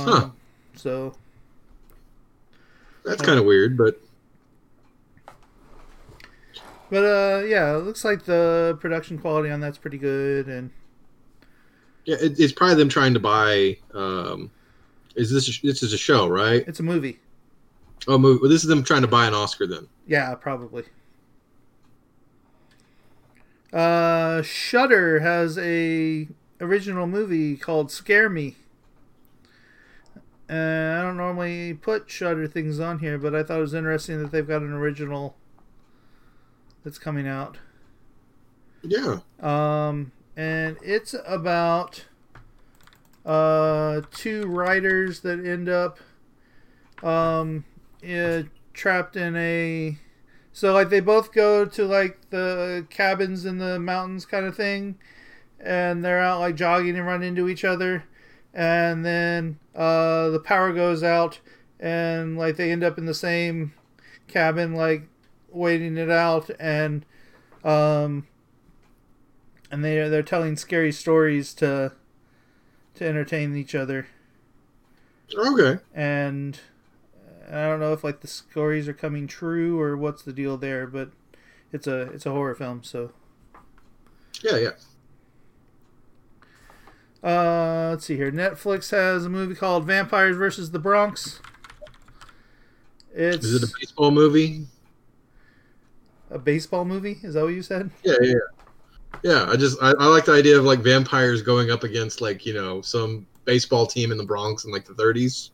Huh. 0.07 0.31
So 0.77 1.15
That's 3.05 3.23
kind 3.23 3.39
of 3.39 3.45
weird, 3.45 3.77
but 3.77 4.01
But 6.91 7.05
uh, 7.05 7.45
yeah, 7.47 7.77
it 7.77 7.81
looks 7.81 8.05
like 8.05 8.25
the 8.25 8.79
production 8.81 9.19
quality 9.19 9.51
on 9.51 9.61
that's 9.61 9.79
pretty 9.79 9.99
good, 9.99 10.47
and 10.47 10.71
yeah, 12.05 12.17
it, 12.21 12.39
it's 12.39 12.53
probably 12.53 12.77
them 12.77 12.89
trying 12.89 13.15
to 13.15 13.21
buy. 13.21 13.77
Um, 13.93 14.51
is 15.17 15.31
this 15.33 15.49
a, 15.49 15.67
this 15.67 15.83
is 15.83 15.93
a 15.93 15.99
show, 15.99 16.29
right? 16.29 16.65
it's 16.67 16.81
a 16.81 16.85
movie. 16.85 17.19
Oh, 18.07 18.19
movie. 18.19 18.41
Well, 18.41 18.51
this 18.51 18.63
is 18.63 18.69
them 18.69 18.83
trying 18.83 19.03
to 19.03 19.09
buy 19.09 19.27
an 19.27 19.35
Oscar 19.35 19.67
then. 19.67 19.89
Yeah, 20.07 20.35
probably. 20.35 20.85
Uh, 23.73 24.43
Shudder 24.43 25.21
has 25.21 25.59
a 25.59 26.29
original 26.61 27.07
movie 27.07 27.57
called 27.57 27.91
Scare 27.91 28.29
Me. 28.29 28.57
And 30.49 30.99
I 30.99 31.03
don't 31.03 31.17
normally 31.17 31.75
put 31.75 32.11
Shudder 32.11 32.47
things 32.47 32.79
on 32.79 32.99
here, 32.99 33.19
but 33.19 33.35
I 33.35 33.43
thought 33.43 33.59
it 33.59 33.63
was 33.63 33.75
interesting 33.75 34.23
that 34.23 34.31
they've 34.31 34.47
got 34.47 34.63
an 34.63 34.73
original 34.73 35.37
that's 36.85 36.99
coming 36.99 37.27
out. 37.27 37.57
Yeah. 38.83 39.21
Um, 39.41 40.13
and 40.37 40.77
it's 40.83 41.15
about 41.27 42.05
uh, 43.25 44.03
two 44.13 44.43
writers 44.47 45.21
that 45.21 45.45
end 45.45 45.69
up 45.71 45.99
um, 47.03 47.65
eh, 48.05 48.45
trapped 48.73 49.17
in 49.17 49.37
a. 49.37 49.99
So, 50.53 50.73
like, 50.73 50.89
they 50.91 51.01
both 51.01 51.33
go 51.33 51.65
to, 51.65 51.85
like, 51.85 52.31
the 52.31 52.87
cabins 52.91 53.45
in 53.45 53.59
the 53.59 53.79
mountains 53.81 54.25
kind 54.27 54.47
of 54.47 54.57
thing, 54.57 54.97
and 55.61 56.05
they're 56.05 56.21
out, 56.21 56.41
like, 56.41 56.55
jogging 56.57 56.97
and 56.97 57.07
run 57.07 57.23
into 57.23 57.49
each 57.49 57.65
other. 57.65 58.05
And 58.53 59.05
then 59.05 59.59
uh, 59.75 60.31
the 60.31 60.41
power 60.41 60.73
goes 60.73 61.03
out, 61.03 61.41
and, 61.81 62.39
like, 62.39 62.57
they 62.57 62.71
end 62.71 62.85
up 62.85 62.99
in 62.99 63.07
the 63.07 63.15
same 63.15 63.75
cabin, 64.29 64.75
like, 64.75 65.09
waiting 65.51 65.97
it 65.97 66.11
out, 66.11 66.51
and. 66.61 67.05
Um, 67.65 68.27
and 69.71 69.85
they 69.85 70.09
they're 70.09 70.23
telling 70.23 70.57
scary 70.57 70.93
stories 70.93 71.55
to 71.55 71.93
to 72.95 73.07
entertain 73.07 73.57
each 73.57 73.75
other 73.75 74.07
Okay. 75.37 75.79
and 75.93 76.61
I 77.51 77.67
don't 77.67 77.81
know 77.81 77.93
if 77.93 78.05
like 78.05 78.21
the 78.21 78.29
stories 78.29 78.89
are 78.89 78.95
coming 78.95 79.27
true 79.27 79.81
or 79.81 79.97
what's 79.97 80.23
the 80.23 80.33
deal 80.33 80.57
there 80.57 80.87
but 80.87 81.11
it's 81.73 81.87
a 81.87 82.03
it's 82.13 82.27
a 82.27 82.31
horror 82.31 82.55
film 82.55 82.83
so 82.83 83.13
Yeah, 84.43 84.57
yeah. 84.59 84.71
uh 87.29 87.89
let's 87.91 88.05
see 88.05 88.17
here 88.17 88.31
Netflix 88.31 88.91
has 88.91 89.25
a 89.25 89.29
movie 89.29 89.55
called 89.55 89.87
Vampires 89.87 90.37
versus 90.37 90.71
the 90.71 90.79
Bronx 90.79 91.41
it's 93.15 93.47
Is 93.47 93.63
it 93.63 93.69
a 93.69 93.73
baseball 93.81 94.11
movie? 94.11 94.67
a 96.31 96.39
baseball 96.39 96.85
movie 96.85 97.19
is 97.23 97.35
that 97.35 97.43
what 97.45 97.55
you 97.55 97.63
said 97.63 97.91
Yeah, 98.03 98.15
yeah. 98.21 98.35
Yeah, 99.23 99.47
I 99.49 99.57
just 99.57 99.79
I, 99.81 99.93
I 99.93 100.07
like 100.07 100.25
the 100.25 100.33
idea 100.33 100.59
of 100.59 100.65
like 100.65 100.81
vampires 100.81 101.41
going 101.41 101.71
up 101.71 101.85
against 101.85 102.21
like 102.21 102.45
you 102.45 102.53
know 102.53 102.83
some 102.83 103.27
baseball 103.45 103.87
team 103.87 104.11
in 104.11 104.19
the 104.19 104.25
Bronx 104.25 104.65
in 104.65 104.73
like 104.73 104.85
the 104.85 104.93
30s. 104.95 105.51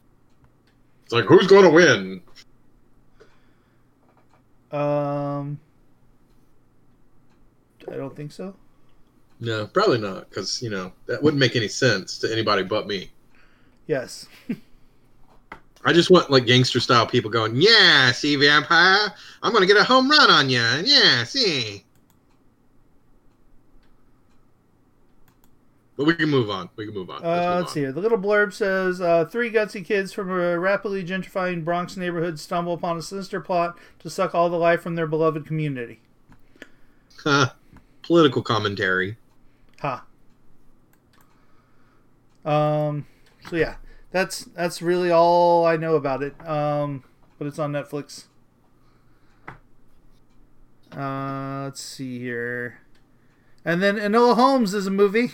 It's 1.11 1.15
like 1.17 1.25
who's 1.25 1.49
going 1.49 1.65
to 1.65 1.71
win? 1.71 2.21
um 4.71 5.59
I 7.91 7.97
don't 7.97 8.15
think 8.15 8.31
so 8.31 8.55
No, 9.41 9.67
probably 9.67 9.99
not, 9.99 10.31
because 10.31 10.63
you 10.63 10.71
know 10.71 10.93
that 11.07 11.21
wouldn't 11.21 11.41
make 11.41 11.57
any 11.57 11.67
sense 11.67 12.17
to 12.19 12.31
anybody 12.33 12.63
but 12.63 12.87
me. 12.87 13.11
yes 13.89 14.29
I 15.85 15.93
just 15.93 16.13
want 16.13 16.31
like 16.31 16.47
gangster 16.47 16.79
style 16.79 17.09
people 17.09 17.29
going, 17.29 17.57
yeah, 17.57 18.13
see 18.13 18.37
vampire, 18.37 19.13
I'm 19.43 19.53
gonna 19.53 19.67
get 19.67 19.79
a 19.79 19.83
home 19.83 20.09
run 20.09 20.31
on 20.31 20.49
you, 20.49 20.63
yeah, 20.85 21.25
see. 21.25 21.83
But 26.01 26.07
we 26.07 26.15
can 26.15 26.31
move 26.31 26.49
on. 26.49 26.71
We 26.77 26.87
can 26.87 26.95
move 26.95 27.11
on. 27.11 27.17
Uh, 27.17 27.19
move 27.19 27.27
let's 27.27 27.69
on. 27.69 27.75
see 27.75 27.81
here. 27.81 27.93
The 27.93 28.01
little 28.01 28.17
blurb 28.17 28.55
says 28.55 29.03
uh, 29.03 29.27
three 29.27 29.51
gutsy 29.51 29.85
kids 29.85 30.15
from 30.15 30.31
a 30.31 30.59
rapidly 30.59 31.05
gentrifying 31.05 31.63
Bronx 31.63 31.95
neighborhood 31.95 32.41
stumble 32.41 32.73
upon 32.73 32.97
a 32.97 33.03
sinister 33.03 33.39
plot 33.39 33.79
to 33.99 34.09
suck 34.09 34.35
all 34.35 34.49
the 34.49 34.57
life 34.57 34.81
from 34.81 34.95
their 34.95 35.07
beloved 35.07 35.45
community. 35.45 36.01
Huh. 37.23 37.51
Political 38.01 38.41
commentary. 38.45 39.19
Ha. 39.81 40.07
Um. 42.47 43.07
So 43.51 43.57
yeah, 43.57 43.75
that's 44.11 44.47
that's 44.57 44.81
really 44.81 45.11
all 45.11 45.67
I 45.67 45.77
know 45.77 45.97
about 45.97 46.23
it. 46.23 46.35
Um. 46.49 47.05
But 47.39 47.47
it's 47.47 47.59
on 47.59 47.73
Netflix. 47.73 48.25
Uh. 50.97 51.65
Let's 51.65 51.83
see 51.83 52.19
here. 52.21 52.79
And 53.67 53.83
then 53.83 53.97
Enola 53.97 54.35
Holmes 54.35 54.73
is 54.73 54.87
a 54.87 54.91
movie. 54.91 55.33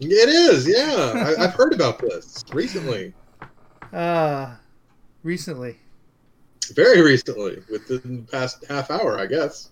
It 0.00 0.28
is, 0.28 0.66
yeah. 0.68 1.34
I, 1.38 1.44
I've 1.44 1.54
heard 1.54 1.72
about 1.72 1.98
this 1.98 2.44
recently, 2.52 3.14
Uh. 3.92 4.54
Recently. 5.24 5.76
very 6.74 7.00
recently, 7.02 7.62
within 7.70 8.24
the 8.26 8.32
past 8.32 8.64
half 8.68 8.90
hour, 8.90 9.18
I 9.18 9.26
guess. 9.26 9.70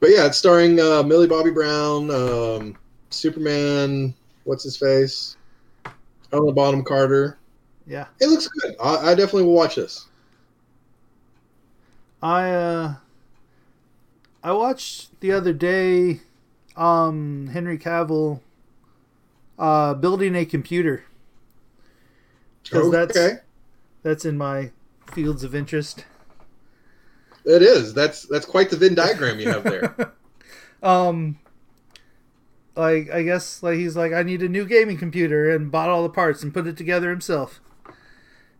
But 0.00 0.10
yeah, 0.10 0.26
it's 0.26 0.36
starring 0.36 0.78
uh, 0.80 1.02
Millie 1.02 1.26
Bobby 1.26 1.50
Brown, 1.50 2.10
um, 2.10 2.76
Superman. 3.10 4.14
What's 4.44 4.64
his 4.64 4.76
face? 4.76 5.36
Helena 6.30 6.52
Bonham 6.52 6.84
Carter. 6.84 7.38
Yeah. 7.86 8.06
It 8.20 8.26
looks 8.28 8.48
good. 8.48 8.74
I, 8.82 9.12
I 9.12 9.14
definitely 9.14 9.44
will 9.44 9.54
watch 9.54 9.76
this. 9.76 10.08
I 12.22 12.50
uh 12.50 12.94
I 14.42 14.52
watched 14.52 15.18
the 15.20 15.32
other 15.32 15.52
day 15.52 16.20
um, 16.76 17.48
Henry 17.52 17.78
Cavill 17.78 18.40
uh, 19.58 19.94
building 19.94 20.34
a 20.34 20.44
computer. 20.44 21.04
'Cause 22.70 22.90
that's- 22.90 23.16
Okay, 23.16 23.38
That's 24.02 24.24
in 24.24 24.36
my 24.38 24.70
fields 25.12 25.44
of 25.44 25.54
interest. 25.54 26.04
it 27.44 27.62
is. 27.62 27.92
That's 27.94 28.22
that's 28.22 28.46
quite 28.46 28.70
the 28.70 28.76
Venn 28.76 28.94
diagram 28.94 29.38
you 29.38 29.48
have 29.50 29.64
there. 29.64 30.12
um, 30.82 31.38
like 32.74 33.10
I 33.10 33.22
guess 33.22 33.62
like 33.62 33.76
he's 33.76 33.96
like 33.96 34.12
I 34.12 34.22
need 34.22 34.42
a 34.42 34.48
new 34.48 34.64
gaming 34.66 34.96
computer 34.96 35.50
and 35.54 35.70
bought 35.70 35.88
all 35.90 36.02
the 36.02 36.08
parts 36.08 36.42
and 36.42 36.52
put 36.54 36.66
it 36.66 36.76
together 36.76 37.10
himself, 37.10 37.60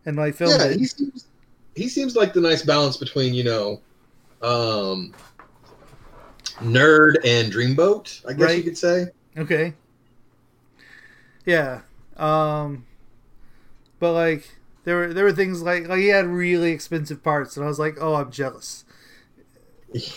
and 0.05 0.15
like 0.15 0.35
filmed 0.35 0.59
yeah, 0.61 0.67
it. 0.67 0.79
he 0.79 0.85
seems 0.85 1.25
he 1.75 1.89
seems 1.89 2.15
like 2.15 2.31
the 2.33 2.41
nice 2.41 2.61
balance 2.61 2.95
between 2.97 3.33
you 3.33 3.43
know, 3.43 3.81
um, 4.43 5.13
nerd 6.59 7.15
and 7.23 7.51
dreamboat. 7.51 8.25
I 8.27 8.33
guess 8.33 8.57
you 8.57 8.63
could 8.63 8.77
say. 8.77 9.07
Okay. 9.37 9.73
Yeah. 11.45 11.81
Um 12.17 12.85
but 13.99 14.13
like 14.13 14.49
there 14.83 14.95
were 14.95 15.13
there 15.13 15.23
were 15.25 15.33
things 15.33 15.61
like 15.61 15.87
like 15.87 15.99
he 15.99 16.07
had 16.07 16.27
really 16.27 16.71
expensive 16.71 17.23
parts 17.23 17.57
and 17.57 17.65
I 17.65 17.67
was 17.67 17.79
like, 17.79 17.97
"Oh, 17.99 18.15
I'm 18.15 18.31
jealous." 18.31 18.83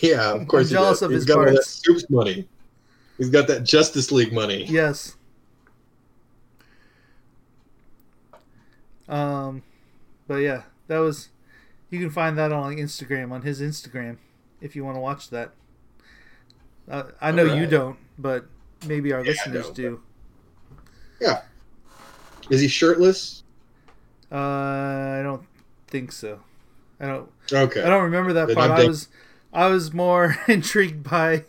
Yeah, 0.01 0.33
of 0.33 0.49
course. 0.49 0.71
I'm 0.71 0.75
jealous 0.75 1.03
of 1.03 1.11
does. 1.11 1.19
his 1.19 1.25
He's 1.25 1.35
got 1.35 1.47
all 1.47 1.55
that. 1.55 1.65
Scoops 1.65 2.11
money. 2.11 2.49
He's 3.17 3.31
got 3.31 3.47
that 3.47 3.63
Justice 3.63 4.11
League 4.11 4.33
money. 4.33 4.65
Yes. 4.65 5.17
Um 9.09 9.63
but 10.27 10.37
yeah, 10.37 10.63
that 10.89 10.99
was 10.99 11.29
you 11.91 11.99
can 11.99 12.11
find 12.11 12.37
that 12.39 12.53
on 12.53 12.77
Instagram 12.77 13.31
on 13.33 13.43
his 13.43 13.61
Instagram 13.61 14.19
if 14.61 14.77
you 14.77 14.85
want 14.85 14.97
to 14.97 15.01
watch 15.01 15.31
that. 15.31 15.53
Uh, 16.91 17.05
I 17.21 17.33
know 17.33 17.45
you 17.55 17.67
don't, 17.67 17.99
but 18.19 18.47
maybe 18.87 19.13
our 19.13 19.21
Yeah, 19.23 19.31
listeners 19.33 19.69
know, 19.69 19.75
do. 19.75 20.01
Yeah. 21.21 21.43
Is 22.51 22.61
he 22.61 22.69
shirtless? 22.69 23.43
Uh, 24.33 24.37
I 24.37 25.21
don't 25.23 25.43
think 25.89 26.13
so. 26.13 26.41
I 27.01 27.07
don't 27.07 27.31
Okay. 27.53 27.83
I 27.83 27.89
don't 27.89 28.05
remember 28.05 28.33
that 28.35 28.49
Then 28.49 28.57
part. 28.57 28.71
I'm 28.71 28.81
I 28.81 28.87
was 28.87 29.09
I 29.53 29.67
was 29.69 29.93
more 29.93 30.37
intrigued 30.49 31.03
by 31.09 31.45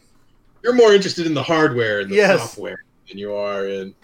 You're 0.63 0.73
more 0.73 0.93
interested 0.93 1.25
in 1.25 1.33
the 1.33 1.43
hardware 1.43 1.99
and 2.01 2.09
the 2.11 2.15
Yes. 2.15 2.39
software 2.41 2.77
than 3.07 3.17
you 3.17 3.33
are 3.33 3.65
in 3.67 3.95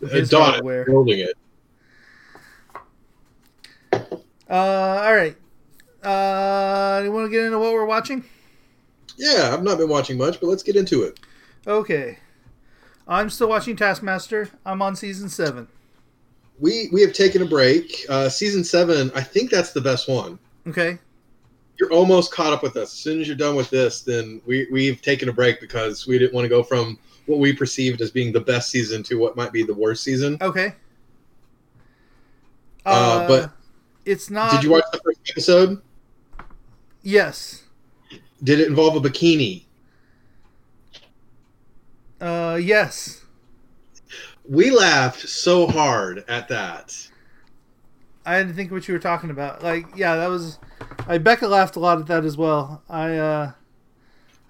His 0.00 0.28
Adonis 0.32 0.32
hardware. 0.54 0.84
building 0.84 1.20
it. 1.20 1.34
uh 4.50 4.54
all 5.04 5.14
right. 5.14 5.36
Uh 6.02 7.00
you 7.04 7.12
want 7.12 7.26
to 7.26 7.30
get 7.30 7.44
into 7.44 7.58
what 7.58 7.72
we're 7.72 7.84
watching? 7.86 8.24
Yeah, 9.22 9.50
I've 9.54 9.62
not 9.62 9.78
been 9.78 9.88
watching 9.88 10.18
much, 10.18 10.40
but 10.40 10.48
let's 10.48 10.64
get 10.64 10.74
into 10.74 11.04
it. 11.04 11.20
Okay. 11.64 12.18
I'm 13.06 13.30
still 13.30 13.48
watching 13.48 13.76
Taskmaster. 13.76 14.50
I'm 14.66 14.82
on 14.82 14.96
season 14.96 15.28
7. 15.28 15.68
We 16.58 16.88
we 16.92 17.00
have 17.02 17.12
taken 17.12 17.40
a 17.40 17.46
break. 17.46 18.04
Uh, 18.08 18.28
season 18.28 18.62
seven, 18.62 19.10
I 19.14 19.22
think 19.22 19.50
that's 19.50 19.72
the 19.72 19.80
best 19.80 20.08
one. 20.08 20.38
Okay. 20.66 20.98
You're 21.78 21.90
almost 21.92 22.32
caught 22.32 22.52
up 22.52 22.62
with 22.62 22.76
us. 22.76 22.92
As 22.92 22.98
soon 22.98 23.20
as 23.20 23.26
you're 23.26 23.36
done 23.36 23.56
with 23.56 23.70
this, 23.70 24.02
then 24.02 24.40
we 24.44 24.66
we've 24.70 25.00
taken 25.00 25.28
a 25.28 25.32
break 25.32 25.60
because 25.60 26.06
we 26.06 26.18
didn't 26.18 26.34
want 26.34 26.44
to 26.44 26.48
go 26.48 26.62
from 26.62 26.98
what 27.26 27.38
we 27.38 27.52
perceived 27.52 28.00
as 28.00 28.10
being 28.10 28.32
the 28.32 28.40
best 28.40 28.70
season 28.70 29.02
to 29.04 29.16
what 29.16 29.36
might 29.36 29.52
be 29.52 29.62
the 29.62 29.74
worst 29.74 30.04
season. 30.04 30.36
Okay. 30.40 30.74
Uh, 32.84 33.26
but- 33.26 33.52
it's 34.04 34.30
not 34.30 34.52
Did 34.52 34.64
you 34.64 34.70
watch 34.70 34.84
the 34.92 35.00
first 35.04 35.20
episode? 35.30 35.80
Yes. 37.02 37.61
Did 38.42 38.60
it 38.60 38.68
involve 38.68 38.96
a 38.96 39.08
bikini? 39.08 39.64
Uh 42.20 42.58
yes. 42.60 43.24
We 44.48 44.70
laughed 44.70 45.28
so 45.28 45.66
hard 45.66 46.24
at 46.28 46.48
that. 46.48 47.08
I 48.24 48.38
didn't 48.38 48.54
think 48.54 48.70
what 48.70 48.86
you 48.86 48.94
were 48.94 49.00
talking 49.00 49.30
about. 49.30 49.62
Like, 49.62 49.86
yeah, 49.96 50.16
that 50.16 50.28
was. 50.28 50.58
I 51.06 51.18
Becca 51.18 51.46
laughed 51.46 51.76
a 51.76 51.80
lot 51.80 51.98
at 51.98 52.06
that 52.06 52.24
as 52.24 52.36
well. 52.36 52.82
I, 52.88 53.16
uh, 53.16 53.52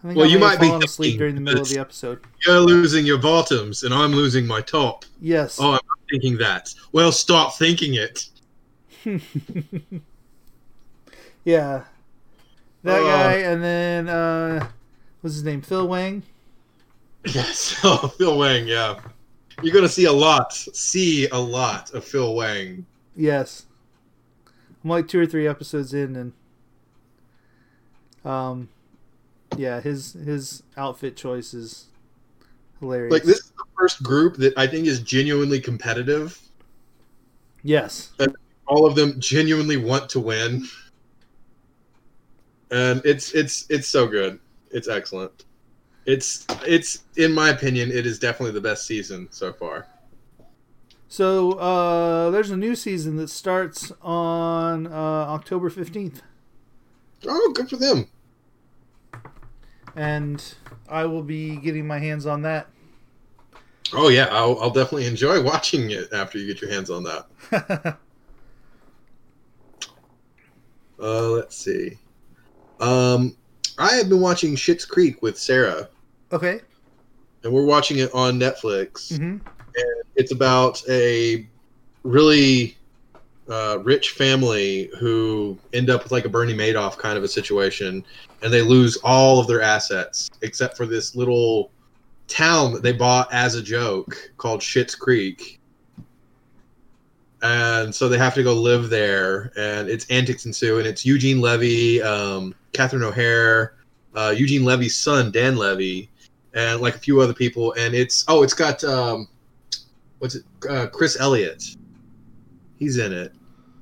I 0.02 0.06
think 0.06 0.16
Well, 0.16 0.26
I 0.26 0.30
you 0.30 0.38
might 0.38 0.60
be 0.60 0.70
asleep 0.84 1.18
during 1.18 1.34
the 1.34 1.40
middle 1.40 1.62
of 1.62 1.68
the 1.68 1.78
episode. 1.78 2.20
You're 2.46 2.60
losing 2.60 3.06
your 3.06 3.18
bottoms, 3.18 3.82
and 3.82 3.94
I'm 3.94 4.12
losing 4.12 4.46
my 4.46 4.60
top. 4.60 5.04
Yes. 5.20 5.58
Oh, 5.60 5.68
I'm 5.68 5.72
not 5.72 5.98
thinking 6.10 6.36
that. 6.38 6.74
Well, 6.92 7.12
stop 7.12 7.56
thinking 7.56 7.94
it. 7.94 8.26
yeah. 11.44 11.84
That 12.84 13.00
Oh. 13.00 13.04
guy, 13.04 13.32
and 13.34 13.62
then 13.62 14.08
uh, 14.08 14.68
what's 15.20 15.34
his 15.34 15.44
name? 15.44 15.62
Phil 15.62 15.86
Wang. 15.88 16.22
Yes. 17.24 17.78
Oh, 17.84 18.08
Phil 18.18 18.36
Wang. 18.36 18.66
Yeah, 18.66 18.98
you're 19.62 19.72
gonna 19.72 19.88
see 19.88 20.06
a 20.06 20.12
lot. 20.12 20.52
See 20.52 21.28
a 21.28 21.38
lot 21.38 21.94
of 21.94 22.04
Phil 22.04 22.34
Wang. 22.34 22.84
Yes. 23.14 23.66
I'm 24.82 24.90
like 24.90 25.06
two 25.06 25.20
or 25.20 25.26
three 25.26 25.46
episodes 25.46 25.94
in, 25.94 26.16
and 26.16 26.32
um, 28.24 28.68
yeah, 29.56 29.80
his 29.80 30.14
his 30.14 30.64
outfit 30.76 31.16
choice 31.16 31.54
is 31.54 31.86
hilarious. 32.80 33.12
Like 33.12 33.22
this 33.22 33.38
is 33.38 33.52
the 33.56 33.64
first 33.78 34.02
group 34.02 34.36
that 34.38 34.58
I 34.58 34.66
think 34.66 34.88
is 34.88 34.98
genuinely 35.00 35.60
competitive. 35.60 36.40
Yes. 37.62 38.10
and 38.18 38.34
All 38.66 38.84
of 38.84 38.96
them 38.96 39.20
genuinely 39.20 39.76
want 39.76 40.08
to 40.10 40.18
win, 40.20 40.66
and 42.72 43.00
it's 43.04 43.32
it's 43.32 43.66
it's 43.70 43.86
so 43.88 44.06
good. 44.08 44.40
It's 44.70 44.88
excellent. 44.88 45.44
It's 46.06 46.44
it's 46.66 47.04
in 47.16 47.32
my 47.32 47.50
opinion, 47.50 47.92
it 47.92 48.06
is 48.06 48.18
definitely 48.18 48.52
the 48.52 48.60
best 48.60 48.86
season 48.86 49.28
so 49.30 49.52
far. 49.52 49.86
So 51.08 51.52
uh, 51.52 52.30
there's 52.30 52.50
a 52.50 52.56
new 52.56 52.74
season 52.74 53.16
that 53.16 53.28
starts 53.28 53.92
on 54.00 54.86
uh, 54.86 54.90
October 54.90 55.68
15th, 55.68 56.22
Oh, 57.28 57.52
good 57.54 57.68
for 57.68 57.76
them. 57.76 58.08
and 59.94 60.42
I 60.88 61.04
will 61.04 61.22
be 61.22 61.56
getting 61.56 61.86
my 61.86 61.98
hands 61.98 62.24
on 62.24 62.40
that. 62.42 62.66
Oh 63.92 64.08
yeah, 64.08 64.28
I'll, 64.30 64.58
I'll 64.58 64.70
definitely 64.70 65.06
enjoy 65.06 65.42
watching 65.52 65.90
it 65.90 66.10
after 66.14 66.38
you 66.38 66.46
get 66.46 66.62
your 66.62 66.70
hands 66.70 66.88
on 66.90 67.04
that. 67.04 67.98
Uh, 70.98 71.30
let's 71.30 71.56
see. 71.56 71.98
Um, 72.82 73.36
I 73.78 73.92
have 73.94 74.08
been 74.08 74.20
watching 74.20 74.56
Schitt's 74.56 74.84
Creek 74.84 75.22
with 75.22 75.38
Sarah, 75.38 75.88
okay. 76.32 76.60
and 77.44 77.52
we're 77.52 77.64
watching 77.64 77.98
it 77.98 78.12
on 78.12 78.38
Netflix. 78.38 79.16
hmm 79.16 79.38
It's 80.16 80.32
about 80.32 80.82
a 80.88 81.46
really 82.02 82.76
uh, 83.48 83.78
rich 83.82 84.10
family 84.10 84.90
who 84.98 85.56
end 85.72 85.90
up 85.90 86.02
with 86.02 86.12
like 86.12 86.24
a 86.24 86.28
Bernie 86.28 86.54
Madoff 86.54 86.98
kind 86.98 87.16
of 87.16 87.24
a 87.24 87.28
situation, 87.28 88.04
and 88.42 88.52
they 88.52 88.62
lose 88.62 88.96
all 89.04 89.38
of 89.38 89.46
their 89.46 89.62
assets 89.62 90.28
except 90.42 90.76
for 90.76 90.84
this 90.84 91.14
little 91.14 91.70
town 92.26 92.72
that 92.72 92.82
they 92.82 92.92
bought 92.92 93.32
as 93.32 93.54
a 93.54 93.62
joke 93.62 94.16
called 94.38 94.60
Schitt's 94.60 94.94
Creek. 94.96 95.60
And 97.42 97.92
so 97.92 98.08
they 98.08 98.18
have 98.18 98.34
to 98.34 98.44
go 98.44 98.54
live 98.54 98.88
there, 98.88 99.50
and 99.56 99.88
it's 99.88 100.08
antics 100.10 100.46
ensue, 100.46 100.78
and 100.78 100.86
it's 100.86 101.04
Eugene 101.04 101.40
Levy, 101.40 102.00
um, 102.00 102.54
Catherine 102.72 103.02
O'Hara, 103.02 103.70
uh, 104.14 104.32
Eugene 104.36 104.64
Levy's 104.64 104.96
son 104.96 105.32
Dan 105.32 105.56
Levy, 105.56 106.08
and 106.54 106.80
like 106.80 106.94
a 106.94 106.98
few 106.98 107.20
other 107.20 107.34
people, 107.34 107.72
and 107.72 107.94
it's 107.94 108.24
oh, 108.28 108.44
it's 108.44 108.54
got 108.54 108.84
um, 108.84 109.28
what's 110.20 110.36
it? 110.36 110.44
Uh, 110.68 110.86
Chris 110.86 111.18
Elliott. 111.18 111.64
He's 112.76 112.98
in 112.98 113.12
it, 113.12 113.32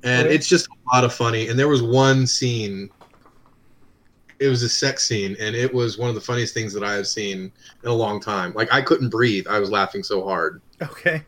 and 0.03 0.25
Okay. 0.25 0.35
it's 0.35 0.47
just 0.47 0.67
a 0.67 0.95
lot 0.95 1.03
of 1.03 1.13
funny. 1.13 1.47
And 1.47 1.57
there 1.59 1.67
was 1.67 1.83
one 1.83 2.25
scene. 2.25 2.89
It 4.39 4.47
was 4.47 4.63
a 4.63 4.69
sex 4.69 5.07
scene, 5.07 5.35
and 5.39 5.55
it 5.55 5.71
was 5.71 5.99
one 5.99 6.09
of 6.09 6.15
the 6.15 6.21
funniest 6.21 6.55
things 6.55 6.73
that 6.73 6.83
I 6.83 6.93
have 6.93 7.05
seen 7.05 7.51
in 7.83 7.89
a 7.89 7.93
long 7.93 8.19
time. 8.19 8.53
Like 8.55 8.73
I 8.73 8.81
couldn't 8.81 9.09
breathe; 9.09 9.45
I 9.47 9.59
was 9.59 9.69
laughing 9.69 10.01
so 10.01 10.23
hard. 10.23 10.61
Okay. 10.81 11.23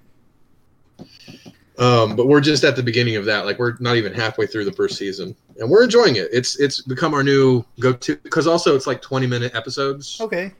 Um, 1.80 2.16
but 2.16 2.28
we're 2.28 2.40
just 2.42 2.64
at 2.64 2.76
the 2.76 2.84
beginning 2.84 3.16
of 3.16 3.26
that. 3.26 3.46
Like 3.46 3.58
we're 3.58 3.76
not 3.80 3.96
even 3.96 4.14
halfway 4.14 4.46
through 4.46 4.66
the 4.66 4.72
first 4.72 4.96
season, 4.98 5.36
and 5.58 5.68
we're 5.70 5.84
enjoying 5.84 6.18
it. 6.18 6.30
It's 6.32 6.60
it's 6.60 6.82
become 6.82 7.14
our 7.16 7.24
new 7.24 7.66
go-to 7.80 8.16
because 8.18 8.46
also 8.46 8.76
it's 8.76 8.86
like 8.86 9.02
twenty 9.02 9.26
minute 9.26 9.56
episodes, 9.56 10.20
Okay. 10.22 10.52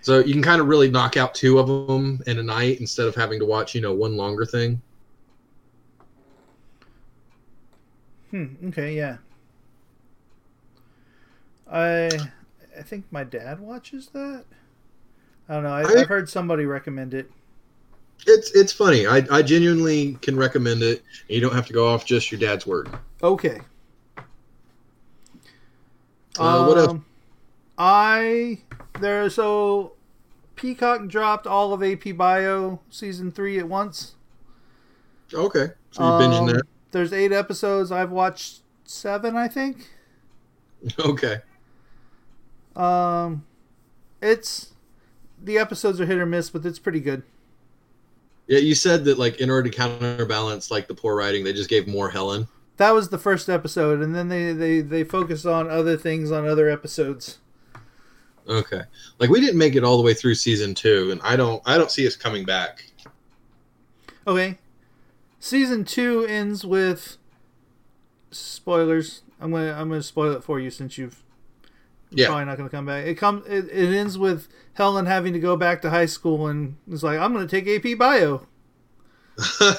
so 0.00 0.18
you 0.18 0.32
can 0.32 0.42
kind 0.42 0.60
of 0.60 0.66
really 0.66 0.90
knock 0.90 1.16
out 1.16 1.34
two 1.36 1.60
of 1.60 1.68
them 1.68 2.20
in 2.26 2.38
a 2.38 2.42
night 2.42 2.80
instead 2.80 3.06
of 3.06 3.14
having 3.14 3.38
to 3.38 3.46
watch 3.46 3.76
you 3.76 3.80
know 3.80 3.94
one 3.94 4.16
longer 4.16 4.44
thing. 4.44 4.82
Hmm. 8.32 8.46
Okay. 8.66 8.94
Yeah. 8.96 9.18
I 11.70 12.10
I 12.78 12.82
think 12.82 13.04
my 13.10 13.24
dad 13.24 13.60
watches 13.60 14.08
that. 14.14 14.44
I 15.48 15.54
don't 15.54 15.62
know. 15.62 15.70
I, 15.70 15.82
I- 15.82 16.00
I've 16.00 16.08
heard 16.08 16.28
somebody 16.28 16.64
recommend 16.66 17.14
it. 17.14 17.30
It's 18.26 18.50
it's 18.54 18.72
funny. 18.72 19.06
I, 19.06 19.24
I 19.30 19.42
genuinely 19.42 20.14
can 20.22 20.36
recommend 20.36 20.82
it. 20.82 21.02
And 21.28 21.30
you 21.30 21.40
don't 21.40 21.54
have 21.54 21.66
to 21.66 21.72
go 21.72 21.88
off 21.88 22.04
just 22.04 22.30
your 22.30 22.40
dad's 22.40 22.66
word. 22.66 22.88
Okay. 23.22 23.60
Uh, 26.38 26.64
what 26.66 26.78
else? 26.78 26.90
Um, 26.90 27.04
I 27.76 28.58
there 29.00 29.28
so 29.30 29.92
Peacock 30.56 31.08
dropped 31.08 31.46
all 31.46 31.72
of 31.72 31.82
AP 31.82 32.16
Bio 32.16 32.80
season 32.90 33.30
three 33.30 33.58
at 33.58 33.68
once. 33.68 34.14
Okay, 35.34 35.68
so 35.90 36.02
you 36.02 36.24
binging 36.26 36.40
Um, 36.40 36.46
that? 36.46 36.62
There's 36.90 37.12
eight 37.12 37.32
episodes. 37.32 37.92
I've 37.92 38.10
watched 38.10 38.60
seven, 38.84 39.36
I 39.36 39.48
think. 39.48 39.88
Okay. 41.00 41.38
Um, 42.76 43.44
it's 44.22 44.74
the 45.42 45.58
episodes 45.58 46.00
are 46.00 46.06
hit 46.06 46.18
or 46.18 46.24
miss, 46.26 46.50
but 46.50 46.64
it's 46.64 46.78
pretty 46.78 47.00
good. 47.00 47.24
Yeah, 48.48 48.60
you 48.60 48.74
said 48.74 49.04
that 49.04 49.18
like 49.18 49.40
in 49.40 49.50
order 49.50 49.70
to 49.70 49.76
counterbalance 49.76 50.70
like 50.70 50.88
the 50.88 50.94
poor 50.94 51.14
writing, 51.14 51.44
they 51.44 51.52
just 51.52 51.68
gave 51.68 51.86
more 51.86 52.10
Helen. 52.10 52.48
That 52.78 52.92
was 52.92 53.10
the 53.10 53.18
first 53.18 53.48
episode, 53.48 54.00
and 54.00 54.14
then 54.14 54.28
they 54.28 54.52
they 54.52 54.80
they 54.80 55.04
focused 55.04 55.46
on 55.46 55.70
other 55.70 55.96
things 55.96 56.32
on 56.32 56.48
other 56.48 56.68
episodes. 56.68 57.38
Okay. 58.48 58.82
Like 59.18 59.28
we 59.28 59.40
didn't 59.40 59.58
make 59.58 59.76
it 59.76 59.84
all 59.84 59.98
the 59.98 60.02
way 60.02 60.14
through 60.14 60.34
season 60.34 60.74
two, 60.74 61.10
and 61.10 61.20
I 61.22 61.36
don't 61.36 61.62
I 61.66 61.76
don't 61.76 61.90
see 61.90 62.06
us 62.06 62.16
coming 62.16 62.46
back. 62.46 62.90
Okay, 64.26 64.58
season 65.38 65.84
two 65.84 66.24
ends 66.24 66.64
with 66.64 67.18
spoilers. 68.30 69.22
I'm 69.40 69.50
gonna 69.50 69.72
I'm 69.72 69.88
gonna 69.90 70.02
spoil 70.02 70.32
it 70.32 70.42
for 70.42 70.58
you 70.58 70.70
since 70.70 70.96
you've 70.96 71.22
Yeah. 72.10 72.26
probably 72.26 72.46
not 72.46 72.56
gonna 72.56 72.70
come 72.70 72.86
back. 72.86 73.06
It 73.06 73.14
comes 73.16 73.46
it, 73.46 73.68
it 73.70 73.94
ends 73.94 74.16
with 74.18 74.48
Helen 74.74 75.06
having 75.06 75.32
to 75.34 75.38
go 75.38 75.56
back 75.56 75.82
to 75.82 75.90
high 75.90 76.06
school, 76.06 76.46
and 76.48 76.76
it's 76.90 77.02
like 77.02 77.18
I'm 77.18 77.32
gonna 77.32 77.46
take 77.46 77.66
AP 77.68 77.98
Bio. 77.98 78.46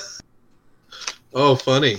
oh, 1.33 1.55
funny. 1.55 1.97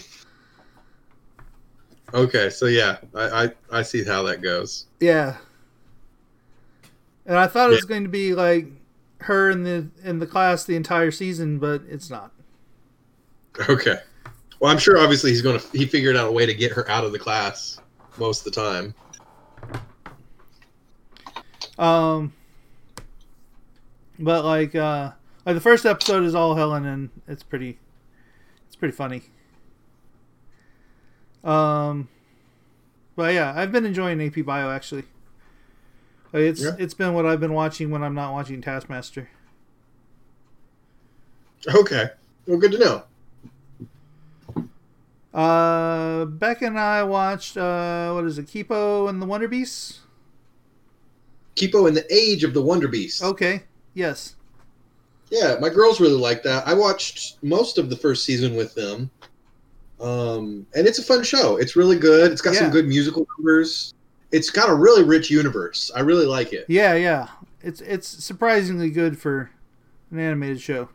Okay, 2.13 2.51
so 2.51 2.67
yeah, 2.67 2.99
I, 3.15 3.45
I 3.45 3.51
I 3.79 3.83
see 3.83 4.05
how 4.05 4.23
that 4.25 4.43
goes. 4.43 4.87
Yeah. 5.01 5.37
And 7.27 7.37
I 7.39 7.47
thought 7.47 7.69
it 7.71 7.75
was 7.75 7.85
Yeah. 7.85 7.89
going 7.89 8.03
to 8.05 8.09
be 8.09 8.35
like 8.35 8.67
her 9.19 9.51
in 9.51 9.63
the 9.63 9.89
in 10.03 10.19
the 10.19 10.27
class 10.27 10.65
the 10.65 10.75
entire 10.75 11.11
season, 11.11 11.59
but 11.59 11.83
it's 11.89 12.11
not. 12.11 12.33
Okay. 13.69 13.99
Well, 14.59 14.73
I'm 14.73 14.79
sure 14.79 14.99
obviously 14.99 15.31
he's 15.31 15.43
gonna 15.43 15.61
he 15.73 15.87
figured 15.87 16.17
out 16.17 16.29
a 16.29 16.33
way 16.33 16.47
to 16.47 16.55
get 16.55 16.73
her 16.73 16.89
out 16.91 17.05
of 17.05 17.13
the 17.13 17.19
class 17.19 17.79
most 18.19 18.47
of 18.47 18.53
the 18.53 18.61
time. 18.61 18.95
Um 21.79 22.33
but 24.19 24.45
like 24.45 24.75
uh 24.75 25.13
like 25.47 25.55
the 25.55 25.61
first 25.61 25.87
episode 25.87 26.25
is 26.25 26.35
all 26.35 26.55
Helen 26.55 26.85
and 26.85 27.11
it's 27.27 27.43
pretty 27.43 27.79
it's 28.67 28.77
pretty 28.77 28.93
funny. 28.93 29.23
Um 31.45 32.09
but 33.17 33.35
yeah, 33.35 33.53
I've 33.57 33.73
been 33.73 33.85
enjoying 33.87 34.21
AP 34.23 34.45
Bio 34.45 34.71
actually. 34.71 35.05
Like 36.33 36.43
it's 36.43 36.63
Yeah. 36.63 36.77
it's 36.79 36.95
been 36.95 37.13
what 37.15 37.27
I've 37.27 37.41
been 37.41 37.53
watching 37.55 37.91
when 37.91 38.03
I'm 38.03 38.15
not 38.15 38.33
watching 38.33 38.61
Taskmaster. 38.63 39.29
Okay. 41.67 42.11
Well, 42.47 42.59
good 42.59 42.73
to 42.73 42.79
know. 42.79 43.03
Uh, 45.33 46.25
Beck 46.25 46.63
and 46.63 46.79
I 46.79 47.03
watched 47.05 47.57
uh, 47.57 48.13
what 48.13 48.25
is 48.25 48.39
it, 48.39 48.47
Kipo 48.47 49.09
and 49.09 49.21
the 49.23 49.27
Wonder 49.27 49.47
Beasts? 49.47 50.01
Kipo 51.57 51.89
in 51.89 51.95
the 51.95 52.07
Age 52.15 52.45
of 52.45 52.55
the 52.55 52.63
Wonder 52.63 52.89
Beast. 52.89 53.23
Okay, 53.23 53.63
yes, 53.95 54.37
Yeah, 55.31 55.57
my 55.61 55.69
girls 55.69 56.01
really 56.01 56.19
like 56.19 56.43
that. 56.43 56.67
I 56.67 56.75
watched 56.75 57.37
most 57.43 57.79
of 57.79 57.89
the 57.91 57.97
first 57.97 58.25
season 58.25 58.57
with 58.57 58.75
them. 58.75 59.11
Um, 60.01 60.67
and 60.75 60.87
it's 60.89 60.99
a 60.99 61.03
fun 61.05 61.23
show. 61.23 61.57
It's 61.57 61.77
really 61.77 61.99
good. 61.99 62.33
It's 62.33 62.41
got 62.41 62.55
Yeah. 62.55 62.61
some 62.61 62.71
good 62.71 62.89
musical 62.89 63.27
numbers. 63.39 63.95
It's 64.33 64.51
got 64.51 64.71
a 64.71 64.75
really 64.75 65.03
rich 65.05 65.31
universe. 65.31 65.91
I 65.95 66.01
really 66.01 66.27
like 66.27 66.53
it. 66.53 66.65
yeah, 66.69 66.95
yeah. 66.95 67.29
It's 67.63 67.81
it's 67.83 68.09
surprisingly 68.09 68.89
good 68.91 69.19
for 69.19 69.51
an 70.11 70.19
animated 70.19 70.61
show. 70.61 70.89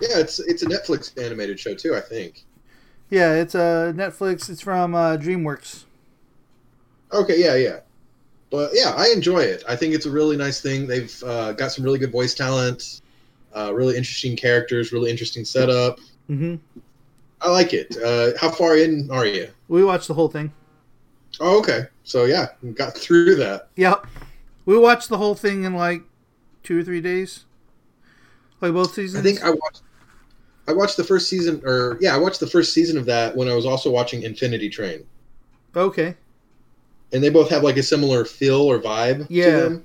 Yeah, 0.00 0.18
it's 0.18 0.38
it's 0.38 0.62
a 0.62 0.66
Netflix 0.66 1.10
animated 1.22 1.58
show 1.58 1.74
too, 1.74 1.94
I 1.96 2.00
think. 2.00 2.44
Yeah, 3.10 3.32
it's 3.34 3.54
uh, 3.54 3.92
Netflix. 3.96 4.48
It's 4.48 4.60
from 4.60 4.94
uh, 4.94 5.16
DreamWorks. 5.16 5.84
Okay, 7.12 7.42
yeah, 7.42 7.54
yeah. 7.56 7.80
But 8.50 8.70
yeah, 8.72 8.94
I 8.96 9.08
enjoy 9.08 9.40
it. 9.40 9.64
I 9.68 9.76
think 9.76 9.94
it's 9.94 10.06
a 10.06 10.10
really 10.10 10.36
nice 10.36 10.60
thing. 10.60 10.86
They've 10.86 11.22
uh, 11.24 11.52
got 11.52 11.72
some 11.72 11.84
really 11.84 11.98
good 11.98 12.12
voice 12.12 12.34
talent, 12.34 13.00
uh, 13.54 13.72
really 13.74 13.96
interesting 13.96 14.36
characters, 14.36 14.92
really 14.92 15.10
interesting 15.10 15.44
setup. 15.44 15.98
hmm 16.26 16.56
I 17.40 17.50
like 17.50 17.74
it. 17.74 17.96
Uh, 18.02 18.32
how 18.40 18.50
far 18.50 18.76
in 18.76 19.10
are 19.10 19.26
you? 19.26 19.48
We 19.68 19.84
watched 19.84 20.08
the 20.08 20.14
whole 20.14 20.28
thing. 20.28 20.52
Oh, 21.38 21.58
okay. 21.60 21.84
So 22.04 22.24
yeah, 22.24 22.46
got 22.74 22.96
through 22.96 23.36
that. 23.36 23.68
Yep, 23.76 24.06
we 24.64 24.78
watched 24.78 25.08
the 25.08 25.18
whole 25.18 25.34
thing 25.34 25.64
in 25.64 25.74
like 25.74 26.02
two 26.62 26.80
or 26.80 26.82
three 26.82 27.00
days. 27.00 27.44
Like 28.60 28.72
both 28.72 28.94
seasons. 28.94 29.20
I 29.20 29.28
think 29.28 29.44
I 29.44 29.50
watched. 29.50 29.82
I 30.68 30.72
watched 30.72 30.96
the 30.96 31.04
first 31.04 31.28
season, 31.28 31.60
or 31.64 31.98
yeah, 32.00 32.14
I 32.14 32.18
watched 32.18 32.40
the 32.40 32.46
first 32.46 32.72
season 32.72 32.96
of 32.98 33.04
that 33.06 33.36
when 33.36 33.48
I 33.48 33.54
was 33.54 33.66
also 33.66 33.90
watching 33.90 34.22
Infinity 34.22 34.68
Train, 34.68 35.06
okay. 35.76 36.16
And 37.12 37.22
they 37.22 37.30
both 37.30 37.50
have 37.50 37.62
like 37.62 37.76
a 37.76 37.82
similar 37.82 38.24
feel 38.24 38.60
or 38.62 38.78
vibe 38.78 39.26
Yeah. 39.28 39.44
to 39.50 39.56
them. 39.62 39.84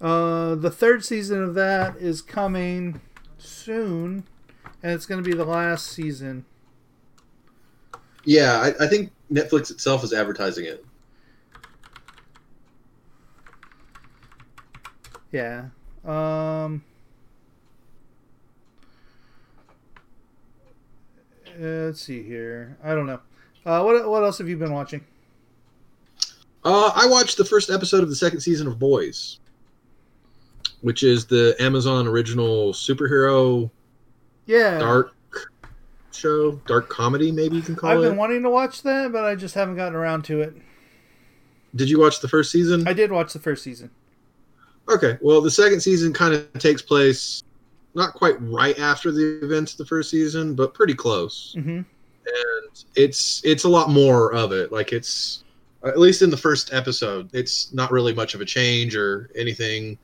Uh, 0.00 0.54
the 0.54 0.70
third 0.70 1.04
season 1.04 1.42
of 1.42 1.54
that 1.54 1.96
is 1.96 2.22
coming 2.22 3.00
soon, 3.36 4.24
and 4.82 4.92
it's 4.92 5.04
going 5.04 5.22
to 5.22 5.28
be 5.28 5.36
the 5.36 5.44
last 5.44 5.86
season. 5.88 6.46
Yeah, 8.24 8.60
I, 8.78 8.84
I 8.84 8.86
think 8.88 9.12
Netflix 9.32 9.70
itself 9.70 10.02
is 10.04 10.12
advertising 10.12 10.64
it. 10.66 10.84
Yeah. 15.32 15.66
Um. 16.04 16.82
uh, 21.46 21.52
Let's 21.58 22.00
see 22.02 22.22
here. 22.22 22.76
I 22.82 22.94
don't 22.94 23.06
know. 23.06 23.20
Uh, 23.66 23.82
what 23.82 24.08
what 24.08 24.22
else 24.22 24.38
have 24.38 24.48
you 24.48 24.56
been 24.56 24.72
watching? 24.72 25.04
Uh, 26.64 26.92
I 26.94 27.06
watched 27.06 27.36
the 27.36 27.44
first 27.44 27.70
episode 27.70 28.02
of 28.02 28.08
the 28.08 28.16
second 28.16 28.40
season 28.40 28.66
of 28.66 28.78
Boys, 28.78 29.38
which 30.82 31.02
is 31.02 31.26
the 31.26 31.56
Amazon 31.58 32.06
original 32.06 32.72
superhero 32.72 33.70
Yeah, 34.46 34.78
dark 34.78 35.14
show, 36.12 36.52
dark 36.66 36.88
comedy, 36.88 37.32
maybe 37.32 37.56
you 37.56 37.62
can 37.62 37.76
call 37.76 37.90
it. 37.90 37.94
I've 37.94 38.02
been 38.02 38.16
wanting 38.16 38.42
to 38.42 38.50
watch 38.50 38.82
that, 38.82 39.12
but 39.12 39.24
I 39.24 39.34
just 39.34 39.54
haven't 39.54 39.76
gotten 39.76 39.94
around 39.94 40.24
to 40.26 40.42
it. 40.42 40.54
Did 41.74 41.88
you 41.88 42.00
watch 42.00 42.20
the 42.20 42.28
first 42.28 42.50
season? 42.50 42.86
I 42.86 42.92
did 42.92 43.10
watch 43.10 43.32
the 43.32 43.38
first 43.38 43.62
season. 43.62 43.90
Okay, 44.88 45.18
well, 45.20 45.40
the 45.40 45.50
second 45.50 45.80
season 45.80 46.12
kind 46.12 46.34
of 46.34 46.52
takes 46.54 46.82
place 46.82 47.42
not 47.94 48.12
quite 48.14 48.40
right 48.40 48.78
after 48.78 49.12
the 49.12 49.40
events 49.42 49.72
of 49.72 49.78
the 49.78 49.86
first 49.86 50.10
season, 50.10 50.54
but 50.54 50.74
pretty 50.74 50.94
close. 50.94 51.54
hmm 51.58 51.82
And 52.32 52.84
it's 52.96 53.42
it's 53.44 53.64
a 53.64 53.68
lot 53.68 53.90
more 53.90 54.32
of 54.32 54.52
it. 54.52 54.72
Like 54.72 54.92
it's 54.92 55.44
at 55.84 55.98
least 55.98 56.22
in 56.22 56.30
the 56.30 56.36
first 56.36 56.72
episode, 56.72 57.30
it's 57.32 57.72
not 57.72 57.90
really 57.90 58.14
much 58.14 58.34
of 58.34 58.40
a 58.40 58.44
change 58.44 58.94
or 58.94 59.30
anything. 59.34 59.98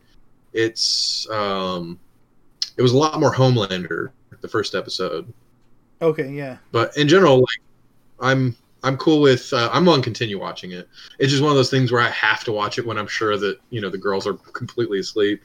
It's 0.52 1.28
um, 1.30 1.98
it 2.76 2.82
was 2.82 2.92
a 2.92 2.96
lot 2.96 3.20
more 3.20 3.32
Homelander 3.32 4.10
the 4.40 4.48
first 4.48 4.74
episode, 4.74 5.32
Okay, 6.02 6.30
yeah, 6.30 6.58
but 6.72 6.96
in 6.96 7.08
general, 7.08 7.38
like 7.38 7.60
I'm 8.20 8.54
I'm 8.82 8.96
cool 8.98 9.20
with 9.20 9.52
uh, 9.52 9.70
I'm 9.72 9.84
gonna 9.84 10.02
continue 10.02 10.38
watching 10.38 10.72
it. 10.72 10.88
It's 11.18 11.30
just 11.30 11.42
one 11.42 11.50
of 11.50 11.56
those 11.56 11.70
things 11.70 11.90
where 11.90 12.02
I 12.02 12.10
have 12.10 12.44
to 12.44 12.52
watch 12.52 12.78
it 12.78 12.86
when 12.86 12.98
I'm 12.98 13.06
sure 13.06 13.38
that 13.38 13.58
you 13.70 13.80
know 13.80 13.88
the 13.88 13.98
girls 13.98 14.26
are 14.26 14.34
completely 14.34 14.98
asleep. 14.98 15.42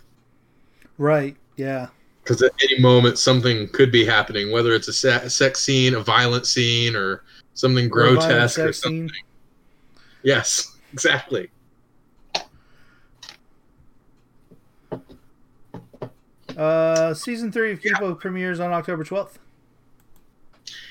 right, 0.98 1.38
yeah, 1.56 1.88
because 2.24 2.42
at 2.42 2.52
any 2.64 2.80
moment 2.80 3.18
something 3.18 3.68
could 3.70 3.92
be 3.92 4.06
happening, 4.06 4.52
whether 4.52 4.74
it's 4.74 4.88
a 4.88 4.94
se- 4.94 5.30
sex 5.30 5.62
scene, 5.62 5.96
a 5.96 6.00
violent 6.00 6.46
scene, 6.46 6.96
or 6.96 7.24
something 7.54 7.86
Or 7.86 7.90
grotesque 7.90 8.60
or 8.60 8.74
something. 8.74 9.10
scene. 9.10 9.24
Yes, 10.24 10.78
exactly. 10.94 11.50
Uh, 16.58 17.14
season 17.14 17.52
three 17.52 17.72
of 17.72 17.80
Kipo 17.80 18.20
premieres 18.20 18.60
on 18.60 18.72
October 18.72 19.04
twelfth. 19.04 19.40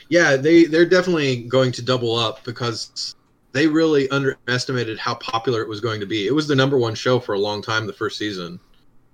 Yeah, 0.09 0.37
they 0.37 0.65
they're 0.65 0.87
definitely 0.89 1.43
going 1.45 1.71
to 1.73 1.83
double 1.83 2.17
up 2.17 2.43
because 2.45 3.15
they 3.53 3.67
really 3.67 4.09
underestimated 4.11 4.99
how 4.99 5.15
popular 5.17 5.61
it 5.61 5.69
was 5.69 5.81
going 5.81 6.01
to 6.01 6.07
be. 6.07 6.27
It 6.27 6.35
was 6.35 6.49
the 6.49 6.55
number 6.55 6.79
one 6.79 6.95
show 6.95 7.21
for 7.21 7.35
a 7.35 7.39
long 7.39 7.63
time, 7.63 7.87
the 7.87 7.93
first 7.93 8.17
season, 8.17 8.59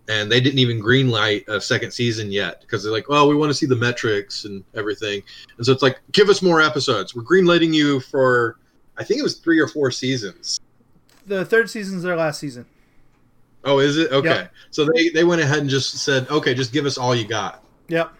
and 0.08 0.30
they 0.30 0.40
didn't 0.40 0.58
even 0.58 0.80
greenlight 0.80 1.46
a 1.48 1.60
second 1.60 1.90
season 1.90 2.30
yet 2.30 2.60
because 2.60 2.82
they're 2.82 2.92
like, 2.92 3.06
"Oh, 3.08 3.28
we 3.28 3.34
want 3.34 3.50
to 3.50 3.54
see 3.54 3.66
the 3.66 3.76
metrics 3.76 4.44
and 4.44 4.64
everything," 4.74 5.22
and 5.56 5.66
so 5.66 5.72
it's 5.72 5.82
like, 5.82 6.00
"Give 6.12 6.28
us 6.28 6.42
more 6.42 6.60
episodes. 6.60 7.14
We're 7.14 7.22
greenlighting 7.22 7.74
you 7.74 8.00
for." 8.00 8.58
I 8.98 9.04
think 9.04 9.20
it 9.20 9.22
was 9.22 9.36
three 9.36 9.58
or 9.58 9.68
four 9.68 9.90
seasons. 9.90 10.58
The 11.26 11.44
third 11.44 11.68
season's 11.68 12.02
their 12.02 12.16
last 12.16 12.40
season. 12.40 12.66
Oh, 13.66 13.80
is 13.80 13.96
it? 13.96 14.12
Okay. 14.12 14.28
Yep. 14.28 14.52
So 14.70 14.86
they, 14.94 15.08
they 15.08 15.24
went 15.24 15.42
ahead 15.42 15.58
and 15.58 15.68
just 15.68 15.98
said, 15.98 16.28
okay, 16.30 16.54
just 16.54 16.72
give 16.72 16.86
us 16.86 16.96
all 16.96 17.14
you 17.14 17.26
got. 17.26 17.64
Yep. 17.88 18.12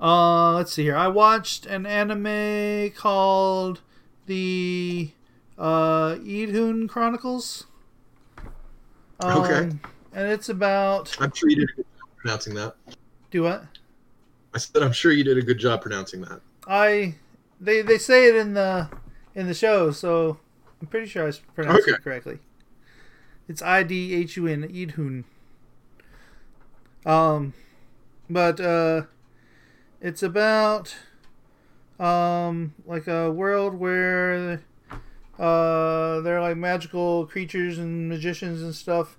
Uh, 0.00 0.52
let's 0.54 0.72
see 0.72 0.84
here. 0.84 0.96
I 0.96 1.08
watched 1.08 1.66
an 1.66 1.84
anime 1.84 2.90
called 2.92 3.82
the 4.24 5.10
uh, 5.58 6.16
Idhun 6.16 6.88
Chronicles. 6.88 7.66
Um, 9.20 9.42
Okay. 9.42 9.76
And 10.12 10.30
it's 10.32 10.48
about 10.48 11.14
I'm 11.20 11.32
sure 11.34 11.48
you 11.50 11.56
did 11.56 11.70
a 11.70 11.74
good 11.74 11.86
job 11.98 12.08
pronouncing 12.16 12.54
that. 12.54 12.74
do 13.30 13.42
what? 13.42 13.64
I 14.54 14.58
said 14.58 14.82
I'm 14.82 14.92
sure 14.92 15.12
you 15.12 15.24
did 15.24 15.36
a 15.36 15.42
good 15.42 15.58
job 15.58 15.82
pronouncing 15.82 16.22
that. 16.22 16.40
I 16.66 17.16
they 17.60 17.82
they 17.82 17.98
say 17.98 18.28
it 18.28 18.34
in 18.36 18.54
the 18.54 18.88
in 19.34 19.46
the 19.46 19.54
show, 19.54 19.90
so 19.90 20.38
I'm 20.80 20.86
pretty 20.86 21.06
sure 21.06 21.28
I 21.28 21.32
pronounced 21.54 21.82
Okay. 21.82 21.92
it 21.92 22.02
correctly. 22.02 22.38
It's 23.48 23.60
I 23.62 23.82
D 23.82 24.14
H 24.14 24.36
U 24.38 24.46
N 24.46 24.62
Idhun. 24.68 25.24
Um, 27.04 27.52
but 28.28 28.58
uh, 28.60 29.02
it's 30.00 30.22
about 30.22 30.96
um 32.00 32.74
like 32.84 33.06
a 33.06 33.30
world 33.30 33.74
where 33.74 34.62
uh 35.38 36.20
they're 36.20 36.40
like 36.40 36.56
magical 36.56 37.26
creatures 37.26 37.78
and 37.78 38.08
magicians 38.08 38.62
and 38.62 38.74
stuff. 38.74 39.18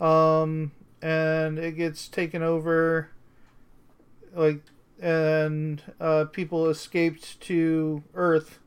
Um, 0.00 0.72
and 1.02 1.58
it 1.58 1.76
gets 1.76 2.08
taken 2.08 2.42
over 2.42 3.10
like 4.34 4.62
and 5.00 5.82
uh, 6.00 6.26
people 6.26 6.68
escaped 6.68 7.40
to 7.40 8.02
Earth, 8.14 8.58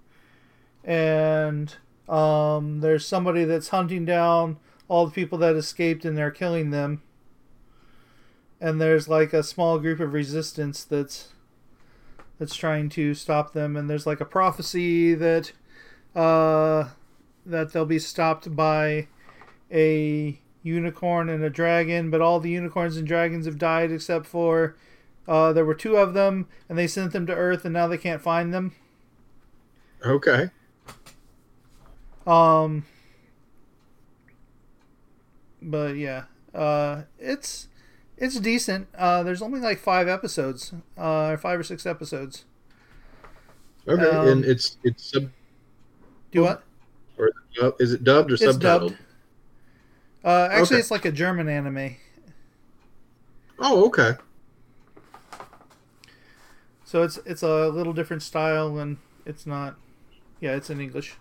and 0.84 1.76
um, 2.10 2.82
there's 2.82 3.06
somebody 3.06 3.46
that's 3.46 3.70
hunting 3.70 4.06
down 4.06 4.58
all 4.88 5.06
the 5.06 5.12
people 5.12 5.38
that 5.40 5.56
escaped, 5.56 6.06
and 6.06 6.18
they're 6.18 6.32
killing 6.32 6.72
them. 6.72 7.02
And 8.60 8.82
there's 8.82 9.08
like 9.08 9.34
a 9.34 9.44
small 9.44 9.78
group 9.78 10.00
of 10.00 10.14
resistance 10.14 10.84
that's 10.84 11.30
that's 12.40 12.56
trying 12.56 12.90
to 12.90 13.14
stop 13.14 13.54
them, 13.54 13.76
and 13.76 13.90
there's 13.90 14.08
like 14.08 14.22
a 14.22 14.26
prophecy 14.26 15.14
that 15.14 15.52
uh, 16.16 16.90
that 17.46 17.74
they'll 17.74 17.86
be 17.86 18.00
stopped 18.00 18.56
by 18.56 19.08
a 19.72 20.40
unicorn 20.62 21.30
and 21.30 21.44
a 21.44 21.50
dragon, 21.50 22.10
but 22.10 22.22
all 22.22 22.40
the 22.40 22.50
unicorns 22.50 22.98
and 22.98 23.08
dragons 23.08 23.46
have 23.46 23.58
died 23.58 23.92
except 23.92 24.26
for 24.26 24.76
uh, 25.28 25.54
there 25.54 25.66
were 25.66 25.76
two 25.76 25.98
of 25.98 26.14
them, 26.14 26.48
and 26.68 26.78
they 26.78 26.88
sent 26.88 27.14
them 27.14 27.26
to 27.28 27.34
Earth, 27.34 27.64
and 27.66 27.74
now 27.74 27.88
they 27.88 27.98
can't 27.98 28.22
find 28.22 28.54
them. 28.54 28.74
Okay. 30.06 30.50
Um, 32.28 32.86
but 35.62 35.96
yeah, 35.96 36.26
uh, 36.54 37.04
it's 37.20 37.68
it's 38.18 38.40
decent. 38.40 38.88
Uh, 38.98 39.24
there's 39.24 39.42
only 39.42 39.60
like 39.60 39.80
five 39.80 40.08
episodes, 40.08 40.74
uh, 40.98 41.30
or 41.30 41.38
five 41.38 41.60
or 41.60 41.64
six 41.64 41.86
episodes. 41.86 42.46
Okay. 43.88 44.10
Um, 44.10 44.28
and 44.28 44.46
it's 44.46 44.78
it's 44.84 45.12
sub 45.12 45.30
Do 46.34 46.42
what? 46.44 46.64
or 47.18 47.32
is 47.80 47.94
it 47.94 48.04
dubbed 48.04 48.32
or 48.32 48.34
It's 48.34 48.44
subtitled? 48.44 48.60
dubbed. 48.90 48.98
Uh, 50.26 50.48
actually, 50.52 50.62
Okay. 50.62 50.80
it's 50.80 50.92
like 50.92 51.06
a 51.06 51.12
German 51.12 51.48
anime, 51.48 51.96
Oh, 53.60 53.86
okay. 53.88 54.14
so 56.86 57.04
it's 57.04 57.18
it's 57.26 57.44
a 57.44 57.70
little 57.70 57.94
different 57.94 58.22
style, 58.24 58.78
and 58.78 58.98
it's 59.26 59.46
not. 59.46 59.76
Yeah, 60.40 60.56
it's 60.56 60.70
in 60.70 60.80
English. 60.82 61.16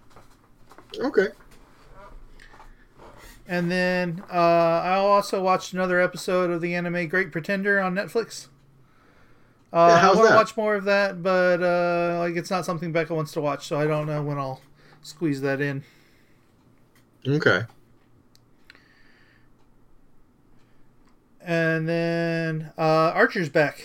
Okay. 0.99 1.29
And 3.49 3.71
then 3.71 4.23
uh, 4.33 4.37
I 4.37 4.95
also 4.95 5.43
watched 5.43 5.73
another 5.73 6.01
episode 6.01 6.51
of 6.51 6.61
the 6.61 6.75
anime 6.75 7.09
Great 7.09 7.33
Pretender 7.33 7.81
on 7.81 7.95
Netflix. 7.95 8.47
Uh, 9.73 9.99
Yeah, 10.01 10.11
I 10.11 10.15
want 10.15 10.29
to 10.29 10.35
watch 10.35 10.57
more 10.57 10.75
of 10.75 10.85
that, 10.85 11.23
but 11.23 11.63
uh, 11.63 12.19
like 12.21 12.37
it's 12.37 12.51
not 12.51 12.65
something 12.65 12.93
Becca 12.93 13.15
wants 13.15 13.33
to 13.33 13.41
watch, 13.41 13.67
so 13.67 13.79
I 13.79 13.87
don't 13.87 14.07
know 14.07 14.23
when 14.23 14.39
I'll 14.39 14.61
squeeze 15.03 15.41
that 15.43 15.61
in. 15.61 15.85
Okay. 17.27 17.63
And 21.41 21.89
then 21.89 22.73
uh, 22.79 23.13
Archer's 23.15 23.49
back. 23.49 23.85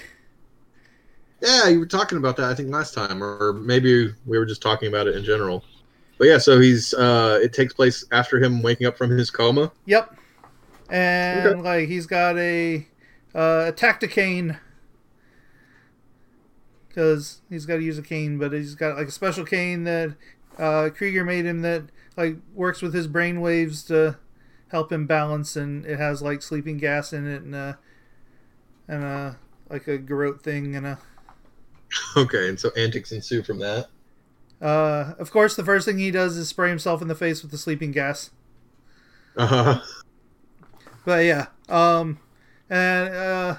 Yeah, 1.42 1.68
you 1.68 1.80
were 1.80 1.86
talking 1.86 2.18
about 2.18 2.36
that 2.38 2.50
I 2.50 2.56
think 2.56 2.72
last 2.72 2.94
time, 2.94 3.24
or 3.24 3.54
maybe 3.54 4.14
we 4.26 4.38
were 4.38 4.46
just 4.46 4.62
talking 4.62 4.88
about 4.88 5.08
it 5.08 5.16
in 5.16 5.24
general. 5.24 5.64
But 6.18 6.26
yeah, 6.28 6.40
so 6.40 6.60
he's 6.60 6.94
uh 6.96 7.40
it 7.42 7.54
takes 7.54 7.74
place 7.74 8.06
after 8.12 8.42
him 8.42 8.62
waking 8.64 8.88
up 8.88 8.98
from 8.98 9.12
his 9.12 9.30
coma. 9.30 9.72
Yep. 9.86 10.16
And 10.90 11.46
Okay. 11.46 11.62
like 11.62 11.88
he's 11.90 12.08
got 12.08 12.38
a 12.38 12.88
uh, 13.36 13.66
a 13.68 13.74
tacticane 13.74 14.58
because 16.88 17.42
he's 17.50 17.68
got 17.68 17.76
to 17.76 17.84
use 17.84 18.00
a 18.00 18.02
cane, 18.02 18.40
but 18.40 18.52
he's 18.52 18.74
got 18.74 18.98
like 18.98 19.08
a 19.08 19.12
special 19.12 19.46
cane 19.46 19.84
that 19.84 20.16
uh, 20.58 20.90
Krieger 20.94 21.24
made 21.24 21.46
him 21.46 21.62
that 21.62 21.84
like 22.16 22.38
works 22.54 22.82
with 22.82 22.94
his 22.94 23.08
brain 23.08 23.42
waves 23.42 23.84
to 23.84 24.18
help 24.70 24.92
him 24.92 25.06
balance, 25.08 25.56
and 25.56 25.86
it 25.86 25.98
has 25.98 26.22
like 26.22 26.42
sleeping 26.42 26.78
gas 26.78 27.14
in 27.14 27.28
it 27.28 27.44
and 27.44 27.56
a 27.56 27.80
and 28.88 29.04
a 29.04 29.38
like 29.70 29.88
a 29.88 29.98
garrote 29.98 30.42
thing 30.42 30.76
and 30.76 30.86
a. 30.86 31.00
Okay, 32.18 32.50
and 32.50 32.60
so 32.60 32.70
antics 32.72 33.14
ensue 33.14 33.42
from 33.44 33.60
that. 33.60 33.88
Uh, 34.62 35.14
of 35.20 35.32
course, 35.32 35.56
the 35.56 35.64
first 35.64 35.86
thing 35.86 35.98
he 35.98 36.12
does 36.12 36.36
is 36.36 36.50
spray 36.50 36.70
himself 36.70 37.02
in 37.02 37.08
the 37.08 37.16
face 37.16 37.42
with 37.42 37.52
the 37.52 37.58
sleeping 37.58 37.92
gas. 37.92 38.32
Uh-huh. 39.38 39.80
But 41.06 41.24
yeah, 41.26 41.48
um, 41.70 42.20
and 42.70 43.14
uh, 43.14 43.56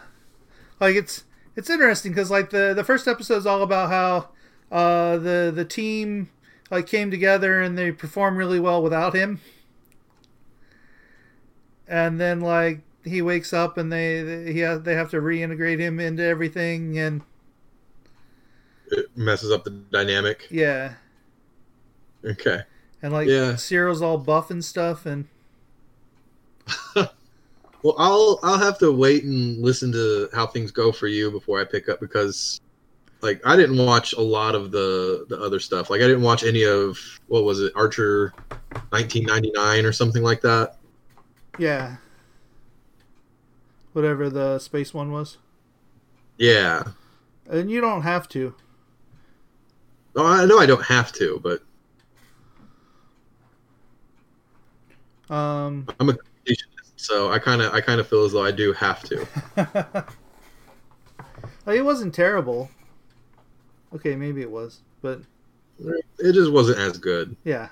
like 0.80 0.96
it's 0.96 1.24
it's 1.56 1.70
interesting 1.70 2.12
because 2.12 2.30
like 2.30 2.50
the 2.50 2.74
the 2.74 2.84
first 2.84 3.08
episode 3.08 3.36
is 3.36 3.46
all 3.46 3.62
about 3.62 3.88
how 3.88 4.28
uh 4.70 5.16
the 5.16 5.50
the 5.54 5.64
team 5.64 6.28
like 6.70 6.86
came 6.86 7.10
together 7.10 7.60
and 7.60 7.76
they 7.76 7.92
perform 7.92 8.36
really 8.36 8.60
well 8.60 8.82
without 8.82 9.14
him, 9.14 9.40
and 11.86 12.20
then 12.20 12.40
like 12.40 12.80
he 13.04 13.22
wakes 13.22 13.52
up 13.52 13.78
and 13.78 13.92
they 13.92 14.22
they, 14.22 14.52
he 14.52 14.60
they 14.60 14.94
have 14.94 15.10
to 15.10 15.20
reintegrate 15.20 15.78
him 15.78 15.98
into 16.00 16.22
everything 16.22 16.98
and 16.98 17.22
It 18.90 19.16
messes 19.16 19.50
up 19.50 19.64
the 19.64 19.70
dynamic. 19.70 20.50
yeah 20.50 20.94
Okay. 22.24 22.62
and 23.02 23.12
like 23.12 23.28
Yeah. 23.28 23.56
Cyril's 23.56 24.02
all 24.02 24.18
buff 24.18 24.50
and 24.50 24.64
stuff 24.64 25.06
and 25.06 25.26
Well, 27.82 27.94
I'll 27.98 28.40
I'll 28.42 28.58
have 28.58 28.78
to 28.78 28.92
wait 28.92 29.24
and 29.24 29.62
listen 29.62 29.92
to 29.92 30.28
how 30.34 30.46
things 30.46 30.72
go 30.72 30.92
for 30.92 31.06
you 31.06 31.30
before 31.30 31.60
I 31.60 31.64
pick 31.64 31.88
up 31.88 32.00
because 32.00 32.60
like 33.20 33.40
I 33.44 33.56
didn't 33.56 33.84
watch 33.84 34.12
a 34.12 34.20
lot 34.20 34.54
of 34.54 34.70
the 34.70 35.26
the 35.28 35.40
other 35.40 35.58
stuff. 35.60 35.90
Like 35.90 36.00
I 36.00 36.06
didn't 36.06 36.22
watch 36.22 36.44
any 36.44 36.64
of 36.64 36.98
what 37.26 37.44
was 37.44 37.60
it 37.60 37.72
Archer 37.74 38.32
1999 38.90 39.84
or 39.84 39.92
something 39.92 40.22
like 40.22 40.40
that. 40.42 40.76
yeah 41.58 41.96
whatever 43.92 44.30
the 44.30 44.58
space 44.60 44.94
one 44.94 45.10
was 45.10 45.38
Yeah. 46.36 46.84
and 47.50 47.68
you 47.70 47.80
don't 47.80 48.02
have 48.02 48.28
to 48.30 48.54
Oh, 50.14 50.24
I 50.26 50.46
know 50.46 50.58
I 50.58 50.66
don't 50.66 50.84
have 50.84 51.10
to, 51.12 51.40
but 51.42 51.62
um 55.30 55.86
I'm 56.00 56.08
a 56.08 56.12
completionist, 56.12 56.92
so 56.96 57.30
I 57.30 57.38
kind 57.38 57.60
of 57.62 57.72
I 57.74 57.80
kind 57.80 58.00
of 58.00 58.06
feel 58.08 58.24
as 58.24 58.32
though 58.32 58.44
I 58.44 58.50
do 58.50 58.72
have 58.72 59.02
to. 59.04 59.26
like, 59.56 60.06
it 61.78 61.82
wasn't 61.84 62.14
terrible. 62.14 62.70
Okay, 63.94 64.16
maybe 64.16 64.42
it 64.42 64.50
was, 64.50 64.80
but 65.02 65.20
It 66.18 66.32
just 66.32 66.50
wasn't 66.52 66.78
as 66.78 66.98
good. 66.98 67.36
yeah. 67.44 67.68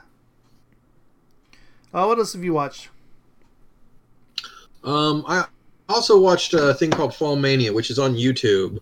Uh, 1.93 2.05
what 2.05 2.19
else 2.19 2.33
have 2.35 2.45
you 2.45 2.53
watched? 2.53 2.89
Um, 4.85 5.25
I 5.27 5.47
also 5.89 6.21
watched 6.21 6.55
a 6.55 6.75
thing 6.75 6.91
called 6.91 7.15
Fall 7.15 7.37
Mania, 7.37 7.73
which 7.73 7.91
is 7.91 7.99
on 7.99 8.15
YouTube, 8.15 8.79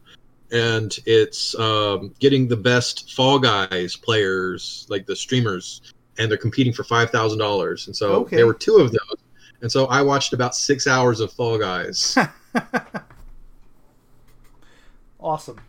and 0.53 0.95
it's 1.07 1.59
um, 1.59 2.15
getting 2.19 2.49
the 2.49 2.57
best 2.57 3.13
Fall 3.15 3.39
Guys 3.39 3.97
players, 3.97 4.87
like 4.91 5.07
the 5.07 5.17
streamers, 5.17 5.81
and 6.19 6.31
they're 6.31 6.39
competing 6.39 6.73
for 6.73 6.85
five 6.85 7.11
thousand 7.11 7.39
dollars. 7.39 7.87
And 7.87 7.97
so 7.97 8.15
Okay. 8.23 8.37
there 8.37 8.47
were 8.47 8.55
two 8.55 8.77
of 8.77 8.91
those, 8.91 9.19
and 9.63 9.71
so 9.71 9.87
I 9.87 10.03
watched 10.03 10.33
about 10.33 10.55
six 10.55 10.87
hours 10.87 11.21
of 11.21 11.33
Fall 11.33 11.59
Guys, 11.59 12.17
awesome. 15.21 15.61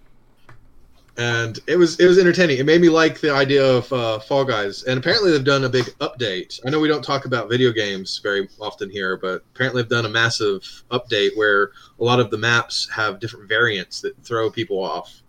And 1.17 1.59
it 1.67 1.77
was 1.77 1.99
it 1.99 2.07
was 2.07 2.17
entertaining. 2.17 2.57
It 2.57 2.65
made 2.65 2.81
me 2.81 2.89
like 2.89 3.19
the 3.21 3.31
idea 3.31 3.65
of 3.65 3.91
uh, 3.93 4.19
Fall 4.19 4.43
Guys, 4.43 4.83
and 4.83 4.99
apparently 4.99 5.31
they've 5.31 5.43
done 5.43 5.63
a 5.63 5.69
big 5.69 5.85
update. 5.99 6.59
I 6.65 6.69
know 6.69 6.79
we 6.79 6.87
don't 6.87 7.03
talk 7.03 7.25
about 7.25 7.49
video 7.49 7.71
games 7.71 8.19
very 8.21 8.49
often 8.59 8.89
here, 8.89 9.15
but 9.17 9.43
apparently 9.53 9.81
they've 9.81 9.89
done 9.89 10.05
a 10.05 10.09
massive 10.09 10.83
update 10.91 11.35
where 11.35 11.71
a 11.99 12.03
lot 12.03 12.19
of 12.19 12.31
the 12.31 12.37
maps 12.37 12.89
have 12.93 13.19
different 13.19 13.47
variants 13.47 14.01
that 14.01 14.17
throw 14.23 14.49
people 14.51 14.83
off. 14.83 15.21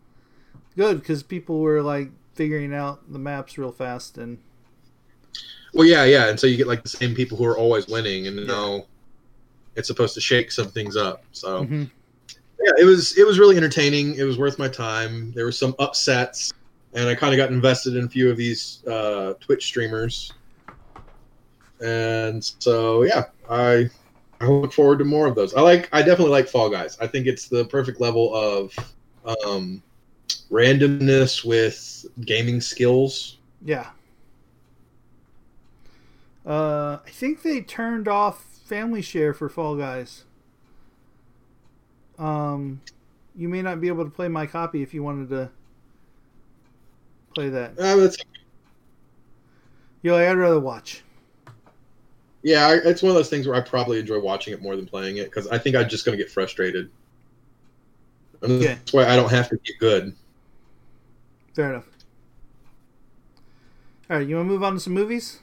Good 0.77 1.01
because 1.01 1.23
people 1.23 1.61
were 1.61 1.83
like 1.83 2.11
figuring 2.35 2.75
out 2.75 3.11
the 3.13 3.19
maps 3.19 3.57
real 3.57 3.73
fast, 3.73 4.19
and 4.19 4.39
Well, 5.73 5.87
yeah, 5.87 6.05
yeah, 6.05 6.29
and 6.29 6.39
so 6.39 6.47
you 6.47 6.57
get 6.57 6.67
like 6.67 6.83
the 6.83 6.89
same 6.89 7.15
people 7.15 7.39
who 7.39 7.45
are 7.45 7.57
always 7.57 7.87
winning, 7.87 8.27
and 8.27 8.47
now 8.47 8.87
it's 9.77 9.87
supposed 9.87 10.15
to 10.15 10.21
shake 10.21 10.51
some 10.51 10.69
things 10.69 10.97
up. 10.97 11.23
So 11.33 11.65
Mhm. 11.65 11.91
Yeah, 12.63 12.73
it 12.79 12.85
was 12.85 13.17
it 13.19 13.27
was 13.27 13.39
really 13.39 13.57
entertaining. 13.57 14.15
It 14.15 14.25
was 14.25 14.39
worth 14.39 14.59
my 14.59 14.69
time. 14.69 15.33
There 15.33 15.45
were 15.45 15.53
some 15.53 15.75
upsets, 15.79 16.53
and 16.95 17.09
I 17.09 17.15
kind 17.15 17.33
of 17.33 17.39
got 17.39 17.51
invested 17.51 17.97
in 17.97 18.05
a 18.05 18.09
few 18.09 18.31
of 18.31 18.37
these 18.37 18.83
uh, 18.87 19.35
Twitch 19.41 19.67
streamers. 19.67 20.33
and 21.85 22.43
so 22.59 23.03
yeah, 23.03 23.25
I 23.51 23.91
I 24.41 24.47
look 24.47 24.73
forward 24.73 24.99
to 24.99 25.05
more 25.05 25.27
of 25.27 25.35
those. 25.35 25.55
I 25.55 25.61
like 25.61 25.89
I 25.93 26.01
definitely 26.01 26.33
like 26.33 26.49
Fall 26.49 26.71
Guys. 26.71 26.97
I 27.01 27.07
think 27.07 27.27
it's 27.27 27.49
the 27.49 27.65
perfect 27.67 28.01
level 28.01 28.35
of 28.35 28.75
um, 29.25 29.83
randomness 30.51 31.45
with 31.45 32.07
gaming 32.25 32.61
skills. 32.61 33.39
Yeah. 33.65 33.91
Uh, 36.45 36.99
I 37.05 37.11
think 37.11 37.43
they 37.43 37.61
turned 37.61 38.07
off 38.07 38.45
Family 38.67 39.03
Share 39.03 39.35
for 39.35 39.49
Fall 39.49 39.77
Guys. 39.77 40.25
Um, 42.19 42.81
you 43.37 43.49
may 43.49 43.63
not 43.63 43.81
be 43.81 43.89
able 43.89 44.05
to 44.05 44.11
play 44.11 44.29
my 44.29 44.47
copy 44.47 44.83
if 44.83 44.95
you 44.95 45.03
wanted 45.03 45.29
to 45.31 45.51
play 47.35 47.49
that. 47.51 47.79
Uh, 47.79 47.97
that's, 47.97 48.17
You're 50.03 50.15
like, 50.15 50.27
I'd 50.29 50.37
rather 50.39 50.61
watch. 50.61 51.03
yeah, 52.43 52.67
I- 52.69 52.89
it's 52.89 53.03
one 53.03 53.11
of 53.11 53.17
those 53.17 53.29
things 53.29 53.47
where 53.47 53.57
I 53.57 53.61
probably 53.61 53.99
enjoy 53.99 54.21
watching 54.21 54.55
it 54.55 54.63
more 54.63 54.77
than 54.77 54.87
playing 54.87 55.17
it 55.19 55.25
because 55.25 55.47
I 55.49 55.59
think 55.59 55.77
I'm 55.77 55.89
just 55.89 56.05
going 56.07 56.17
to 56.17 56.23
get 56.23 56.33
frustrated. 56.33 56.91
And 58.43 58.53
Okay. 58.53 58.75
That's 58.75 58.93
why 58.93 59.07
I 59.07 59.17
don't 59.17 59.31
have 59.31 59.49
to 59.51 59.57
get 59.65 59.79
good. 59.79 60.15
Fair 61.55 61.71
enough. 61.73 61.87
All 64.09 64.19
right, 64.19 64.27
you 64.29 64.37
want 64.37 64.47
to 64.47 64.53
move 64.53 64.63
on 64.63 64.75
to 64.75 64.81
some 64.81 64.93
movies? 64.93 65.41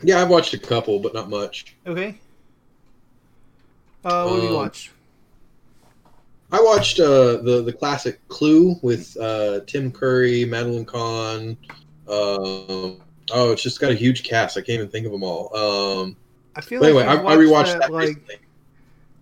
Yeah, 0.00 0.22
I've 0.22 0.30
watched 0.30 0.54
a 0.54 0.58
couple, 0.58 0.98
but 1.00 1.12
not 1.12 1.28
much. 1.28 1.76
Okay. 1.86 2.18
Uh, 4.04 4.24
what 4.24 4.34
have 4.36 4.42
you 4.44 4.48
Um, 4.50 4.54
watched? 4.54 4.90
I 6.50 6.60
watched 6.62 6.98
uh, 7.00 7.36
the 7.42 7.62
the 7.64 7.72
classic 7.72 8.26
Clue 8.28 8.76
with 8.82 9.16
uh, 9.18 9.60
Tim 9.66 9.90
Curry, 9.92 10.44
Madeline 10.44 10.84
Kahn. 10.86 11.56
Um, 12.08 13.00
oh, 13.32 13.52
it's 13.52 13.62
just 13.62 13.80
got 13.80 13.90
a 13.90 13.94
huge 13.94 14.22
cast. 14.22 14.56
I 14.56 14.60
can't 14.60 14.70
even 14.80 14.88
think 14.88 15.04
of 15.06 15.12
them 15.12 15.22
all. 15.22 15.54
Um, 15.54 16.16
I 16.56 16.60
feel 16.62 16.80
like 16.80 16.88
anyway, 16.88 17.04
I, 17.04 17.14
I 17.14 17.36
rewatched 17.36 17.78
that, 17.78 17.92
like 17.92 18.08
recently. 18.08 18.36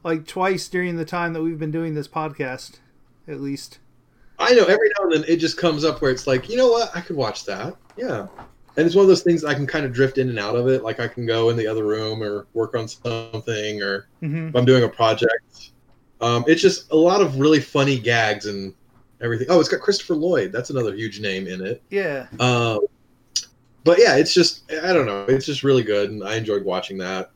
like 0.05 0.27
twice 0.27 0.69
during 0.69 0.97
the 0.97 1.05
time 1.05 1.33
that 1.33 1.43
we've 1.43 1.59
been 1.59 1.73
doing 1.73 1.95
this 1.95 2.07
podcast, 2.09 2.79
at 3.27 3.41
least. 3.41 3.79
I 4.39 4.53
know 4.55 4.65
every 4.65 4.91
now 4.99 5.05
and 5.07 5.13
then 5.15 5.25
it 5.27 5.37
just 5.39 5.57
comes 5.57 5.85
up 5.85 6.01
where 6.03 6.11
it's 6.11 6.27
like, 6.27 6.49
you 6.49 6.57
know 6.57 6.69
what, 6.71 6.95
I 6.95 7.01
could 7.01 7.17
watch 7.17 7.45
that. 7.47 7.75
Yeah, 7.97 8.27
and 8.77 8.87
it's 8.87 8.95
one 8.95 9.03
of 9.03 9.09
those 9.09 9.23
things 9.23 9.45
I 9.45 9.55
can 9.55 9.67
kind 9.67 9.85
of 9.85 9.93
drift 9.93 10.19
in 10.19 10.29
and 10.29 10.39
out 10.39 10.55
of 10.55 10.69
it. 10.69 10.85
Like 10.85 11.01
I 11.01 11.09
can 11.09 11.27
go 11.27 11.51
in 11.51 11.57
the 11.57 11.67
other 11.67 11.85
room 11.85 12.23
or 12.23 12.47
work 12.55 12.75
on 12.77 12.87
something, 12.87 13.83
or 13.83 14.07
Mm-hmm. 14.23 14.49
if 14.49 14.55
I'm 14.57 14.65
doing 14.65 14.85
a 14.85 14.89
project. 14.89 15.73
Um, 16.21 16.45
it's 16.47 16.63
just 16.63 16.91
a 16.93 16.97
lot 16.97 17.21
of 17.21 17.39
really 17.39 17.61
funny 17.61 17.99
gags 17.99 18.47
and 18.47 18.75
everything. 19.21 19.47
Oh, 19.51 19.61
it's 19.61 19.69
got 19.69 19.81
Christopher 19.81 20.15
Lloyd. 20.15 20.53
That's 20.53 20.71
another 20.71 20.95
huge 20.95 21.21
name 21.21 21.47
in 21.47 21.65
it. 21.65 21.83
Yeah. 21.91 22.27
Um, 22.41 22.81
but 23.85 23.99
yeah, 23.99 24.17
it's 24.17 24.35
just 24.35 24.71
I 24.83 24.93
don't 24.93 25.07
know. 25.07 25.25
It's 25.29 25.47
just 25.47 25.63
really 25.63 25.83
good, 25.83 26.11
and 26.11 26.25
I 26.25 26.37
enjoyed 26.37 26.65
watching 26.65 26.99
that. 26.99 27.31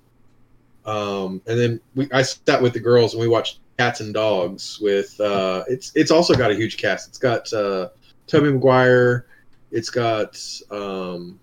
Um, 0.85 1.43
and 1.47 1.59
then 1.59 1.81
we 1.95 2.11
I 2.13 2.23
sat 2.23 2.61
with 2.61 2.73
the 2.73 2.81
girls 2.81 3.15
and 3.15 3.21
we 3.21 3.29
watched 3.29 3.61
Cats 3.79 4.01
and 4.01 4.13
Dogs 4.13 4.79
with 4.81 5.19
uh, 5.21 5.65
it's 5.69 5.93
it's 5.95 6.11
also 6.11 6.35
got 6.35 6.51
a 6.51 6.55
huge 6.55 6.77
cast. 6.77 7.09
It's 7.09 7.19
got 7.19 7.53
uh, 7.53 7.91
Tobey 8.27 8.51
Maguire. 8.51 9.27
It's 9.71 9.91
got 9.91 10.43
um, 10.71 11.39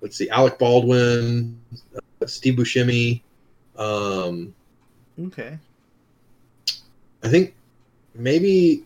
let's 0.00 0.16
see, 0.16 0.28
Alec 0.30 0.58
Baldwin, 0.58 1.60
uh, 1.94 2.26
Steve 2.26 2.54
Buscemi. 2.54 3.22
Um, 3.76 4.54
Okay. 5.26 5.58
I 7.22 7.28
think 7.28 7.54
maybe 8.14 8.84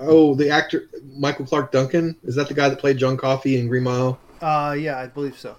oh 0.00 0.34
the 0.34 0.50
actor 0.50 0.88
Michael 1.16 1.46
Clarke 1.46 1.70
Duncan 1.72 2.16
is 2.24 2.34
that 2.34 2.48
the 2.48 2.54
guy 2.54 2.68
that 2.68 2.78
played 2.78 2.98
John 2.98 3.16
Coffey 3.16 3.58
in 3.58 3.68
Green 3.68 3.84
Mile? 3.84 4.18
Uh, 4.40 4.74
yeah, 4.78 4.98
I 4.98 5.06
believe 5.06 5.38
so. 5.38 5.56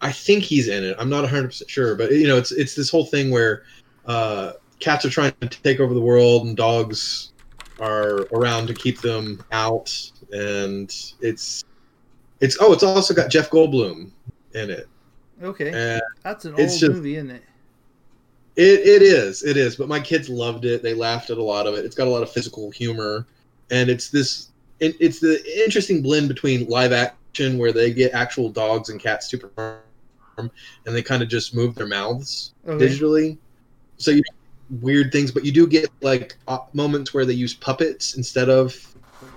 I 0.00 0.10
think 0.10 0.42
he's 0.42 0.68
in 0.68 0.82
it. 0.82 0.96
I'm 0.98 1.08
not 1.08 1.20
100 1.22 1.48
percent 1.48 1.70
sure, 1.70 1.94
but 1.94 2.10
you 2.12 2.26
know, 2.26 2.36
it's 2.36 2.50
it's 2.52 2.74
this 2.74 2.90
whole 2.90 3.06
thing 3.06 3.30
where 3.30 3.62
uh, 4.06 4.52
cats 4.80 5.04
are 5.04 5.10
trying 5.10 5.32
to 5.40 5.48
take 5.48 5.78
over 5.80 5.94
the 5.94 6.00
world 6.00 6.46
and 6.46 6.56
dogs 6.56 7.32
are 7.80 8.26
around 8.32 8.66
to 8.66 8.74
keep 8.74 9.00
them 9.00 9.42
out, 9.52 9.94
and 10.32 10.94
it's 11.20 11.64
it's 12.40 12.56
oh, 12.60 12.72
it's 12.72 12.82
also 12.82 13.14
got 13.14 13.30
Jeff 13.30 13.48
Goldblum 13.50 14.10
in 14.54 14.70
it, 14.70 14.88
Okay. 15.42 15.70
and 15.72 16.02
That's 16.24 16.44
an 16.46 16.52
old 16.54 16.60
just- 16.68 16.82
movie, 16.82 17.14
isn't 17.16 17.30
it? 17.30 17.42
It 18.56 18.80
it 18.80 19.02
is 19.02 19.42
it 19.42 19.56
is, 19.56 19.76
but 19.76 19.88
my 19.88 20.00
kids 20.00 20.28
loved 20.28 20.64
it. 20.66 20.82
They 20.82 20.94
laughed 20.94 21.30
at 21.30 21.38
a 21.38 21.42
lot 21.42 21.66
of 21.66 21.74
it. 21.74 21.84
It's 21.84 21.94
got 21.96 22.06
a 22.06 22.10
lot 22.10 22.22
of 22.22 22.30
physical 22.30 22.70
humor, 22.70 23.26
and 23.70 23.88
it's 23.90 24.10
this. 24.10 24.50
It, 24.80 24.96
it's 25.00 25.20
the 25.20 25.42
interesting 25.64 26.02
blend 26.02 26.28
between 26.28 26.66
live 26.68 26.92
action 26.92 27.58
where 27.58 27.72
they 27.72 27.92
get 27.92 28.12
actual 28.12 28.50
dogs 28.50 28.90
and 28.90 29.00
cats 29.00 29.28
to 29.30 29.38
perform, 29.38 29.82
and 30.86 30.94
they 30.94 31.02
kind 31.02 31.22
of 31.22 31.28
just 31.28 31.54
move 31.54 31.74
their 31.74 31.86
mouths 31.86 32.52
Okay. 32.66 33.00
digitally. 33.00 33.38
So 33.98 34.10
you 34.10 34.22
weird 34.80 35.12
things, 35.12 35.30
but 35.32 35.44
you 35.44 35.52
do 35.52 35.66
get 35.66 35.90
like 36.02 36.36
uh, 36.48 36.58
moments 36.74 37.14
where 37.14 37.24
they 37.24 37.34
use 37.34 37.54
puppets 37.54 38.16
instead 38.16 38.48
of 38.50 38.74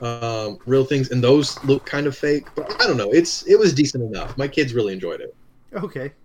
um, 0.02 0.60
real 0.66 0.86
things, 0.86 1.12
and 1.12 1.24
those 1.24 1.60
look 1.64 1.86
kind 1.86 2.08
of 2.08 2.18
fake. 2.18 2.50
But 2.56 2.72
I 2.82 2.88
don't 2.88 2.98
know. 2.98 3.12
It's 3.12 3.44
it 3.48 3.58
was 3.60 3.74
decent 3.74 4.04
enough. 4.04 4.38
My 4.38 4.48
kids 4.48 4.74
really 4.74 4.94
enjoyed 4.94 5.22
it. 5.22 5.36
Okay. 5.74 6.16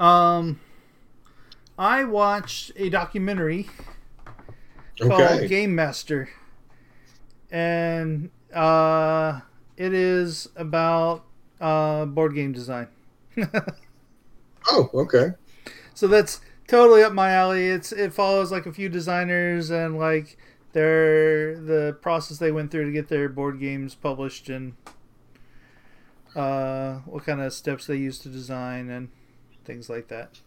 Um, 0.00 0.60
I 1.78 2.04
watched 2.04 2.72
a 2.76 2.88
documentary 2.90 3.68
called 5.02 5.20
Okay. 5.30 5.46
Game 5.46 5.74
Master, 5.74 6.30
and 7.50 8.30
uh, 8.54 9.40
it 9.76 9.92
is 9.92 10.48
about 10.56 11.24
uh, 11.60 12.06
board 12.06 12.34
game 12.34 12.52
design. 12.52 12.88
Oh, 14.70 14.90
okay. 14.94 15.32
so 15.94 16.06
that's 16.08 16.40
totally 16.68 17.02
up 17.02 17.12
my 17.12 17.32
alley. 17.32 17.68
It's 17.68 17.92
it 17.92 18.12
follows 18.12 18.52
like 18.52 18.66
a 18.66 18.72
few 18.72 18.88
designers 18.88 19.70
and 19.70 19.98
like 19.98 20.36
their 20.72 21.58
the 21.60 21.98
process 22.00 22.38
they 22.38 22.52
went 22.52 22.70
through 22.70 22.86
to 22.86 22.92
get 22.92 23.08
their 23.08 23.28
board 23.28 23.60
games 23.60 23.94
published 23.94 24.48
and 24.48 24.74
uh, 26.34 26.96
what 27.06 27.24
kind 27.24 27.40
of 27.40 27.52
steps 27.52 27.86
they 27.86 27.96
used 27.96 28.22
to 28.22 28.28
design 28.28 28.88
and 28.90 29.08
things 29.70 29.88
like 29.88 30.08
that. 30.08 30.40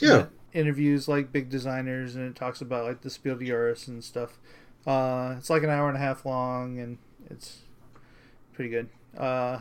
Yeah. 0.00 0.26
Interviews 0.52 1.08
like 1.08 1.32
big 1.32 1.48
designers 1.50 2.14
and 2.16 2.28
it 2.28 2.36
talks 2.36 2.60
about 2.60 2.84
like 2.84 3.00
the 3.02 3.10
Spiel 3.10 3.36
des 3.36 3.46
Jahres 3.46 3.88
and 3.88 4.02
stuff. 4.02 4.38
Uh, 4.86 5.34
it's 5.38 5.50
like 5.50 5.62
an 5.62 5.70
hour 5.70 5.88
and 5.88 5.96
a 5.96 6.00
half 6.00 6.24
long 6.26 6.78
and 6.78 6.98
it's 7.30 7.58
pretty 8.52 8.70
good. 8.70 8.88
Uh, 9.16 9.60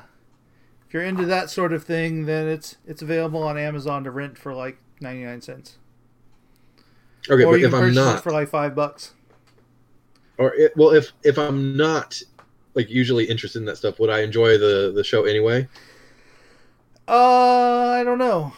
if 0.88 0.94
you're 0.94 1.04
into 1.04 1.26
that 1.26 1.50
sort 1.50 1.74
of 1.74 1.84
thing, 1.84 2.26
then 2.26 2.48
it's 2.48 2.78
it's 2.86 3.02
available 3.02 3.44
on 3.44 3.58
Amazon 3.58 4.04
to 4.04 4.12
rent 4.12 4.38
for 4.38 4.54
like 4.54 4.78
ninety 5.02 5.24
nine 5.24 5.42
cents, 5.42 5.78
Okay, 7.30 7.44
or 7.44 7.52
but 7.52 7.62
if 7.62 7.74
I'm 7.74 7.94
not, 7.94 8.24
for 8.24 8.32
like 8.32 8.50
five 8.50 8.76
bucks. 8.76 9.14
or 10.38 10.54
it, 10.56 10.74
well, 10.76 10.92
if 10.92 11.12
if 11.24 11.38
I'm 11.38 11.76
not 11.78 12.22
like 12.76 12.90
usually 12.90 13.26
interested 13.26 13.60
in 13.60 13.66
that 13.66 13.78
stuff, 13.78 14.00
would 14.00 14.10
I 14.10 14.22
enjoy 14.22 14.58
the 14.58 14.92
the 14.94 15.04
show 15.04 15.26
anyway? 15.26 15.68
Uh, 17.08 17.96
I 18.00 18.04
don't 18.04 18.18
know. 18.18 18.54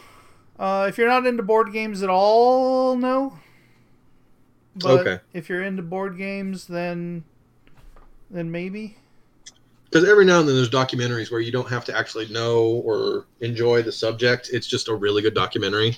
Uh, 0.59 0.85
if 0.87 0.97
you're 0.97 1.09
not 1.09 1.25
into 1.25 1.43
board 1.43 1.73
games 1.73 2.03
at 2.03 2.09
all, 2.09 2.95
no. 2.95 3.39
But 4.75 5.01
Okay. 5.01 5.19
if 5.33 5.49
you're 5.49 5.63
into 5.63 5.81
board 5.81 6.17
games, 6.17 6.67
then 6.67 7.23
then 8.29 8.51
maybe. 8.51 8.97
Because 9.85 10.07
every 10.07 10.25
now 10.25 10.39
and 10.39 10.49
then 10.49 10.55
there's 10.55 10.69
documentaries 10.69 11.31
where 11.31 11.39
you 11.39 11.51
don't 11.51 11.69
have 11.69 11.85
to 11.85 11.97
actually 11.97 12.27
know 12.27 12.63
or 12.63 13.27
enjoy 13.39 13.81
the 13.81 13.91
subject. 13.91 14.49
It's 14.51 14.67
just 14.67 14.89
a 14.89 14.93
really 14.95 15.21
good 15.21 15.33
documentary. 15.33 15.97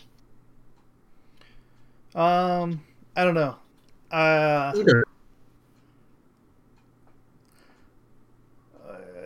Um, 2.16 2.84
I 3.16 3.24
don't 3.24 3.34
know. 3.36 3.56
Uh, 4.12 4.74
Okay. 4.76 5.02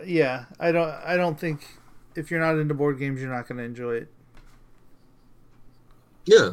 yeah, 0.04 0.46
I 0.58 0.72
don't. 0.72 0.88
I 0.88 1.16
don't 1.16 1.38
think 1.38 1.66
if 2.14 2.30
you're 2.30 2.40
not 2.40 2.58
into 2.58 2.74
board 2.74 2.98
games, 2.98 3.20
you're 3.20 3.30
not 3.34 3.48
going 3.48 3.58
to 3.58 3.64
enjoy 3.64 3.94
it. 3.96 4.08
Yeah. 6.24 6.50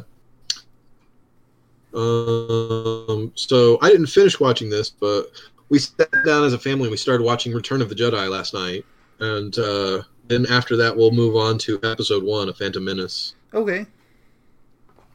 Um. 1.94 3.32
So 3.34 3.78
I 3.82 3.90
didn't 3.90 4.06
finish 4.06 4.38
watching 4.38 4.70
this, 4.70 4.90
but 4.90 5.26
we 5.68 5.78
sat 5.78 6.10
down 6.24 6.44
as 6.44 6.52
a 6.52 6.58
family 6.58 6.84
and 6.84 6.90
we 6.90 6.96
started 6.96 7.24
watching 7.24 7.52
Return 7.52 7.82
of 7.82 7.88
the 7.88 7.94
Jedi 7.94 8.28
last 8.30 8.54
night, 8.54 8.84
and 9.18 9.56
uh, 9.58 10.02
then 10.28 10.46
after 10.46 10.76
that 10.76 10.96
we'll 10.96 11.10
move 11.10 11.36
on 11.36 11.58
to 11.58 11.80
Episode 11.82 12.22
One 12.22 12.48
of 12.48 12.56
Phantom 12.56 12.84
Menace, 12.84 13.34
Okay. 13.54 13.86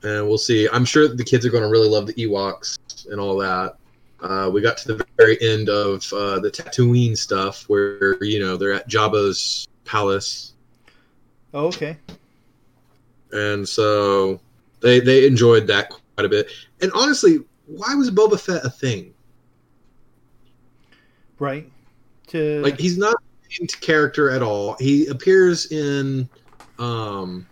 and 0.03 0.27
we'll 0.27 0.37
see. 0.37 0.67
I'm 0.71 0.83
sure 0.85 1.07
the 1.07 1.23
kids 1.23 1.45
are 1.45 1.49
going 1.49 1.63
to 1.63 1.69
really 1.69 1.87
love 1.89 2.07
the 2.07 2.13
Ewoks 2.13 2.77
and 3.09 3.19
all 3.21 3.37
that. 3.37 3.75
Uh, 4.21 4.49
we 4.51 4.61
got 4.61 4.77
to 4.77 4.93
the 4.93 5.05
very 5.17 5.37
end 5.41 5.69
of 5.69 6.11
uh, 6.13 6.39
the 6.39 6.51
Tatooine 6.51 7.17
stuff, 7.17 7.63
where 7.69 8.21
you 8.23 8.39
know 8.39 8.57
they're 8.57 8.73
at 8.73 8.89
Jabba's 8.89 9.67
palace, 9.85 10.53
Oh, 11.53 11.67
okay. 11.67 11.97
and 13.31 13.67
so 13.67 14.39
they 14.81 14.99
they 14.99 15.25
enjoyed 15.27 15.67
that 15.67 15.89
quite 15.89 16.25
a 16.25 16.29
bit. 16.29 16.49
And 16.81 16.91
honestly, 16.93 17.39
why 17.67 17.95
was 17.95 18.11
Boba 18.11 18.39
Fett 18.39 18.65
a 18.65 18.69
thing? 18.69 19.13
Right. 21.39 21.69
To 22.27 22.61
Like 22.61 22.79
he's 22.79 22.97
not 22.97 23.15
defined 23.49 23.79
character 23.81 24.29
at 24.31 24.41
all. 24.41 24.75
He 24.79 25.07
appears 25.07 25.71
in 25.71 26.27
um 26.79 27.45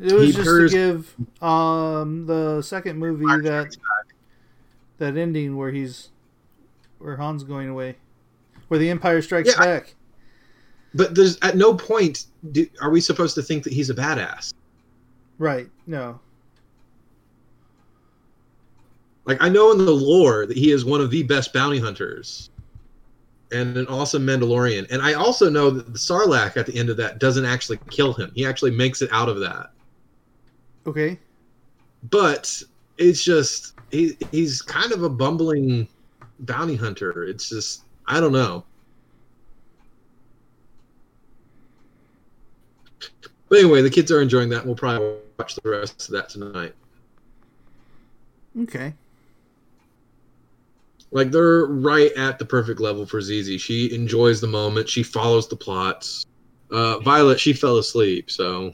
It 0.00 0.12
was 0.12 0.28
just 0.34 0.40
appears- 0.40 0.70
to 0.72 0.76
give 0.76 1.42
um 1.42 2.26
the 2.26 2.62
second 2.62 2.98
movie 2.98 3.24
that 3.42 3.76
that 4.98 5.16
ending 5.16 5.56
where 5.56 5.70
he's 5.70 6.08
where 6.98 7.16
Han's 7.16 7.44
going 7.44 7.68
away, 7.68 7.96
where 8.68 8.80
the 8.80 8.90
Empire 8.90 9.22
Strikes 9.22 9.50
Yeah, 9.50 9.64
Back. 9.64 9.94
But 10.98 11.14
there's 11.14 11.38
at 11.42 11.56
no 11.56 11.74
point 11.74 12.26
do, 12.50 12.66
are 12.82 12.90
we 12.90 13.00
supposed 13.00 13.36
to 13.36 13.42
think 13.42 13.62
that 13.62 13.72
he's 13.72 13.88
a 13.88 13.94
badass. 13.94 14.52
Right? 15.38 15.70
No. 15.86 16.18
Like 19.24 19.40
I 19.40 19.48
know 19.48 19.70
in 19.70 19.78
the 19.78 19.92
lore 19.92 20.44
that 20.44 20.56
he 20.56 20.72
is 20.72 20.84
one 20.84 21.00
of 21.00 21.12
the 21.12 21.22
best 21.22 21.52
bounty 21.52 21.78
hunters 21.78 22.50
and 23.52 23.76
an 23.76 23.86
awesome 23.86 24.26
Mandalorian. 24.26 24.90
And 24.90 25.00
I 25.00 25.12
also 25.12 25.48
know 25.48 25.70
that 25.70 25.92
the 25.92 25.98
Sarlacc 26.00 26.56
at 26.56 26.66
the 26.66 26.76
end 26.76 26.90
of 26.90 26.96
that 26.96 27.20
doesn't 27.20 27.44
actually 27.44 27.78
kill 27.90 28.12
him. 28.12 28.32
He 28.34 28.44
actually 28.44 28.72
makes 28.72 29.00
it 29.00 29.08
out 29.12 29.28
of 29.28 29.38
that. 29.38 29.70
Okay. 30.84 31.16
But 32.10 32.60
it's 32.96 33.22
just 33.22 33.76
he 33.92 34.16
he's 34.32 34.62
kind 34.62 34.90
of 34.90 35.04
a 35.04 35.08
bumbling 35.08 35.86
bounty 36.40 36.74
hunter. 36.74 37.22
It's 37.22 37.48
just 37.48 37.84
I 38.08 38.18
don't 38.18 38.32
know. 38.32 38.64
But 43.48 43.58
anyway, 43.58 43.82
the 43.82 43.90
kids 43.90 44.12
are 44.12 44.20
enjoying 44.20 44.48
that. 44.50 44.64
We'll 44.66 44.74
probably 44.74 45.16
watch 45.38 45.54
the 45.54 45.68
rest 45.70 46.08
of 46.08 46.12
that 46.14 46.28
tonight. 46.28 46.74
Okay. 48.60 48.92
Like 51.10 51.30
they're 51.30 51.64
right 51.66 52.12
at 52.12 52.38
the 52.38 52.44
perfect 52.44 52.80
level 52.80 53.06
for 53.06 53.20
Zizi. 53.22 53.56
She 53.56 53.94
enjoys 53.94 54.40
the 54.40 54.46
moment. 54.46 54.88
She 54.88 55.02
follows 55.02 55.48
the 55.48 55.56
plots. 55.56 56.26
Uh, 56.70 56.98
Violet, 56.98 57.40
she 57.40 57.54
fell 57.54 57.78
asleep, 57.78 58.30
so 58.30 58.72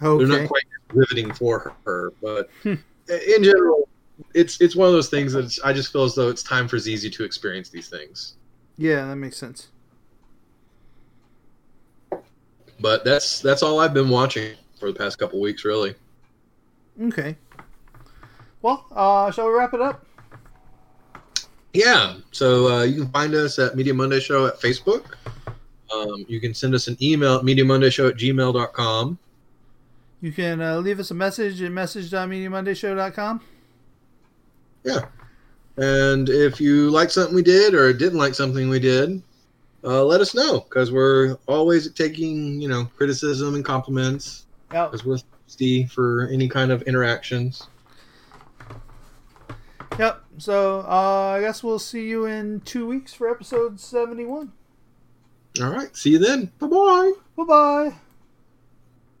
they're 0.00 0.26
not 0.26 0.48
quite 0.48 0.62
riveting 0.94 1.32
for 1.34 1.76
her. 1.84 2.12
But 2.22 2.48
Hmm. 2.62 2.74
in 3.08 3.44
general, 3.44 3.86
it's 4.32 4.60
it's 4.62 4.74
one 4.74 4.88
of 4.88 4.94
those 4.94 5.10
things 5.10 5.34
that 5.34 5.58
I 5.62 5.74
just 5.74 5.92
feel 5.92 6.04
as 6.04 6.14
though 6.14 6.30
it's 6.30 6.42
time 6.42 6.68
for 6.68 6.78
Zizi 6.78 7.10
to 7.10 7.24
experience 7.24 7.68
these 7.68 7.88
things. 7.88 8.36
Yeah, 8.78 9.06
that 9.06 9.16
makes 9.16 9.36
sense. 9.36 9.68
But 12.82 13.04
that's 13.04 13.40
that's 13.40 13.62
all 13.62 13.78
I've 13.78 13.94
been 13.94 14.08
watching 14.08 14.56
for 14.78 14.92
the 14.92 14.98
past 14.98 15.18
couple 15.18 15.40
weeks, 15.40 15.64
really. 15.64 15.94
Okay. 17.00 17.36
Well, 18.60 18.84
uh, 18.90 19.30
shall 19.30 19.46
we 19.46 19.54
wrap 19.54 19.72
it 19.72 19.80
up? 19.80 20.04
Yeah. 21.72 22.16
So 22.32 22.68
uh, 22.68 22.82
you 22.82 23.02
can 23.02 23.12
find 23.12 23.34
us 23.34 23.58
at 23.58 23.76
Media 23.76 23.94
Monday 23.94 24.20
Show 24.20 24.46
at 24.46 24.60
Facebook. 24.60 25.14
Um, 25.92 26.24
you 26.28 26.40
can 26.40 26.54
send 26.54 26.74
us 26.74 26.88
an 26.88 26.96
email 27.02 27.36
at 27.36 27.42
MediaMondayShow 27.44 28.10
at 28.10 28.16
gmail.com. 28.16 29.18
You 30.20 30.32
can 30.32 30.60
uh, 30.60 30.78
leave 30.78 31.00
us 31.00 31.10
a 31.10 31.14
message 31.14 31.60
at 31.62 31.70
message.mediamondayshow.com. 31.70 33.40
Yeah. 34.84 35.06
And 35.76 36.28
if 36.28 36.60
you 36.60 36.90
like 36.90 37.10
something 37.10 37.34
we 37.34 37.42
did 37.42 37.74
or 37.74 37.92
didn't 37.92 38.18
like 38.18 38.34
something 38.34 38.68
we 38.68 38.78
did, 38.78 39.22
uh, 39.84 40.04
let 40.04 40.20
us 40.20 40.34
know 40.34 40.60
because 40.60 40.92
we're 40.92 41.36
always 41.46 41.90
taking, 41.92 42.60
you 42.60 42.68
know, 42.68 42.84
criticism 42.96 43.54
and 43.54 43.64
compliments 43.64 44.46
Yeah. 44.72 44.86
because 44.86 45.04
we're 45.04 45.18
thirsty 45.18 45.86
for 45.86 46.28
any 46.32 46.48
kind 46.48 46.70
of 46.70 46.82
interactions. 46.82 47.66
Yep. 49.98 50.24
So 50.38 50.80
uh, 50.80 51.34
I 51.36 51.40
guess 51.40 51.62
we'll 51.62 51.78
see 51.78 52.08
you 52.08 52.24
in 52.24 52.60
two 52.60 52.86
weeks 52.86 53.12
for 53.12 53.28
episode 53.30 53.78
71. 53.78 54.52
All 55.60 55.70
right. 55.70 55.94
See 55.96 56.10
you 56.10 56.18
then. 56.18 56.50
Bye 56.58 56.66
bye. 56.68 57.12
Bye 57.36 57.44
bye. 57.44 57.92